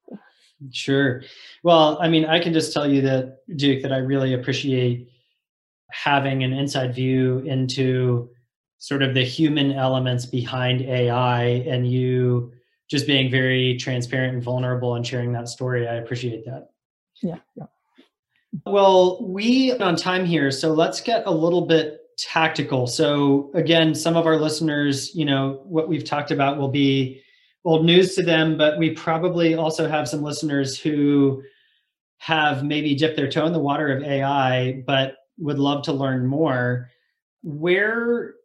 Sure. 0.71 1.23
Well, 1.63 1.97
I 2.01 2.09
mean, 2.09 2.25
I 2.25 2.39
can 2.39 2.53
just 2.53 2.73
tell 2.73 2.89
you 2.89 3.01
that 3.01 3.39
Duc, 3.55 3.81
that 3.81 3.93
I 3.93 3.97
really 3.97 4.33
appreciate 4.33 5.09
having 5.91 6.43
an 6.43 6.53
inside 6.53 6.93
view 6.93 7.39
into 7.39 8.29
sort 8.77 9.03
of 9.03 9.13
the 9.13 9.23
human 9.23 9.73
elements 9.73 10.25
behind 10.25 10.81
AI 10.81 11.43
and 11.43 11.89
you 11.89 12.53
just 12.89 13.05
being 13.05 13.29
very 13.29 13.77
transparent 13.77 14.35
and 14.35 14.43
vulnerable 14.43 14.95
and 14.95 15.05
sharing 15.05 15.33
that 15.33 15.47
story. 15.47 15.87
I 15.87 15.95
appreciate 15.95 16.45
that. 16.45 16.69
Yeah. 17.21 17.37
yeah. 17.55 17.65
Well, 18.65 19.23
we 19.23 19.73
on 19.73 19.95
time 19.95 20.25
here, 20.25 20.51
so 20.51 20.73
let's 20.73 21.01
get 21.01 21.23
a 21.25 21.31
little 21.31 21.65
bit 21.65 21.99
tactical. 22.17 22.87
So 22.87 23.51
again, 23.53 23.95
some 23.95 24.17
of 24.17 24.25
our 24.25 24.37
listeners, 24.37 25.15
you 25.15 25.25
know, 25.25 25.61
what 25.65 25.87
we've 25.87 26.03
talked 26.03 26.31
about 26.31 26.57
will 26.57 26.69
be 26.69 27.21
old 27.63 27.85
news 27.85 28.15
to 28.15 28.23
them, 28.23 28.57
but 28.57 28.77
we 28.77 28.91
probably 28.91 29.55
also 29.55 29.87
have 29.87 30.09
some 30.09 30.21
listeners 30.21 30.79
who 30.79 31.41
have 32.17 32.63
maybe 32.63 32.95
dipped 32.95 33.15
their 33.15 33.29
toe 33.29 33.45
in 33.45 33.53
the 33.53 33.59
water 33.59 33.95
of 33.95 34.03
AI, 34.03 34.83
but 34.85 35.15
would 35.37 35.59
love 35.59 35.83
to 35.83 35.93
learn 35.93 36.25
more. 36.25 36.89
Where 37.43 38.35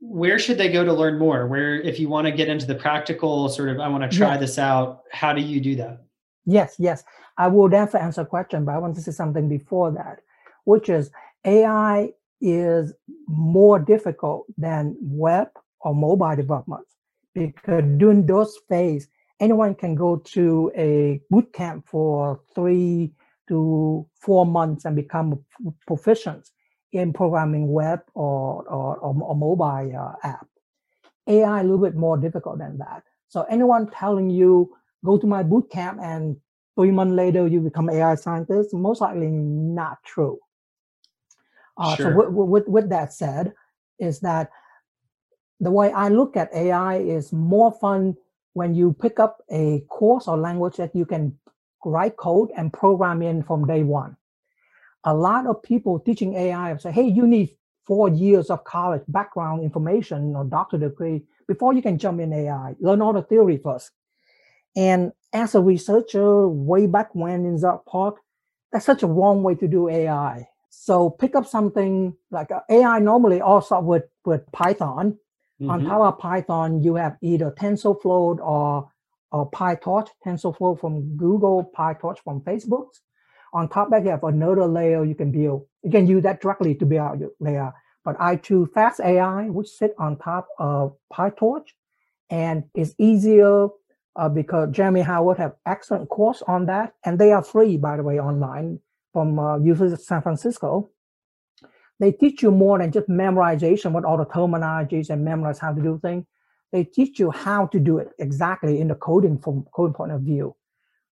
where 0.00 0.38
should 0.38 0.58
they 0.58 0.70
go 0.70 0.84
to 0.84 0.92
learn 0.92 1.18
more? 1.18 1.46
Where, 1.46 1.80
if 1.80 1.98
you 1.98 2.08
want 2.08 2.26
to 2.26 2.32
get 2.32 2.48
into 2.48 2.66
the 2.66 2.74
practical 2.74 3.48
sort 3.48 3.70
of, 3.70 3.80
I 3.80 3.88
want 3.88 4.08
to 4.10 4.16
try 4.16 4.32
yes. 4.32 4.40
this 4.40 4.58
out, 4.58 5.00
how 5.10 5.32
do 5.32 5.40
you 5.40 5.60
do 5.60 5.76
that? 5.76 6.05
Yes, 6.46 6.76
yes. 6.78 7.04
I 7.36 7.48
will 7.48 7.68
definitely 7.68 8.06
answer 8.06 8.22
a 8.22 8.26
question, 8.26 8.64
but 8.64 8.74
I 8.74 8.78
want 8.78 8.94
to 8.96 9.02
say 9.02 9.12
something 9.12 9.48
before 9.48 9.90
that, 9.92 10.20
which 10.64 10.88
is 10.88 11.10
AI 11.44 12.12
is 12.40 12.94
more 13.26 13.78
difficult 13.78 14.46
than 14.56 14.96
web 15.00 15.48
or 15.80 15.94
mobile 15.94 16.36
development 16.36 16.86
because 17.34 17.84
during 17.98 18.24
those 18.26 18.56
phase, 18.68 19.08
anyone 19.40 19.74
can 19.74 19.94
go 19.94 20.16
to 20.16 20.72
a 20.76 21.20
boot 21.30 21.52
camp 21.52 21.86
for 21.86 22.40
three 22.54 23.12
to 23.48 24.06
four 24.20 24.46
months 24.46 24.84
and 24.84 24.96
become 24.96 25.44
proficient 25.86 26.50
in 26.92 27.12
programming 27.12 27.70
web 27.70 28.00
or, 28.14 28.64
or, 28.68 28.96
or, 28.98 29.14
or 29.22 29.36
mobile 29.36 29.96
uh, 29.96 30.26
app. 30.26 30.46
AI 31.26 31.60
a 31.60 31.62
little 31.62 31.78
bit 31.78 31.96
more 31.96 32.16
difficult 32.16 32.58
than 32.58 32.78
that. 32.78 33.02
So 33.28 33.42
anyone 33.42 33.90
telling 33.90 34.30
you, 34.30 34.74
go 35.06 35.16
to 35.18 35.26
my 35.26 35.42
boot 35.42 35.70
camp 35.70 36.00
and 36.02 36.36
three 36.76 36.90
months 36.90 37.14
later 37.14 37.46
you 37.46 37.60
become 37.60 37.88
AI 37.88 38.16
scientist, 38.16 38.74
most 38.74 39.00
likely 39.00 39.28
not 39.28 39.98
true. 40.04 40.38
Uh, 41.78 41.96
sure. 41.96 42.12
So 42.12 42.16
with, 42.16 42.48
with, 42.52 42.68
with 42.68 42.88
that 42.90 43.12
said, 43.12 43.54
is 43.98 44.20
that 44.20 44.50
the 45.60 45.70
way 45.70 45.90
I 45.92 46.08
look 46.08 46.36
at 46.36 46.54
AI 46.54 46.96
is 46.98 47.32
more 47.32 47.72
fun 47.72 48.16
when 48.52 48.74
you 48.74 48.92
pick 48.92 49.18
up 49.20 49.42
a 49.50 49.80
course 49.88 50.28
or 50.28 50.36
language 50.36 50.76
that 50.76 50.94
you 50.94 51.06
can 51.06 51.38
write 51.84 52.16
code 52.16 52.50
and 52.56 52.72
program 52.72 53.22
in 53.22 53.42
from 53.42 53.66
day 53.66 53.82
one. 53.82 54.16
A 55.04 55.14
lot 55.14 55.46
of 55.46 55.62
people 55.62 56.00
teaching 56.00 56.34
AI 56.34 56.76
say, 56.78 56.90
hey, 56.90 57.06
you 57.06 57.26
need 57.26 57.50
four 57.86 58.08
years 58.08 58.50
of 58.50 58.64
college 58.64 59.02
background 59.08 59.62
information 59.62 60.34
or 60.34 60.44
doctor 60.44 60.78
degree 60.78 61.22
before 61.46 61.72
you 61.72 61.82
can 61.82 61.96
jump 61.96 62.20
in 62.20 62.32
AI. 62.32 62.74
Learn 62.80 63.00
all 63.00 63.12
the 63.12 63.22
theory 63.22 63.58
first. 63.62 63.92
And 64.76 65.12
as 65.32 65.54
a 65.54 65.60
researcher, 65.60 66.46
way 66.46 66.86
back 66.86 67.14
when 67.14 67.46
in 67.46 67.56
Xerox 67.56 67.84
PARC, 67.86 68.16
that's 68.70 68.84
such 68.84 69.02
a 69.02 69.06
wrong 69.06 69.42
way 69.42 69.54
to 69.56 69.66
do 69.66 69.88
AI. 69.88 70.46
So 70.68 71.10
pick 71.10 71.34
up 71.34 71.46
something 71.46 72.14
like 72.30 72.50
uh, 72.50 72.60
AI 72.70 72.98
normally 72.98 73.40
all 73.40 73.62
start 73.62 73.84
with, 73.84 74.04
with 74.24 74.42
Python. 74.52 75.18
Mm-hmm. 75.60 75.70
On 75.70 75.84
top 75.84 76.00
of 76.02 76.18
Python, 76.18 76.82
you 76.82 76.96
have 76.96 77.16
either 77.22 77.50
TensorFlow 77.50 78.38
or, 78.38 78.90
or 79.32 79.50
PyTorch, 79.50 80.08
TensorFlow 80.24 80.78
from 80.78 81.16
Google, 81.16 81.72
PyTorch 81.76 82.18
from 82.22 82.42
Facebook. 82.42 82.88
On 83.54 83.68
top 83.68 83.86
of 83.86 83.92
that, 83.92 84.04
you 84.04 84.10
have 84.10 84.24
another 84.24 84.66
layer 84.66 85.02
you 85.02 85.14
can 85.14 85.32
build. 85.32 85.66
You 85.82 85.90
can 85.90 86.06
use 86.06 86.22
that 86.24 86.42
directly 86.42 86.74
to 86.74 86.84
build 86.84 87.20
your 87.20 87.30
layer. 87.40 87.72
But 88.04 88.16
I 88.20 88.36
choose 88.36 88.68
fast.ai, 88.74 89.48
which 89.48 89.68
sit 89.68 89.94
on 89.98 90.18
top 90.18 90.46
of 90.58 90.94
PyTorch, 91.12 91.68
and 92.28 92.64
it's 92.74 92.94
easier 92.98 93.68
uh, 94.16 94.28
because 94.28 94.70
Jeremy 94.70 95.02
Howard 95.02 95.38
have 95.38 95.54
excellent 95.66 96.08
course 96.08 96.42
on 96.48 96.66
that, 96.66 96.94
and 97.04 97.18
they 97.18 97.32
are 97.32 97.42
free, 97.42 97.76
by 97.76 97.96
the 97.96 98.02
way, 98.02 98.18
online 98.18 98.80
from 99.12 99.38
uh, 99.38 99.58
University 99.58 99.94
of 99.94 100.00
San 100.00 100.22
Francisco. 100.22 100.90
They 101.98 102.12
teach 102.12 102.42
you 102.42 102.50
more 102.50 102.78
than 102.78 102.92
just 102.92 103.08
memorization, 103.08 103.92
what 103.92 104.04
all 104.04 104.18
the 104.18 104.26
terminologies 104.26 105.10
and 105.10 105.24
memorize 105.24 105.58
how 105.58 105.72
to 105.72 105.82
do 105.82 105.98
things. 106.02 106.24
They 106.72 106.84
teach 106.84 107.18
you 107.18 107.30
how 107.30 107.66
to 107.66 107.78
do 107.78 107.98
it 107.98 108.10
exactly 108.18 108.80
in 108.80 108.88
the 108.88 108.94
coding 108.94 109.38
from 109.38 109.66
coding 109.72 109.94
point 109.94 110.12
of 110.12 110.22
view. 110.22 110.54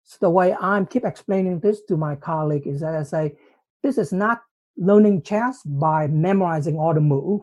So 0.03 0.17
the 0.21 0.29
way 0.29 0.53
I'm 0.53 0.85
keep 0.85 1.05
explaining 1.05 1.59
this 1.59 1.81
to 1.87 1.97
my 1.97 2.15
colleague 2.15 2.67
is 2.67 2.81
that 2.81 2.95
I 2.95 3.03
say, 3.03 3.35
this 3.81 3.97
is 3.97 4.13
not 4.13 4.41
learning 4.77 5.23
chess 5.23 5.63
by 5.63 6.07
memorizing 6.07 6.77
all 6.77 6.93
the 6.93 7.01
move. 7.01 7.41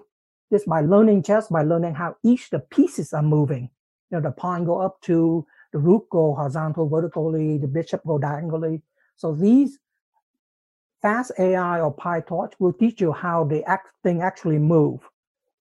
This 0.50 0.64
by 0.64 0.82
learning 0.82 1.24
chess 1.24 1.48
by 1.48 1.62
learning 1.62 1.94
how 1.94 2.16
each 2.22 2.50
the 2.50 2.60
pieces 2.60 3.12
are 3.12 3.22
moving 3.22 3.70
you 4.10 4.18
know, 4.18 4.20
the 4.20 4.32
pawn 4.32 4.64
go 4.64 4.80
up 4.80 5.00
to, 5.02 5.46
the 5.72 5.78
rook 5.78 6.08
go 6.10 6.34
horizontal, 6.34 6.88
vertically, 6.88 7.58
the 7.58 7.66
bishop 7.66 8.02
go 8.06 8.18
diagonally. 8.18 8.82
So 9.16 9.34
these 9.34 9.78
fast.ai 11.02 11.80
or 11.80 11.94
PyTorch 11.94 12.52
will 12.58 12.72
teach 12.72 13.00
you 13.00 13.12
how 13.12 13.44
the 13.44 13.62
act, 13.64 13.88
thing 14.02 14.22
actually 14.22 14.58
move. 14.58 15.00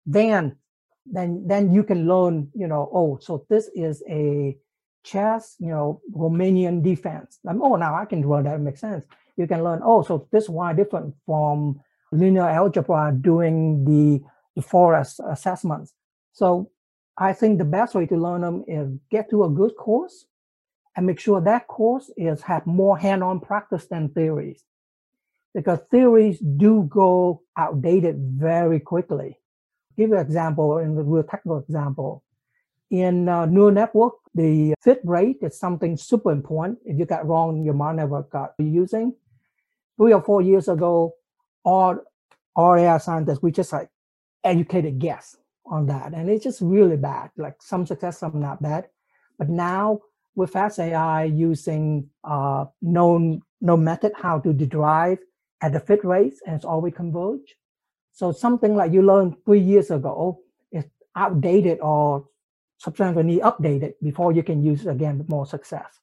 Then, 0.07 0.57
then, 1.07 1.45
then 1.47 1.73
you 1.73 1.85
can 1.85 2.09
learn, 2.09 2.51
you 2.55 2.67
know, 2.67 2.91
oh, 2.93 3.19
so 3.21 3.47
this 3.49 3.71
is 3.75 4.03
a 4.09 4.57
chess, 5.05 5.57
you 5.59 5.69
know, 5.69 6.01
Romanian 6.15 6.83
defense. 6.83 7.39
Um, 7.47 7.63
oh, 7.63 7.77
now 7.77 7.95
I 7.95 8.05
can 8.05 8.25
run 8.27 8.45
that. 8.45 8.61
makes 8.61 8.81
sense. 8.81 9.05
You 9.37 9.47
can 9.47 9.63
learn, 9.63 9.81
oh, 9.85 10.03
so 10.03 10.27
this 10.33 10.49
why 10.49 10.73
different 10.73 11.15
from 11.25 11.81
linear 12.11 12.49
algebra 12.49 13.15
doing 13.21 13.85
the, 13.85 14.21
the 14.57 14.63
forest 14.63 15.21
assessments. 15.25 15.95
So 16.33 16.71
I 17.21 17.33
think 17.33 17.59
the 17.59 17.65
best 17.65 17.97
way 17.97 18.07
to 18.07 18.17
learn 18.17 18.43
them 18.43 18.65
is 18.69 18.97
get 19.11 19.29
to 19.31 19.43
a 19.43 19.51
good 19.51 19.75
course 19.77 20.27
and 20.97 21.05
make 21.05 21.19
sure 21.19 21.41
that 21.41 21.67
course 21.67 22.11
is 22.17 22.43
have 22.43 22.65
more 22.65 22.97
hand-on 22.97 23.41
practice 23.41 23.87
than 23.87 24.11
theories. 24.11 24.63
Because 25.53 25.81
theories 25.91 26.39
do 26.39 26.85
go 26.89 27.43
outdated 27.57 28.19
very 28.19 28.79
quickly. 28.79 29.39
Give 29.97 30.11
you 30.11 30.17
an 30.17 30.25
example, 30.25 30.79
in 30.79 30.95
the 30.95 31.03
real 31.03 31.25
technical 31.25 31.59
example. 31.59 32.23
In 32.91 33.29
uh, 33.29 33.47
neural 33.47 33.73
network, 33.73 34.15
the 34.35 34.75
fit 34.81 35.01
rate 35.03 35.39
is 35.43 35.59
something 35.59 35.97
super 35.97 36.31
important. 36.31 36.79
If 36.85 36.99
you 36.99 37.05
got 37.05 37.27
wrong, 37.27 37.65
your 37.65 37.75
mind 37.75 37.97
never 37.97 38.23
got 38.23 38.55
using. 38.59 39.15
Three 39.97 40.13
or 40.13 40.23
four 40.23 40.41
years 40.41 40.69
ago, 40.69 41.15
all, 41.65 41.99
all 42.55 42.77
AI 42.77 42.99
scientists, 42.99 43.43
we 43.43 43.51
just 43.51 43.73
like 43.73 43.89
educated 44.45 45.01
guess 45.01 45.37
on 45.71 45.87
that. 45.87 46.13
And 46.15 46.29
it's 46.31 46.45
just 46.45 46.61
really 46.61 46.97
bad, 46.97 47.31
like 47.37 47.57
some 47.61 47.87
success, 47.87 48.19
some 48.19 48.41
not 48.41 48.63
bad. 48.63 48.89
But 49.39 49.49
now 49.49 50.01
with 50.35 50.51
fast.ai 50.51 51.25
using 51.25 52.09
uh, 52.25 52.67
known, 52.83 53.43
known 53.61 53.85
method 53.85 54.13
how 54.17 54.39
to 54.41 54.53
derive 54.53 55.19
at 55.61 55.73
the 55.73 55.81
fit 55.81 56.05
rates 56.05 56.41
and 56.47 56.55
it's 56.57 56.65
always 56.65 56.95
converge. 56.95 57.57
So 58.13 58.33
something 58.33 58.75
like 58.75 58.93
you 58.93 59.03
learned 59.03 59.37
three 59.45 59.61
years 59.61 59.91
ago 59.91 60.41
is 60.73 60.85
outdated 61.17 61.79
or 61.81 62.27
subsequently 62.79 63.39
updated 63.41 63.95
before 64.03 64.33
you 64.33 64.43
can 64.43 64.63
use 64.63 64.87
it 64.87 64.91
again 64.91 65.19
with 65.19 65.29
more 65.29 65.47
success. 65.47 66.01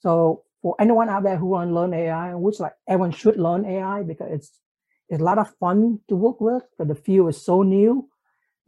So 0.00 0.44
for 0.62 0.74
anyone 0.80 1.08
out 1.08 1.22
there 1.22 1.36
who 1.36 1.46
want 1.46 1.70
to 1.70 1.74
learn 1.74 1.94
AI, 1.94 2.34
which 2.34 2.60
like 2.60 2.74
everyone 2.86 3.12
should 3.12 3.38
learn 3.38 3.64
AI 3.64 4.02
because 4.02 4.28
it's 4.30 4.60
it's 5.08 5.20
a 5.20 5.24
lot 5.24 5.38
of 5.38 5.54
fun 5.56 6.00
to 6.08 6.16
work 6.16 6.38
with, 6.40 6.64
but 6.76 6.88
the 6.88 6.94
field 6.94 7.30
is 7.30 7.42
so 7.42 7.62
new 7.62 8.08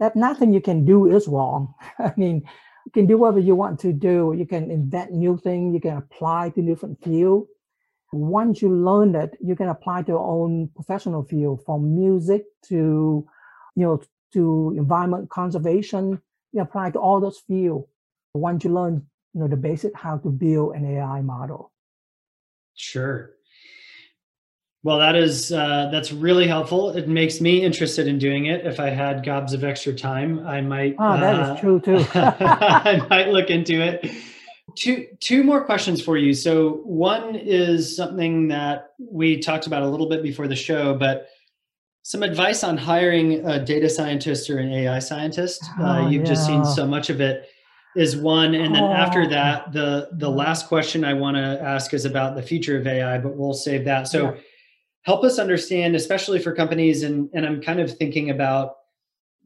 that 0.01 0.17
nothing 0.17 0.53
you 0.53 0.61
can 0.61 0.85
do 0.85 1.07
is 1.07 1.29
wrong. 1.29 1.75
I 1.99 2.13
mean, 2.17 2.43
you 2.87 2.93
can 2.93 3.07
do 3.07 3.19
whatever 3.19 3.39
you 3.39 3.55
want 3.55 3.79
to 3.81 3.93
do. 3.93 4.35
You 4.37 4.47
can 4.47 4.71
invent 4.71 5.13
new 5.13 5.37
things. 5.37 5.75
You 5.75 5.81
can 5.81 5.99
apply 5.99 6.51
to 6.51 6.63
different 6.63 7.05
field. 7.05 7.47
Once 8.13 8.61
you 8.61 8.75
learn 8.75 9.13
that, 9.13 9.35
you 9.41 9.55
can 9.55 9.69
apply 9.69 10.03
to 10.03 10.09
your 10.13 10.27
own 10.27 10.69
professional 10.75 11.23
field, 11.23 11.63
from 11.65 11.95
music 11.95 12.43
to, 12.65 13.25
you 13.77 13.85
know, 13.85 14.03
to 14.33 14.75
environment 14.77 15.31
conservation. 15.31 16.21
You 16.53 16.63
apply 16.63 16.91
to 16.93 16.99
all 16.99 17.21
those 17.21 17.39
fields. 17.39 17.87
Once 18.35 18.65
you 18.65 18.73
learn, 18.73 19.07
you 19.35 19.41
know, 19.41 19.49
the 19.49 19.57
basic 19.57 19.95
how 19.95 20.19
to 20.19 20.31
build 20.31 20.75
an 20.75 20.85
AI 20.85 21.21
model. 21.21 21.71
Sure. 22.75 23.31
Well, 24.83 24.99
that 24.99 25.15
is 25.15 25.53
uh, 25.53 25.91
that's 25.93 26.11
really 26.11 26.47
helpful. 26.47 26.91
It 26.91 27.07
makes 27.07 27.41
me 27.41 27.63
interested 27.63 28.07
in 28.07 28.19
doing 28.19 28.47
it. 28.47 28.67
If 28.67 28.81
I 28.81 28.89
had 28.89 29.25
gobs 29.25 29.53
of 29.53 29.63
extra 29.63 29.93
time, 29.93 30.47
I 30.47 30.63
might. 30.63 30.97
Oh, 30.99 31.21
that 31.21 31.35
uh, 31.35 31.55
is 31.55 31.61
true 31.61 31.81
too. 31.81 32.07
I 32.15 33.07
might 33.11 33.29
look 33.29 33.51
into 33.51 33.83
it. 33.83 34.11
Two 34.77 35.07
two 35.21 35.45
more 35.45 35.63
questions 35.63 36.01
for 36.01 36.17
you. 36.17 36.33
So 36.33 36.81
one 36.85 37.35
is 37.35 37.95
something 37.95 38.49
that 38.49 38.93
we 38.99 39.39
talked 39.39 39.67
about 39.67 39.83
a 39.83 39.87
little 39.87 40.09
bit 40.09 40.23
before 40.23 40.49
the 40.49 40.57
show, 40.57 40.95
but 40.95 41.29
some 42.03 42.23
advice 42.23 42.65
on 42.65 42.79
hiring 42.79 43.47
a 43.47 43.63
data 43.63 43.91
scientist 43.91 44.49
or 44.49 44.59
an 44.59 44.73
AI 44.73 44.99
scientist. 45.01 45.63
Uh, 45.79 45.83
oh, 45.83 45.85
uh, 45.85 46.09
you've 46.09 46.23
yeah. 46.23 46.29
just 46.29 46.47
seen 46.47 46.65
so 46.65 46.87
much 46.87 47.11
of 47.11 47.21
it 47.21 47.51
is 47.97 48.17
one 48.17 48.55
and 48.55 48.73
then 48.73 48.85
oh. 48.85 48.93
after 48.93 49.27
that 49.27 49.73
the 49.73 50.09
the 50.13 50.31
last 50.31 50.69
question 50.69 51.05
i 51.05 51.13
want 51.13 51.37
to 51.37 51.61
ask 51.61 51.93
is 51.93 52.05
about 52.05 52.37
the 52.37 52.43
future 52.43 52.79
of 52.79 52.87
ai 52.87 53.19
but 53.19 53.37
we'll 53.37 53.53
save 53.53 53.85
that 53.85 54.07
so 54.07 54.33
yeah 54.33 54.41
help 55.03 55.25
us 55.25 55.39
understand, 55.39 55.95
especially 55.95 56.39
for 56.39 56.53
companies, 56.53 57.03
and, 57.03 57.31
and 57.33 57.47
I'm 57.47 57.61
kind 57.61 57.81
of 57.81 57.97
thinking 57.97 58.31
about 58.31 58.77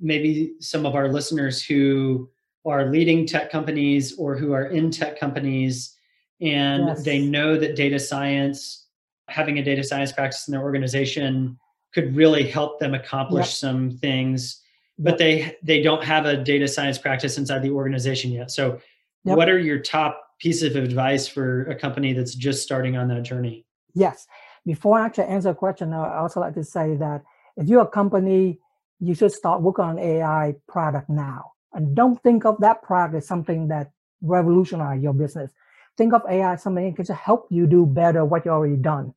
maybe 0.00 0.55
some 0.61 0.86
of 0.86 0.94
our 0.94 1.09
listeners 1.09 1.62
who 1.64 2.28
are 2.66 2.90
leading 2.90 3.26
tech 3.26 3.50
companies 3.50 4.16
or 4.18 4.36
who 4.36 4.52
are 4.52 4.66
in 4.66 4.90
tech 4.90 5.18
companies 5.18 5.94
and 6.40 6.88
yes. 6.88 7.05
they 7.05 7.20
know 7.20 7.57
that 7.57 7.76
data 7.76 7.98
science, 7.98 8.86
having 9.28 9.59
a 9.59 9.62
data 9.62 9.84
science 9.84 10.12
practice 10.12 10.48
in 10.48 10.52
their 10.52 10.62
organization 10.62 11.59
could 11.94 12.16
really 12.16 12.46
help 12.46 12.80
them 12.80 12.92
accomplish 12.92 13.46
yep. 13.46 13.55
some 13.55 13.90
things 13.98 14.61
but 14.98 15.18
they 15.18 15.57
they 15.62 15.82
don't 15.82 16.05
have 16.05 16.26
a 16.26 16.36
data 16.36 16.68
science 16.68 16.98
practice 16.98 17.38
inside 17.38 17.62
the 17.62 17.70
organization 17.70 18.30
yet 18.30 18.50
so 18.50 18.80
yep. 19.24 19.36
what 19.36 19.48
are 19.48 19.59
your 19.59 19.78
top 19.78 20.20
pieces 20.38 20.74
of 20.74 20.82
advice 20.82 21.26
for 21.26 21.64
a 21.66 21.74
company 21.74 22.12
that's 22.12 22.34
just 22.34 22.62
starting 22.62 22.96
on 22.96 23.09
that 23.09 23.22
journey 23.22 23.64
yes 23.94 24.26
before 24.66 24.98
I 24.98 25.06
actually 25.06 25.24
answer 25.24 25.50
a 25.50 25.54
question, 25.54 25.92
I 25.92 26.18
also 26.18 26.40
like 26.40 26.54
to 26.54 26.64
say 26.64 26.96
that 26.96 27.22
if 27.56 27.68
you're 27.68 27.82
a 27.82 27.86
company 27.86 28.58
you 29.00 29.14
should 29.14 29.32
start 29.32 29.60
working 29.60 29.84
on 29.84 29.98
AI 29.98 30.54
product 30.68 31.10
now. 31.10 31.52
And 31.72 31.94
don't 31.94 32.22
think 32.22 32.44
of 32.44 32.58
that 32.60 32.82
product 32.82 33.16
as 33.16 33.26
something 33.26 33.68
that 33.68 33.90
revolutionize 34.22 35.02
your 35.02 35.12
business. 35.12 35.50
Think 35.96 36.14
of 36.14 36.22
AI 36.28 36.54
as 36.54 36.62
something 36.62 36.94
that 36.94 37.04
can 37.04 37.14
help 37.14 37.46
you 37.50 37.66
do 37.66 37.84
better 37.86 38.24
what 38.24 38.44
you 38.44 38.50
already 38.50 38.76
done. 38.76 39.12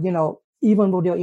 You 0.00 0.12
know, 0.12 0.40
even 0.62 0.90
with 0.90 1.06
your 1.06 1.16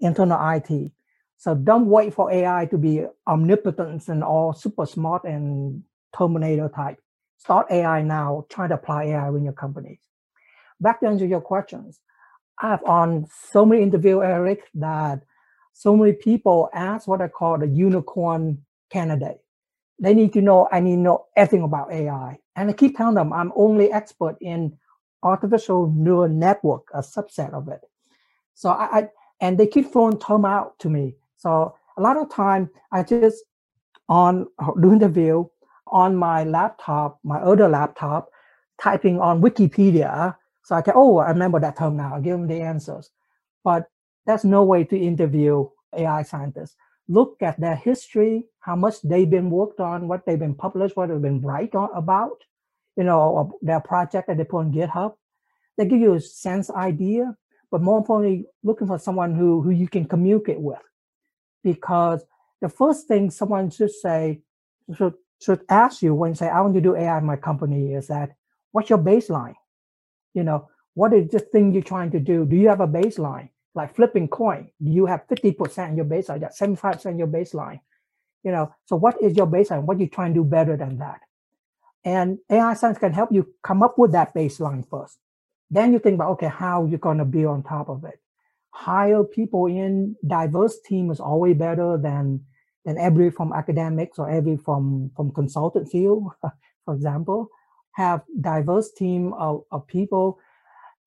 internal 0.00 0.38
IT. 0.50 0.92
So 1.38 1.54
don't 1.54 1.86
wait 1.86 2.14
for 2.14 2.30
AI 2.30 2.66
to 2.66 2.78
be 2.78 3.04
omnipotent 3.26 4.08
and 4.08 4.22
all 4.22 4.52
super 4.52 4.86
smart 4.86 5.24
and 5.24 5.82
Terminator 6.16 6.70
type. 6.74 6.98
Start 7.38 7.66
AI 7.70 8.02
now. 8.02 8.46
Try 8.48 8.68
to 8.68 8.74
apply 8.74 9.04
AI 9.04 9.28
in 9.28 9.44
your 9.44 9.54
companies. 9.54 9.98
Back 10.80 11.00
to 11.00 11.06
answer 11.06 11.26
your 11.26 11.40
questions. 11.40 11.98
I've 12.62 12.84
on 12.84 13.26
so 13.52 13.66
many 13.66 13.82
interview, 13.82 14.22
Eric, 14.22 14.70
that 14.76 15.22
so 15.74 15.96
many 15.96 16.14
people 16.14 16.70
ask 16.74 17.08
what 17.08 17.22
I 17.22 17.28
call 17.28 17.58
the 17.58 17.68
unicorn 17.68 18.60
candidate. 18.92 19.40
They 20.00 20.14
need 20.14 20.32
to 20.34 20.42
know, 20.42 20.68
I 20.72 20.80
need 20.80 20.96
to 20.96 21.02
know 21.02 21.26
everything 21.36 21.64
about 21.64 21.92
AI. 21.92 22.38
And 22.56 22.70
I 22.70 22.74
keep 22.74 22.96
telling 22.96 23.16
them 23.16 23.32
I'm 23.32 23.52
only 23.56 23.92
expert 23.92 24.36
in 24.40 24.78
artificial 25.22 25.92
neural 25.96 26.28
network, 26.28 26.88
a 26.94 27.00
subset 27.00 27.52
of 27.54 27.68
it. 27.68 27.80
So 28.54 28.70
I, 28.70 28.98
I 29.00 29.08
and 29.40 29.58
they 29.58 29.66
keep 29.68 29.92
throwing 29.92 30.18
term 30.18 30.44
out 30.44 30.78
to 30.80 30.90
me. 30.90 31.16
So 31.38 31.74
a 31.98 32.02
lot 32.02 32.16
of 32.18 32.30
time 32.32 32.70
I 32.92 33.02
just 33.04 33.44
on 34.08 34.48
doing 34.80 35.00
the 35.00 35.06
interview 35.06 35.46
on 35.88 36.16
my 36.16 36.44
laptop, 36.44 37.20
my 37.24 37.38
other 37.40 37.68
laptop, 37.68 38.30
typing 38.82 39.20
on 39.20 39.42
Wikipedia. 39.42 40.36
So 40.64 40.76
I 40.76 40.82
can, 40.82 40.94
oh, 40.96 41.18
I 41.18 41.28
remember 41.30 41.60
that 41.60 41.76
term 41.76 41.96
now. 41.96 42.14
I 42.14 42.20
give 42.20 42.38
them 42.38 42.46
the 42.46 42.60
answers. 42.60 43.10
But 43.64 43.86
that's 44.26 44.44
no 44.44 44.62
way 44.62 44.84
to 44.84 44.96
interview 44.96 45.68
AI 45.96 46.22
scientists. 46.22 46.76
Look 47.08 47.36
at 47.42 47.60
their 47.60 47.76
history, 47.76 48.46
how 48.60 48.76
much 48.76 49.02
they've 49.02 49.28
been 49.28 49.50
worked 49.50 49.80
on, 49.80 50.08
what 50.08 50.24
they've 50.24 50.38
been 50.38 50.54
published, 50.54 50.96
what 50.96 51.08
they've 51.08 51.20
been 51.20 51.40
write 51.40 51.74
on 51.74 51.90
about, 51.94 52.38
you 52.96 53.04
know, 53.04 53.58
their 53.60 53.80
project 53.80 54.28
that 54.28 54.36
they 54.36 54.44
put 54.44 54.58
on 54.58 54.72
GitHub. 54.72 55.14
They 55.76 55.86
give 55.86 56.00
you 56.00 56.14
a 56.14 56.20
sense 56.20 56.70
idea, 56.70 57.36
but 57.70 57.82
more 57.82 57.98
importantly, 57.98 58.46
looking 58.62 58.86
for 58.86 58.98
someone 58.98 59.34
who, 59.34 59.62
who 59.62 59.70
you 59.70 59.88
can 59.88 60.04
communicate 60.04 60.60
with. 60.60 60.78
Because 61.64 62.24
the 62.60 62.68
first 62.68 63.08
thing 63.08 63.30
someone 63.30 63.70
should 63.70 63.90
say, 63.90 64.42
should, 64.96 65.14
should 65.40 65.62
ask 65.68 66.02
you 66.02 66.14
when 66.14 66.30
you 66.30 66.34
say, 66.36 66.48
I 66.48 66.60
want 66.60 66.74
to 66.74 66.80
do 66.80 66.96
AI 66.96 67.18
in 67.18 67.24
my 67.24 67.36
company 67.36 67.94
is 67.94 68.06
that, 68.06 68.30
what's 68.70 68.90
your 68.90 68.98
baseline? 68.98 69.54
You 70.34 70.44
know, 70.44 70.68
what 70.94 71.12
is 71.12 71.28
the 71.30 71.38
thing 71.38 71.72
you're 71.72 71.82
trying 71.82 72.10
to 72.12 72.20
do? 72.20 72.44
Do 72.44 72.56
you 72.56 72.68
have 72.68 72.80
a 72.80 72.88
baseline? 72.88 73.50
Like 73.74 73.96
flipping 73.96 74.28
coin, 74.28 74.70
you 74.80 75.06
have 75.06 75.26
50% 75.28 75.96
your 75.96 76.04
baseline, 76.04 76.40
that 76.40 76.54
75% 76.54 77.16
your 77.16 77.26
baseline. 77.26 77.80
You 78.44 78.50
know, 78.50 78.74
so 78.84 78.96
what 78.96 79.20
is 79.22 79.34
your 79.34 79.46
baseline? 79.46 79.84
What 79.84 79.98
you 79.98 80.08
trying 80.08 80.34
to 80.34 80.40
do 80.40 80.44
better 80.44 80.76
than 80.76 80.98
that? 80.98 81.20
And 82.04 82.38
AI 82.50 82.74
science 82.74 82.98
can 82.98 83.12
help 83.12 83.32
you 83.32 83.54
come 83.62 83.82
up 83.82 83.98
with 83.98 84.12
that 84.12 84.34
baseline 84.34 84.86
first. 84.88 85.18
Then 85.70 85.92
you 85.92 85.98
think 85.98 86.16
about, 86.16 86.32
okay, 86.32 86.48
how 86.48 86.84
you're 86.84 86.98
going 86.98 87.18
to 87.18 87.24
build 87.24 87.46
on 87.46 87.62
top 87.62 87.88
of 87.88 88.04
it. 88.04 88.20
Hire 88.70 89.24
people 89.24 89.66
in 89.66 90.16
diverse 90.26 90.78
team 90.84 91.10
is 91.10 91.20
always 91.20 91.56
better 91.56 91.96
than 91.96 92.44
than 92.84 92.98
every 92.98 93.30
from 93.30 93.52
academics 93.52 94.18
or 94.18 94.28
every 94.28 94.56
from 94.56 95.10
from 95.14 95.30
consultant 95.32 95.88
field, 95.90 96.24
for 96.84 96.94
example. 96.94 97.48
Have 97.92 98.22
diverse 98.40 98.92
team 98.92 99.32
of, 99.34 99.64
of 99.70 99.86
people. 99.86 100.38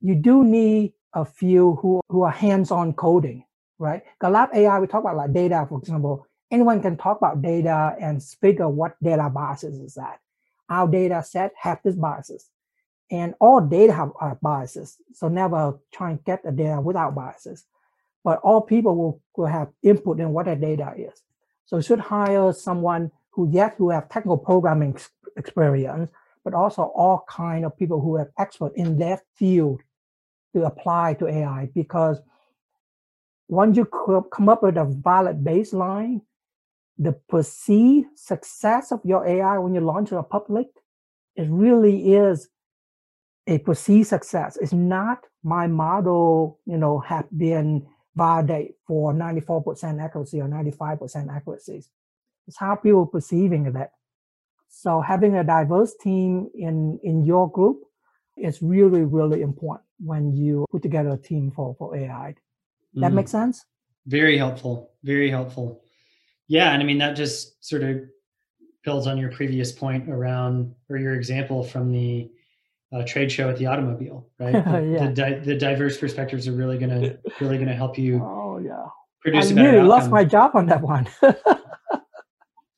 You 0.01 0.15
do 0.15 0.43
need 0.43 0.93
a 1.13 1.25
few 1.25 1.75
who, 1.81 2.01
who 2.09 2.23
are 2.23 2.31
hands-on 2.31 2.93
coding, 2.93 3.45
right? 3.79 4.03
Lab 4.21 4.49
AI, 4.53 4.79
we 4.79 4.87
talk 4.87 5.01
about 5.01 5.15
like 5.15 5.33
data, 5.33 5.65
for 5.67 5.79
example. 5.79 6.27
Anyone 6.51 6.81
can 6.81 6.97
talk 6.97 7.17
about 7.17 7.41
data 7.41 7.95
and 7.99 8.21
figure 8.21 8.69
what 8.69 8.95
data 9.01 9.29
biases 9.33 9.79
is 9.79 9.95
that. 9.95 10.19
Our 10.69 10.87
data 10.87 11.23
set 11.23 11.53
have 11.59 11.79
these 11.83 11.95
biases. 11.95 12.49
And 13.11 13.35
all 13.39 13.61
data 13.61 13.93
have 13.93 14.11
uh, 14.19 14.35
biases. 14.41 14.97
So 15.13 15.27
never 15.27 15.79
try 15.93 16.11
and 16.11 16.23
get 16.23 16.43
the 16.43 16.51
data 16.51 16.81
without 16.81 17.15
biases. 17.15 17.65
But 18.23 18.39
all 18.39 18.61
people 18.61 18.95
will, 18.95 19.21
will 19.37 19.45
have 19.45 19.69
input 19.83 20.19
in 20.19 20.31
what 20.31 20.47
the 20.47 20.55
data 20.55 20.93
is. 20.97 21.21
So 21.65 21.77
you 21.77 21.83
should 21.83 21.99
hire 21.99 22.51
someone 22.53 23.11
who 23.31 23.49
yet 23.51 23.75
who 23.77 23.89
have 23.89 24.09
technical 24.09 24.37
programming 24.37 24.97
experience, 25.37 26.09
but 26.45 26.53
also 26.53 26.83
all 26.95 27.25
kind 27.27 27.65
of 27.65 27.75
people 27.77 27.99
who 27.99 28.15
have 28.15 28.29
expert 28.39 28.71
in 28.75 28.97
their 28.97 29.21
field 29.33 29.81
to 30.53 30.63
apply 30.63 31.15
to 31.15 31.27
AI. 31.27 31.69
Because 31.73 32.21
once 33.49 33.75
you 33.75 33.85
come 33.85 34.47
up 34.47 34.63
with 34.63 34.77
a 34.77 34.85
valid 34.85 35.43
baseline, 35.43 36.21
the 36.97 37.13
perceived 37.27 38.07
success 38.15 38.91
of 38.91 39.01
your 39.03 39.27
AI 39.27 39.57
when 39.57 39.73
you 39.73 39.81
launch 39.81 40.09
to 40.09 40.23
public, 40.23 40.67
it 41.35 41.47
really 41.49 42.13
is 42.13 42.47
a 43.47 43.57
perceived 43.59 44.07
success. 44.07 44.57
It's 44.61 44.71
not 44.71 45.25
my 45.43 45.67
model, 45.67 46.59
you 46.65 46.77
know, 46.77 46.99
have 46.99 47.25
been 47.35 47.85
validated 48.15 48.75
for 48.87 49.13
94% 49.13 50.01
accuracy 50.01 50.39
or 50.39 50.47
95% 50.47 51.35
accuracy. 51.35 51.83
It's 52.47 52.57
how 52.57 52.75
people 52.75 53.05
perceiving 53.07 53.71
that. 53.73 53.91
So 54.77 54.99
having 54.99 55.37
a 55.37 55.43
diverse 55.43 55.95
team 56.01 56.49
in, 56.53 56.99
in 57.01 57.23
your 57.23 57.49
group 57.49 57.83
is 58.35 58.61
really, 58.61 59.03
really 59.03 59.41
important 59.41 59.87
when 59.99 60.35
you 60.35 60.65
put 60.69 60.81
together 60.81 61.11
a 61.11 61.17
team 61.17 61.49
for, 61.49 61.73
for 61.79 61.95
AI. 61.95 62.35
That 62.95 63.13
mm. 63.13 63.15
makes 63.15 63.31
sense? 63.31 63.65
Very 64.05 64.37
helpful. 64.37 64.91
Very 65.01 65.29
helpful. 65.29 65.81
Yeah. 66.49 66.73
And 66.73 66.83
I 66.83 66.85
mean, 66.85 66.97
that 66.97 67.15
just 67.15 67.65
sort 67.65 67.83
of 67.83 68.01
builds 68.83 69.07
on 69.07 69.17
your 69.17 69.31
previous 69.31 69.71
point 69.71 70.09
around, 70.09 70.75
or 70.89 70.97
your 70.97 71.15
example 71.15 71.63
from 71.63 71.93
the 71.93 72.29
uh, 72.91 73.03
trade 73.05 73.31
show 73.31 73.49
at 73.49 73.57
the 73.57 73.67
automobile, 73.67 74.27
right? 74.39 74.55
Yeah. 74.85 75.07
the, 75.07 75.13
di- 75.13 75.39
the 75.39 75.55
diverse 75.55 75.97
perspectives 75.97 76.49
are 76.49 76.53
really 76.53 76.77
gonna 76.77 77.17
really 77.39 77.57
gonna 77.57 77.73
help 77.73 77.97
you. 77.97 78.21
Oh 78.21 78.59
yeah. 78.59 78.87
Produce 79.21 79.51
I 79.51 79.53
nearly 79.53 79.87
lost 79.87 80.11
my 80.11 80.25
job 80.25 80.51
on 80.53 80.65
that 80.65 80.81
one. 80.81 81.07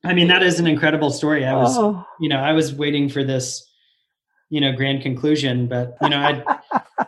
I 0.07 0.13
mean, 0.13 0.27
that 0.29 0.41
is 0.41 0.59
an 0.59 0.67
incredible 0.67 1.11
story. 1.11 1.45
I 1.45 1.55
was, 1.55 1.77
oh. 1.77 2.05
you 2.19 2.29
know, 2.29 2.39
I 2.39 2.53
was 2.53 2.73
waiting 2.73 3.09
for 3.09 3.23
this, 3.23 3.69
you 4.49 4.61
know, 4.61 4.71
grand 4.71 5.01
conclusion, 5.01 5.67
but 5.67 5.97
you 6.01 6.09
know, 6.09 6.17
I, 6.17 6.59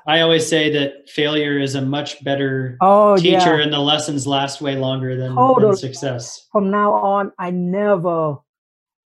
I 0.06 0.22
always 0.22 0.46
say 0.46 0.70
that 0.72 1.10
failure 1.10 1.58
is 1.58 1.76
a 1.76 1.82
much 1.82 2.22
better 2.24 2.78
oh, 2.82 3.16
teacher, 3.16 3.58
yeah. 3.58 3.64
and 3.64 3.72
the 3.72 3.80
lessons 3.80 4.28
last 4.28 4.60
way 4.60 4.76
longer 4.76 5.16
than, 5.16 5.34
than 5.36 5.78
success. 5.78 6.48
From 6.52 6.70
now 6.70 6.92
on, 6.92 7.32
I 7.40 7.52
never 7.52 8.38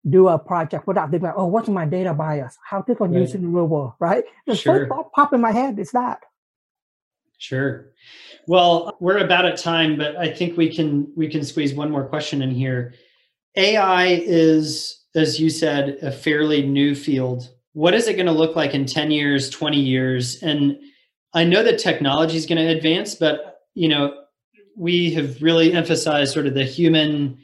do 0.09 0.29
a 0.29 0.39
project 0.39 0.87
without 0.87 1.11
thinking, 1.11 1.27
like, 1.29 1.37
oh, 1.37 1.47
what's 1.47 1.69
my 1.69 1.85
data 1.85 2.15
bias? 2.15 2.57
How 2.65 2.83
this 2.83 2.99
one 2.99 3.13
right. 3.13 3.21
using 3.21 3.43
the 3.43 3.49
real 3.49 3.67
world, 3.67 3.93
right? 4.01 4.25
The 4.47 4.57
sure. 4.57 4.89
first 4.89 5.13
pop 5.15 5.35
in 5.35 5.41
my 5.41 5.53
head 5.53 5.79
is 5.79 5.91
that. 5.91 6.23
Sure. 7.39 7.93
Well, 8.47 8.97
we're 9.01 9.19
about 9.19 9.45
at 9.45 9.59
time, 9.59 9.99
but 9.99 10.17
I 10.17 10.33
think 10.33 10.57
we 10.57 10.75
can 10.75 11.13
we 11.17 11.29
can 11.29 11.45
squeeze 11.45 11.75
one 11.75 11.91
more 11.91 12.07
question 12.07 12.41
in 12.41 12.51
here. 12.51 12.95
AI 13.57 14.07
is, 14.07 15.01
as 15.15 15.39
you 15.39 15.51
said, 15.51 15.99
a 16.03 16.11
fairly 16.11 16.63
new 16.63 16.95
field. 16.95 17.51
What 17.75 17.95
is 17.95 18.09
it 18.09 18.15
going 18.15 18.27
to 18.27 18.33
look 18.33 18.57
like 18.57 18.75
in 18.75 18.87
10 18.87 19.11
years, 19.11 19.51
20 19.51 19.79
years? 19.79 20.43
And 20.43 20.79
I 21.35 21.45
know 21.45 21.63
that 21.63 21.79
technology 21.79 22.37
is 22.37 22.47
going 22.47 22.59
to 22.59 22.67
advance, 22.67 23.15
but 23.15 23.61
you 23.75 23.89
know, 23.89 24.15
we 24.77 25.13
have 25.15 25.41
really 25.43 25.73
emphasized 25.73 26.33
sort 26.33 26.47
of 26.47 26.55
the 26.55 26.65
human 26.65 27.39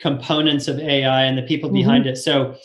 components 0.00 0.68
of 0.68 0.78
AI 0.78 1.24
and 1.24 1.38
the 1.38 1.42
people 1.42 1.68
mm-hmm. 1.68 1.78
behind 1.78 2.06
it. 2.06 2.16
So 2.16 2.56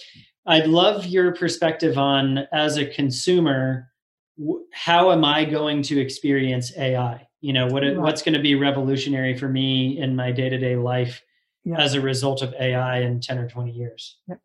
I'd 0.45 0.67
love 0.67 1.05
your 1.05 1.33
perspective 1.33 1.97
on 1.97 2.39
as 2.51 2.77
a 2.77 2.85
consumer, 2.85 3.91
how 4.73 5.11
am 5.11 5.23
I 5.23 5.45
going 5.45 5.81
to 5.83 5.99
experience 5.99 6.75
AI? 6.77 7.27
You 7.41 7.53
know, 7.53 7.67
what 7.67 7.83
right. 7.83 7.95
what's 7.97 8.21
going 8.21 8.33
to 8.33 8.41
be 8.41 8.55
revolutionary 8.55 9.37
for 9.37 9.47
me 9.47 9.97
in 9.97 10.15
my 10.15 10.31
day-to-day 10.31 10.75
life 10.75 11.21
yeah. 11.63 11.79
as 11.79 11.93
a 11.93 12.01
result 12.01 12.41
of 12.41 12.53
AI 12.59 13.01
in 13.01 13.19
10 13.19 13.37
or 13.37 13.49
20 13.49 13.71
years? 13.71 14.17
Yeah. 14.27 14.35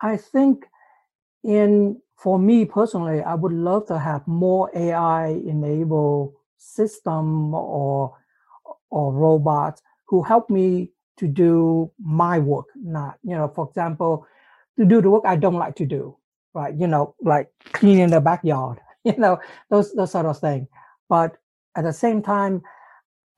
I 0.00 0.16
think 0.16 0.66
in 1.44 2.00
for 2.16 2.38
me 2.38 2.64
personally, 2.64 3.20
I 3.20 3.34
would 3.34 3.52
love 3.52 3.86
to 3.86 3.98
have 3.98 4.26
more 4.28 4.70
AI 4.74 5.28
enabled 5.28 6.34
system 6.56 7.52
or 7.54 8.16
or 8.90 9.12
robots 9.12 9.82
who 10.06 10.22
help 10.22 10.50
me 10.50 10.90
to 11.16 11.26
do 11.26 11.90
my 11.98 12.38
work, 12.38 12.66
not, 12.76 13.18
you 13.22 13.34
know, 13.34 13.48
for 13.48 13.68
example, 13.68 14.26
to 14.78 14.84
do 14.84 15.00
the 15.00 15.10
work 15.10 15.24
I 15.26 15.36
don't 15.36 15.54
like 15.54 15.74
to 15.76 15.86
do, 15.86 16.16
right? 16.54 16.74
You 16.74 16.86
know, 16.86 17.14
like 17.20 17.48
cleaning 17.72 18.10
the 18.10 18.20
backyard, 18.20 18.78
you 19.04 19.16
know, 19.16 19.38
those 19.70 19.92
those 19.94 20.12
sort 20.12 20.26
of 20.26 20.38
things. 20.38 20.68
But 21.08 21.36
at 21.76 21.84
the 21.84 21.92
same 21.92 22.22
time, 22.22 22.62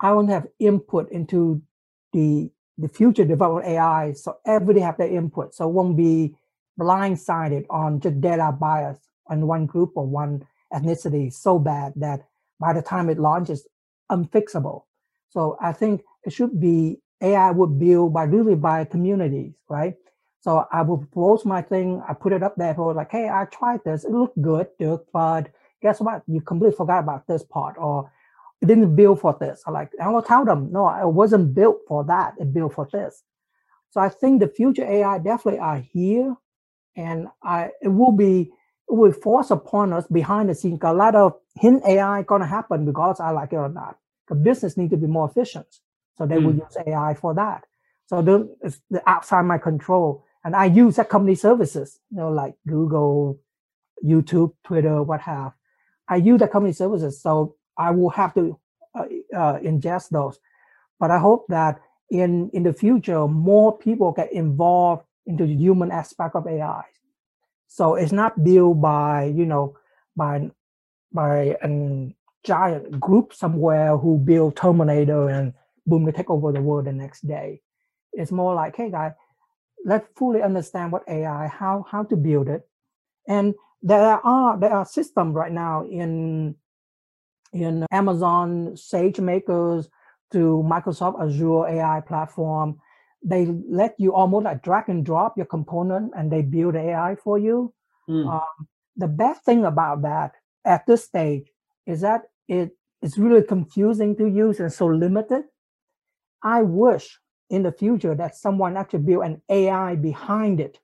I 0.01 0.13
want 0.13 0.29
to 0.29 0.35
have 0.35 0.47
input 0.59 1.11
into 1.11 1.63
the 2.13 2.51
the 2.79 2.89
future 2.89 3.25
development 3.25 3.69
AI, 3.69 4.13
so 4.13 4.37
everybody 4.47 4.81
have 4.81 4.97
their 4.99 5.09
input, 5.09 5.55
so 5.55 5.69
won't 5.69 5.97
be 5.97 6.35
blindsided 6.79 7.65
on 7.71 8.01
just 8.01 8.21
data 8.21 8.53
bias 8.59 8.99
on 9.29 9.47
one 9.47 9.67
group 9.67 9.93
or 9.95 10.07
one 10.07 10.47
ethnicity 10.73 11.33
so 11.33 11.59
bad 11.59 11.93
that 11.97 12.21
by 12.61 12.73
the 12.73 12.83
time 12.83 13.09
it 13.09 13.19
launches, 13.19 13.67
unfixable. 14.11 14.83
So 15.31 15.57
I 15.61 15.73
think 15.73 16.03
it 16.25 16.33
should 16.33 16.61
be 16.61 16.99
AI 17.21 17.51
would 17.53 17.79
build 17.79 18.13
by 18.13 18.25
really 18.25 18.55
by 18.55 18.85
communities, 18.85 19.55
right? 19.69 19.95
So 20.41 20.67
I 20.73 20.83
would 20.83 21.11
post 21.13 21.47
my 21.47 21.63
thing, 21.63 22.03
I 22.09 22.13
put 22.15 22.33
it 22.33 22.43
up 22.43 22.57
there 22.57 22.75
for 22.75 22.93
like, 22.93 23.11
hey, 23.13 23.29
I 23.29 23.47
tried 23.47 23.81
this, 23.85 24.05
it 24.05 24.11
looked 24.11 24.41
good, 24.43 24.69
Dirk, 24.79 25.07
but 25.13 25.49
guess 25.81 26.01
what? 26.01 26.23
You 26.27 26.41
completely 26.41 26.77
forgot 26.77 27.01
about 27.01 27.27
this 27.27 27.43
part, 27.45 27.77
or 27.79 28.13
it 28.65 28.69
didn't 28.69 28.97
build 28.97 29.21
for 29.21 29.37
this. 29.39 29.63
I 29.67 29.71
like, 29.71 29.91
I 30.03 30.09
will 30.09 30.23
tell 30.23 30.43
them, 30.43 30.73
no, 30.73 30.89
it 30.89 31.13
wasn't 31.13 31.55
built 31.55 31.81
for 31.87 32.03
that. 32.05 32.33
It 32.41 32.55
built 32.55 32.73
for 32.73 32.89
this. 32.91 33.23
So 33.91 34.01
I 34.01 34.09
think 34.09 34.41
the 34.41 34.49
future 34.49 34.85
AI 34.85 35.19
definitely 35.19 35.61
are 35.61 35.79
here, 35.79 36.35
and 36.97 37.29
I 37.43 37.71
it 37.83 37.89
will 37.89 38.13
be 38.13 38.51
it 38.89 38.95
will 38.95 39.13
force 39.13 39.51
upon 39.51 39.93
us 39.93 40.07
behind 40.07 40.49
the 40.49 40.55
scenes. 40.55 40.81
A 40.83 40.95
lot 40.95 41.15
of 41.15 41.35
hint 41.57 41.85
AI 41.87 42.23
gonna 42.23 42.47
happen 42.47 42.87
because 42.87 43.21
I 43.21 43.31
like 43.33 43.53
it 43.53 43.57
or 43.57 43.69
not. 43.69 43.99
The 44.29 44.35
business 44.35 44.79
need 44.79 44.91
to 44.91 44.97
be 44.97 45.07
more 45.07 45.29
efficient, 45.29 45.67
so 46.17 46.27
they 46.27 46.37
mm. 46.37 46.45
will 46.45 46.53
hmm. 46.53 46.61
use 46.61 46.77
AI 46.87 47.15
for 47.15 47.35
that. 47.35 47.65
So 48.07 48.23
the, 48.23 48.57
it's 48.63 48.81
the 48.91 49.07
outside 49.09 49.43
my 49.43 49.59
control, 49.59 50.25
and 50.43 50.57
I 50.57 50.65
use 50.65 50.97
that 50.97 51.11
company 51.11 51.35
services, 51.35 52.01
you 52.11 52.17
know, 52.17 52.31
like 52.31 52.55
Google, 52.67 53.39
YouTube, 54.03 54.55
Twitter, 54.65 55.03
what 55.03 55.21
have. 55.21 55.53
I 56.09 56.17
use 56.17 56.41
the 56.41 56.49
company 56.49 56.73
services, 56.73 57.21
so 57.21 57.57
I 57.79 57.91
will 57.93 58.11
have 58.11 58.35
to 58.35 58.59
uh, 58.95 59.07
uh, 59.37 59.59
ingest 59.61 60.11
those. 60.11 60.39
But 61.01 61.11
I 61.11 61.19
hope 61.19 61.47
that 61.49 61.81
in 62.11 62.51
in 62.53 62.63
the 62.65 62.73
future, 62.73 63.27
more 63.29 63.77
people 63.77 64.13
get 64.13 64.33
involved 64.33 65.05
into 65.27 65.47
the 65.47 65.55
human 65.55 65.91
aspect 65.91 66.37
of 66.37 66.47
AI. 66.47 66.85
So 67.69 67.97
it's 67.97 68.13
not 68.13 68.45
built 68.45 68.81
by 68.81 69.27
you 69.27 69.47
know 69.47 69.77
by 70.17 70.51
by 71.13 71.57
a 71.63 72.15
giant 72.45 73.01
group 73.01 73.35
somewhere 73.35 73.97
who 73.97 74.19
build 74.19 74.57
Terminator 74.57 75.29
and 75.29 75.55
boom, 75.87 76.05
they 76.05 76.13
take 76.13 76.31
over 76.31 76.53
the 76.53 76.63
world 76.63 76.87
the 76.87 76.93
next 76.93 77.27
day. 77.27 77.63
It's 78.13 78.33
more 78.33 78.55
like, 78.55 78.77
hey 78.77 78.91
guys, 78.91 79.13
let's 79.85 80.07
fully 80.17 80.43
understand 80.43 80.93
what 80.93 81.05
AI, 81.09 81.49
how 81.49 81.87
how 81.91 82.05
to 82.05 82.17
build 82.17 82.49
it, 82.49 82.69
and 83.29 83.55
there 83.83 84.21
are 84.27 84.59
there 84.59 84.73
are 84.73 84.87
systems 84.87 85.35
right 85.35 85.53
now 85.53 85.85
in 85.87 86.57
in 87.55 87.87
Amazon 87.91 88.73
SageMakers 88.75 89.87
to 90.33 90.63
Microsoft 90.67 91.25
Azure 91.25 91.69
AI 91.69 92.01
platform. 92.01 92.79
They 93.23 93.47
let 93.47 93.95
you 93.99 94.13
almost 94.13 94.45
like 94.45 94.63
drag 94.63 94.89
and 94.89 95.05
drop 95.05 95.37
your 95.37 95.47
component 95.47 96.13
and 96.17 96.31
they 96.31 96.43
build 96.43 96.77
AI 96.77 97.17
for 97.23 97.39
you. 97.39 97.73
Mm. 98.09 98.31
Um, 98.35 98.69
the 98.97 99.09
best 99.09 99.45
thing 99.45 99.65
about 99.65 100.03
that 100.03 100.33
at 100.65 100.87
this 100.87 101.05
stage 101.05 101.51
is 101.87 102.03
that 102.03 102.23
it 102.49 102.77
is 103.01 103.17
really 103.17 103.43
confusing 103.43 104.17
to 104.17 104.27
use 104.27 104.61
and 104.61 104.73
so 104.73 104.87
limited. 104.87 105.45
I 106.43 106.63
wish 106.63 107.19
in 107.49 107.63
the 107.63 107.73
future 107.73 108.15
that 108.15 108.37
someone 108.37 108.77
actually 108.77 109.05
build 109.05 109.25
an 109.25 109.41
AI 109.49 109.95
behind 109.97 110.61
it 110.61 110.79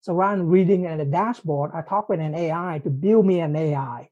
so 0.00 0.14
rather 0.14 0.38
than 0.38 0.48
reading 0.48 0.86
in 0.86 1.00
a 1.00 1.04
dashboard, 1.04 1.72
I 1.74 1.82
talk 1.82 2.08
with 2.08 2.20
an 2.20 2.34
AI 2.34 2.80
to 2.84 2.90
build 2.90 3.26
me 3.26 3.40
an 3.40 3.54
AI. 3.54 4.09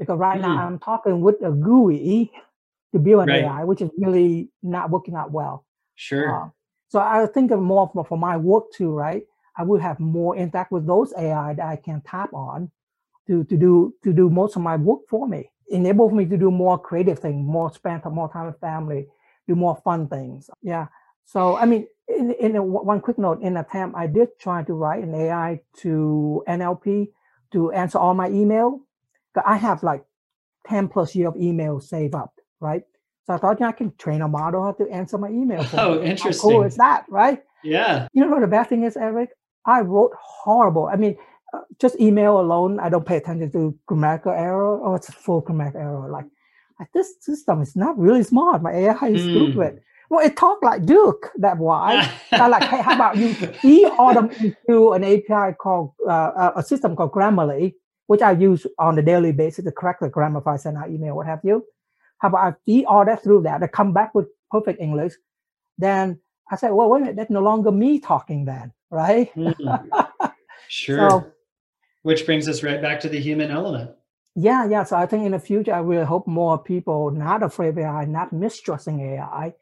Because 0.00 0.18
right 0.18 0.38
mm. 0.38 0.42
now 0.42 0.66
I'm 0.66 0.80
talking 0.80 1.20
with 1.20 1.36
a 1.42 1.52
GUI 1.52 2.32
to 2.92 2.98
build 2.98 3.22
an 3.22 3.28
right. 3.28 3.44
AI, 3.44 3.64
which 3.64 3.82
is 3.82 3.90
really 3.98 4.48
not 4.62 4.90
working 4.90 5.14
out 5.14 5.30
well. 5.30 5.64
Sure. 5.94 6.46
Uh, 6.46 6.48
so 6.88 6.98
I 6.98 7.26
think 7.26 7.52
of 7.52 7.60
more 7.60 7.88
for, 7.92 8.04
for 8.04 8.18
my 8.18 8.36
work 8.36 8.72
too, 8.72 8.90
right? 8.90 9.22
I 9.56 9.62
will 9.62 9.78
have 9.78 10.00
more 10.00 10.34
interact 10.36 10.72
with 10.72 10.86
those 10.86 11.12
AI 11.16 11.54
that 11.54 11.66
I 11.66 11.76
can 11.76 12.02
tap 12.04 12.32
on 12.32 12.70
to, 13.26 13.44
to 13.44 13.56
do 13.56 13.94
to 14.02 14.12
do 14.12 14.30
most 14.30 14.56
of 14.56 14.62
my 14.62 14.76
work 14.76 15.00
for 15.08 15.28
me. 15.28 15.50
Enable 15.68 16.10
me 16.10 16.24
to 16.24 16.36
do 16.36 16.50
more 16.50 16.78
creative 16.78 17.18
things, 17.18 17.46
more 17.46 17.72
spend 17.72 18.02
more 18.06 18.32
time 18.32 18.46
with 18.46 18.58
family, 18.58 19.06
do 19.46 19.54
more 19.54 19.76
fun 19.84 20.08
things. 20.08 20.50
Yeah. 20.62 20.86
So 21.26 21.56
I 21.56 21.66
mean, 21.66 21.86
in, 22.08 22.32
in 22.32 22.56
a, 22.56 22.62
one 22.62 23.00
quick 23.00 23.18
note, 23.18 23.40
in 23.42 23.56
attempt, 23.56 23.96
I 23.96 24.06
did 24.06 24.30
try 24.40 24.64
to 24.64 24.72
write 24.72 25.04
an 25.04 25.14
AI 25.14 25.60
to 25.78 26.42
NLP 26.48 27.08
to 27.52 27.70
answer 27.72 27.98
all 27.98 28.14
my 28.14 28.28
email. 28.30 28.80
I 29.46 29.56
have 29.56 29.82
like 29.82 30.04
10 30.66 30.88
plus 30.88 31.14
year 31.14 31.28
of 31.28 31.36
email 31.36 31.80
saved 31.80 32.14
up, 32.14 32.34
right? 32.60 32.82
So 33.26 33.34
I 33.34 33.38
thought 33.38 33.60
yeah, 33.60 33.68
I 33.68 33.72
can 33.72 33.94
train 33.96 34.22
a 34.22 34.28
model 34.28 34.64
how 34.64 34.72
to 34.72 34.90
answer 34.90 35.18
my 35.18 35.28
email. 35.28 35.64
oh, 35.74 36.00
me. 36.00 36.10
interesting. 36.10 36.50
How 36.50 36.56
cool 36.56 36.64
is 36.64 36.76
that, 36.76 37.04
right? 37.08 37.42
Yeah. 37.62 38.08
You 38.12 38.24
know 38.24 38.30
what 38.30 38.40
the 38.40 38.48
bad 38.48 38.68
thing 38.68 38.84
is, 38.84 38.96
Eric? 38.96 39.30
I 39.66 39.80
wrote 39.80 40.12
horrible. 40.20 40.88
I 40.92 40.96
mean, 40.96 41.16
uh, 41.52 41.60
just 41.80 42.00
email 42.00 42.40
alone, 42.40 42.80
I 42.80 42.88
don't 42.88 43.06
pay 43.06 43.16
attention 43.16 43.50
to 43.52 43.76
grammatical 43.86 44.32
error. 44.32 44.80
Oh, 44.82 44.94
it's 44.94 45.12
full 45.12 45.40
grammatical 45.40 45.80
error. 45.80 46.10
Like, 46.10 46.26
like 46.78 46.90
this 46.92 47.14
system 47.20 47.60
is 47.60 47.76
not 47.76 47.98
really 47.98 48.22
smart. 48.22 48.62
My 48.62 48.72
AI 48.72 49.08
is 49.08 49.22
mm. 49.22 49.30
stupid. 49.30 49.80
Well, 50.08 50.26
it 50.26 50.36
talked 50.36 50.64
like 50.64 50.84
Duc. 50.86 51.30
That 51.36 51.58
why. 51.58 52.10
I 52.32 52.48
like, 52.48 52.64
hey, 52.64 52.82
how 52.82 52.94
about 52.94 53.16
you 53.16 53.34
e-order 53.64 54.28
into 54.40 54.92
an 54.92 55.04
API 55.04 55.54
called 55.60 55.92
uh, 56.06 56.10
uh, 56.10 56.52
a 56.56 56.62
system 56.62 56.96
called 56.96 57.12
Grammarly, 57.12 57.74
which 58.10 58.22
I 58.22 58.32
use 58.32 58.66
on 58.76 58.98
a 58.98 59.02
daily 59.02 59.30
basis 59.30 59.64
to 59.64 59.70
correct 59.70 60.00
the 60.00 60.08
grammar 60.08 60.40
if 60.40 60.46
I 60.48 60.56
send 60.56 60.76
out 60.76 60.90
email, 60.90 61.14
what 61.14 61.28
have 61.28 61.42
you. 61.44 61.64
How 62.18 62.26
about 62.26 62.44
I 62.44 62.54
e-order 62.66 63.14
through 63.14 63.42
that? 63.42 63.62
I 63.62 63.68
come 63.68 63.92
back 63.92 64.16
with 64.16 64.26
perfect 64.50 64.80
English. 64.80 65.12
Then 65.78 66.18
I 66.50 66.56
say, 66.56 66.70
well, 66.72 66.90
wait 66.90 66.98
a 66.98 67.00
minute, 67.02 67.16
that's 67.16 67.30
no 67.30 67.40
longer 67.40 67.70
me 67.70 68.00
talking 68.00 68.44
then, 68.44 68.72
right? 68.90 69.30
Mm-hmm. 69.36 70.26
Sure. 70.66 70.98
So, 70.98 71.32
Which 72.02 72.26
brings 72.26 72.48
us 72.48 72.64
right 72.64 72.82
back 72.82 72.98
to 73.00 73.08
the 73.08 73.20
human 73.20 73.52
element. 73.52 73.92
Yeah, 74.34 74.68
yeah. 74.68 74.82
So 74.82 74.96
I 74.96 75.06
think 75.06 75.24
in 75.24 75.30
the 75.30 75.38
future, 75.38 75.72
I 75.72 75.78
really 75.78 76.04
hope 76.04 76.26
more 76.26 76.58
people 76.58 77.12
not 77.12 77.44
afraid 77.44 77.68
of 77.68 77.78
AI, 77.78 78.06
not 78.06 78.32
mistrusting 78.32 79.00
AI, 79.00 79.54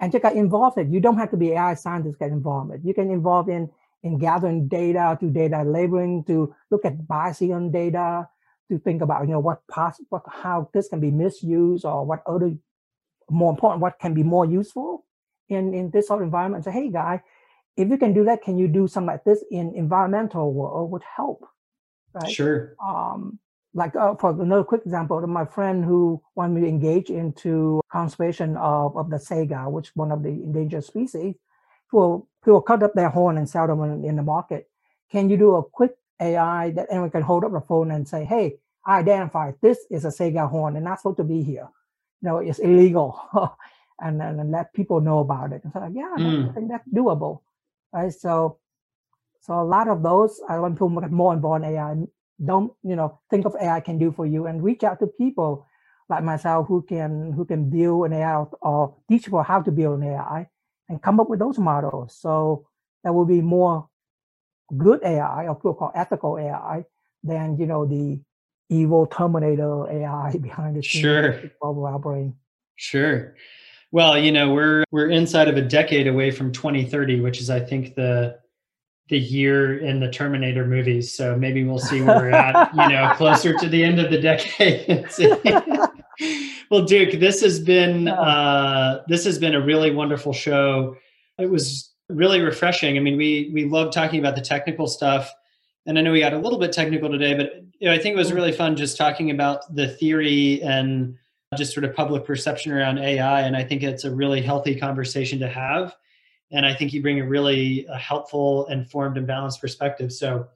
and 0.00 0.12
to 0.12 0.20
get 0.20 0.36
involved 0.36 0.78
in. 0.78 0.92
You 0.92 1.00
don't 1.00 1.18
have 1.18 1.32
to 1.32 1.36
be 1.36 1.52
AI 1.52 1.74
scientist 1.74 2.20
get 2.20 2.30
involved 2.30 2.72
in. 2.72 2.82
You 2.84 2.94
can 2.94 3.10
involve 3.10 3.48
in 3.48 3.68
in 4.06 4.18
gathering 4.18 4.68
data, 4.68 5.18
to 5.20 5.28
data 5.28 5.62
labeling, 5.64 6.22
to 6.24 6.54
look 6.70 6.84
at 6.84 6.96
Bayesian 6.98 7.72
data, 7.72 8.28
to 8.70 8.78
think 8.78 9.02
about 9.02 9.22
you 9.22 9.32
know 9.32 9.40
what 9.40 9.66
pos- 9.68 10.02
what 10.08 10.22
how 10.30 10.70
this 10.72 10.88
can 10.88 11.00
be 11.00 11.10
misused 11.10 11.84
or 11.84 12.06
what 12.06 12.22
other 12.26 12.54
more 13.28 13.50
important 13.50 13.82
what 13.82 13.98
can 13.98 14.14
be 14.14 14.22
more 14.22 14.46
useful 14.46 15.04
in 15.48 15.74
in 15.74 15.90
this 15.90 16.06
sort 16.06 16.22
of 16.22 16.26
environment. 16.26 16.64
Say, 16.64 16.70
hey 16.70 16.90
guy, 16.90 17.22
if 17.76 17.88
you 17.88 17.98
can 17.98 18.12
do 18.12 18.24
that, 18.24 18.42
can 18.42 18.56
you 18.58 18.68
do 18.68 18.86
something 18.86 19.08
like 19.08 19.24
this 19.24 19.44
in 19.50 19.74
environmental 19.74 20.52
world 20.52 20.90
would 20.92 21.02
help, 21.16 21.44
right? 22.14 22.30
Sure. 22.30 22.76
Um, 22.84 23.38
like 23.74 23.94
uh, 23.94 24.14
for 24.14 24.30
another 24.30 24.64
quick 24.64 24.82
example, 24.86 25.20
my 25.26 25.44
friend 25.44 25.84
who 25.84 26.22
wanted 26.34 26.54
me 26.54 26.60
to 26.62 26.68
engage 26.68 27.10
into 27.10 27.82
conservation 27.92 28.56
of, 28.56 28.96
of 28.96 29.10
the 29.10 29.18
saiga 29.18 29.70
which 29.70 29.88
is 29.88 29.96
one 29.96 30.12
of 30.12 30.22
the 30.22 30.30
endangered 30.30 30.84
species, 30.84 31.34
will 32.46 32.54
will 32.54 32.62
cut 32.62 32.82
up 32.82 32.94
their 32.94 33.08
horn 33.08 33.38
and 33.38 33.48
sell 33.48 33.66
them 33.66 33.82
in, 33.82 34.04
in, 34.04 34.16
the 34.16 34.22
market. 34.22 34.68
Can 35.10 35.28
you 35.30 35.36
do 35.36 35.56
a 35.56 35.62
quick 35.62 35.92
AI 36.20 36.70
that 36.70 36.86
anyone 36.90 37.10
can 37.10 37.22
hold 37.22 37.44
up 37.44 37.52
the 37.52 37.60
phone 37.60 37.90
and 37.90 38.08
say, 38.08 38.24
"Hey, 38.24 38.56
I 38.84 38.98
identify 38.98 39.52
this 39.60 39.78
is 39.90 40.04
a 40.04 40.08
saiga 40.08 40.48
horn 40.48 40.76
and 40.76 40.84
not 40.84 41.00
supposed 41.00 41.18
to 41.18 41.24
be 41.24 41.42
here. 41.42 41.68
No, 42.22 42.38
it's 42.38 42.58
illegal," 42.58 43.20
and, 44.00 44.22
and, 44.22 44.40
and 44.40 44.50
let 44.50 44.72
people 44.72 45.00
know 45.00 45.18
about 45.20 45.52
it. 45.52 45.62
And 45.64 45.72
so, 45.72 45.80
like, 45.80 45.92
yeah, 45.94 46.14
mm. 46.18 46.50
I 46.50 46.52
think 46.54 46.68
that's 46.68 46.88
doable, 46.88 47.40
right? 47.92 48.12
So, 48.12 48.58
so 49.40 49.60
a 49.60 49.64
lot 49.64 49.88
of 49.88 50.02
those, 50.02 50.40
I 50.48 50.58
want 50.58 50.74
people 50.74 50.88
get 51.00 51.12
more 51.12 51.34
involved 51.34 51.64
in 51.64 51.74
AI 51.74 52.06
don't 52.44 52.72
you 52.82 52.96
know 52.96 53.18
think 53.30 53.46
of 53.46 53.56
ai 53.60 53.80
can 53.80 53.98
do 53.98 54.12
for 54.12 54.26
you 54.26 54.46
and 54.46 54.62
reach 54.62 54.84
out 54.84 54.98
to 54.98 55.06
people 55.06 55.66
like 56.08 56.22
myself 56.22 56.66
who 56.68 56.82
can 56.82 57.32
who 57.32 57.44
can 57.44 57.70
build 57.70 58.06
an 58.06 58.12
ai 58.12 58.44
or 58.60 58.94
teach 59.08 59.24
people 59.24 59.42
how 59.42 59.60
to 59.62 59.70
build 59.70 60.00
an 60.00 60.08
ai 60.08 60.48
and 60.88 61.02
come 61.02 61.20
up 61.20 61.28
with 61.28 61.38
those 61.38 61.58
models 61.58 62.16
so 62.18 62.66
that 63.04 63.12
will 63.12 63.24
be 63.24 63.40
more 63.40 63.88
good 64.76 65.00
ai 65.04 65.46
or 65.46 65.54
call 65.54 65.92
ethical 65.94 66.38
ai 66.38 66.84
than 67.22 67.56
you 67.56 67.66
know 67.66 67.84
the 67.86 68.20
evil 68.68 69.06
terminator 69.06 69.88
ai 69.90 70.36
behind 70.40 70.76
the 70.76 70.82
scenes 70.82 71.02
sure 71.02 71.40
our 71.62 71.98
brain 71.98 72.34
sure 72.76 73.34
well 73.92 74.18
you 74.18 74.32
know 74.32 74.52
we're 74.52 74.84
we're 74.90 75.08
inside 75.10 75.48
of 75.48 75.56
a 75.56 75.62
decade 75.62 76.06
away 76.06 76.30
from 76.30 76.50
2030 76.52 77.20
which 77.20 77.40
is 77.40 77.48
i 77.48 77.60
think 77.60 77.94
the 77.94 78.38
the 79.08 79.18
year 79.18 79.78
in 79.78 80.00
the 80.00 80.10
Terminator 80.10 80.66
movies. 80.66 81.14
So 81.14 81.36
maybe 81.36 81.64
we'll 81.64 81.78
see 81.78 82.02
where 82.02 82.16
we're 82.16 82.30
at, 82.30 82.74
you 82.74 82.88
know, 82.88 83.12
closer 83.16 83.52
to 83.54 83.68
the 83.68 83.82
end 83.82 84.00
of 84.00 84.10
the 84.10 84.20
decade. 84.20 85.06
well, 86.70 86.84
Duc, 86.84 87.12
this 87.12 87.40
has 87.42 87.60
been 87.60 88.08
uh, 88.08 89.02
this 89.08 89.24
has 89.24 89.38
been 89.38 89.54
a 89.54 89.60
really 89.60 89.90
wonderful 89.90 90.32
show. 90.32 90.96
It 91.38 91.50
was 91.50 91.90
really 92.08 92.40
refreshing. 92.40 92.96
I 92.96 93.00
mean, 93.00 93.16
we 93.16 93.50
we 93.52 93.64
love 93.64 93.92
talking 93.92 94.20
about 94.20 94.36
the 94.36 94.42
technical 94.42 94.86
stuff, 94.86 95.32
and 95.86 95.98
I 95.98 96.02
know 96.02 96.12
we 96.12 96.20
got 96.20 96.32
a 96.32 96.38
little 96.38 96.58
bit 96.58 96.72
technical 96.72 97.10
today, 97.10 97.34
but 97.34 97.54
you 97.78 97.88
know, 97.88 97.94
I 97.94 97.98
think 97.98 98.14
it 98.14 98.18
was 98.18 98.32
really 98.32 98.52
fun 98.52 98.76
just 98.76 98.96
talking 98.96 99.30
about 99.30 99.74
the 99.74 99.88
theory 99.88 100.62
and 100.62 101.16
just 101.56 101.72
sort 101.72 101.84
of 101.84 101.94
public 101.94 102.24
perception 102.24 102.72
around 102.72 102.98
AI. 102.98 103.42
And 103.42 103.56
I 103.56 103.62
think 103.62 103.82
it's 103.82 104.04
a 104.04 104.14
really 104.14 104.42
healthy 104.42 104.74
conversation 104.74 105.38
to 105.40 105.48
have 105.48 105.94
and 106.52 106.64
I 106.64 106.74
think 106.74 106.92
you 106.92 107.02
bring 107.02 107.20
a 107.20 107.26
really 107.26 107.86
uh, 107.88 107.98
helpful, 107.98 108.66
informed, 108.66 109.16
and 109.16 109.26
balanced 109.26 109.60
perspective. 109.60 110.12
So, 110.12 110.46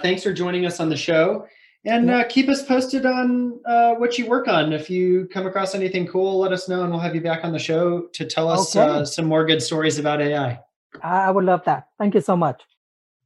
thanks 0.00 0.22
for 0.22 0.32
joining 0.32 0.66
us 0.66 0.80
on 0.80 0.88
the 0.88 0.96
show. 0.96 1.46
And 1.84 2.10
uh, 2.10 2.24
keep 2.28 2.48
us 2.50 2.62
posted 2.62 3.06
on 3.06 3.58
uh, 3.64 3.94
what 3.94 4.18
you 4.18 4.26
work 4.26 4.48
on. 4.48 4.72
If 4.72 4.90
you 4.90 5.28
come 5.32 5.46
across 5.46 5.74
anything 5.74 6.06
cool, 6.06 6.38
let 6.38 6.52
us 6.52 6.68
know, 6.68 6.82
and 6.82 6.90
we'll 6.90 7.00
have 7.00 7.14
you 7.14 7.22
back 7.22 7.42
on 7.42 7.52
the 7.52 7.58
show 7.58 8.08
to 8.12 8.26
tell 8.26 8.50
us 8.50 8.76
okay. 8.76 8.86
uh, 8.86 9.04
some 9.04 9.24
more 9.24 9.46
good 9.46 9.62
stories 9.62 9.98
about 9.98 10.20
AI. 10.20 10.60
I 11.02 11.30
would 11.30 11.44
love 11.44 11.64
that. 11.64 11.88
Thank 11.98 12.14
you 12.14 12.20
so 12.20 12.36
much. 12.36 12.62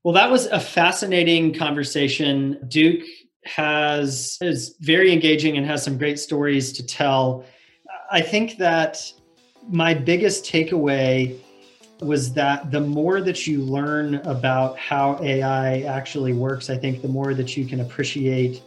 Well, 0.04 0.14
that 0.14 0.30
was 0.30 0.46
a 0.46 0.60
fascinating 0.60 1.54
conversation. 1.54 2.60
Duc 2.68 3.00
has 3.44 4.38
is 4.40 4.76
very 4.80 5.12
engaging 5.12 5.56
and 5.56 5.66
has 5.66 5.82
some 5.82 5.98
great 5.98 6.18
stories 6.18 6.72
to 6.74 6.86
tell. 6.86 7.44
I 8.10 8.20
think 8.20 8.58
that 8.58 9.12
my 9.68 9.94
biggest 9.94 10.44
takeaway 10.44 11.38
was 12.00 12.32
that 12.34 12.70
the 12.70 12.80
more 12.80 13.20
that 13.20 13.46
you 13.46 13.60
learn 13.60 14.16
about 14.26 14.78
how 14.78 15.18
AI 15.22 15.82
actually 15.82 16.32
works, 16.32 16.68
I 16.68 16.76
think 16.76 17.02
the 17.02 17.08
more 17.08 17.34
that 17.34 17.56
you 17.56 17.66
can 17.66 17.80
appreciate 17.80 18.62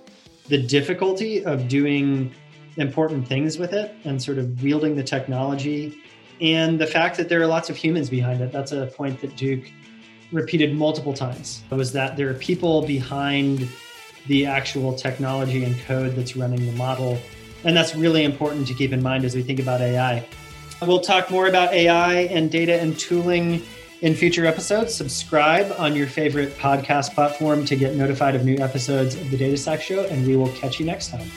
the 0.48 0.58
difficulty 0.58 1.44
of 1.46 1.68
doing 1.68 2.34
important 2.78 3.28
things 3.28 3.58
with 3.58 3.74
it 3.74 3.96
and 4.06 4.22
sort 4.22 4.38
of 4.38 4.64
wielding 4.64 4.96
the 4.96 5.04
technology 5.04 6.02
and 6.40 6.80
the 6.80 6.88
fact 6.88 7.18
that 7.18 7.30
there 7.30 7.42
are 7.42 7.48
lots 7.48 7.70
of 7.70 7.76
humans 7.76 8.10
behind 8.10 8.42
it. 8.42 8.52
That's 8.52 8.72
a 8.72 8.88
point 8.88 9.20
that 9.22 9.36
Duc 9.36 9.60
repeated 10.32 10.76
multiple 10.76 11.14
times 11.14 11.64
was 11.72 11.92
that 11.94 12.16
there 12.16 12.30
are 12.30 12.36
people 12.36 12.86
behind 12.86 13.68
the 14.28 14.46
actual 14.46 14.94
technology 14.94 15.64
and 15.64 15.78
code 15.82 16.16
that's 16.16 16.36
running 16.36 16.66
the 16.66 16.74
model. 16.74 17.18
And 17.64 17.76
that's 17.76 17.96
really 17.96 18.24
important 18.24 18.68
to 18.68 18.74
keep 18.74 18.92
in 18.92 19.02
mind 19.02 19.26
as 19.26 19.36
we 19.36 19.42
think 19.42 19.60
about 19.60 19.82
AI. 19.82 20.28
We'll 20.82 21.00
talk 21.00 21.32
more 21.32 21.48
about 21.48 21.74
AI 21.74 22.14
and 22.14 22.52
data 22.52 22.80
and 22.80 22.98
tooling 22.98 23.64
in 24.02 24.14
future 24.14 24.46
episodes. 24.46 24.94
Subscribe 24.94 25.74
on 25.80 25.96
your 25.96 26.08
favorite 26.08 26.56
podcast 26.58 27.14
platform 27.14 27.66
to 27.66 27.76
get 27.76 27.96
notified 27.96 28.36
of 28.36 28.46
new 28.46 28.58
episodes 28.58 29.16
of 29.16 29.32
the 29.32 29.38
Data 29.38 29.58
Stack 29.58 29.82
Show, 29.82 30.06
and 30.06 30.26
we 30.28 30.38
will 30.38 30.52
catch 30.54 30.80
you 30.80 30.86
next 30.86 31.10
time. 31.10 31.28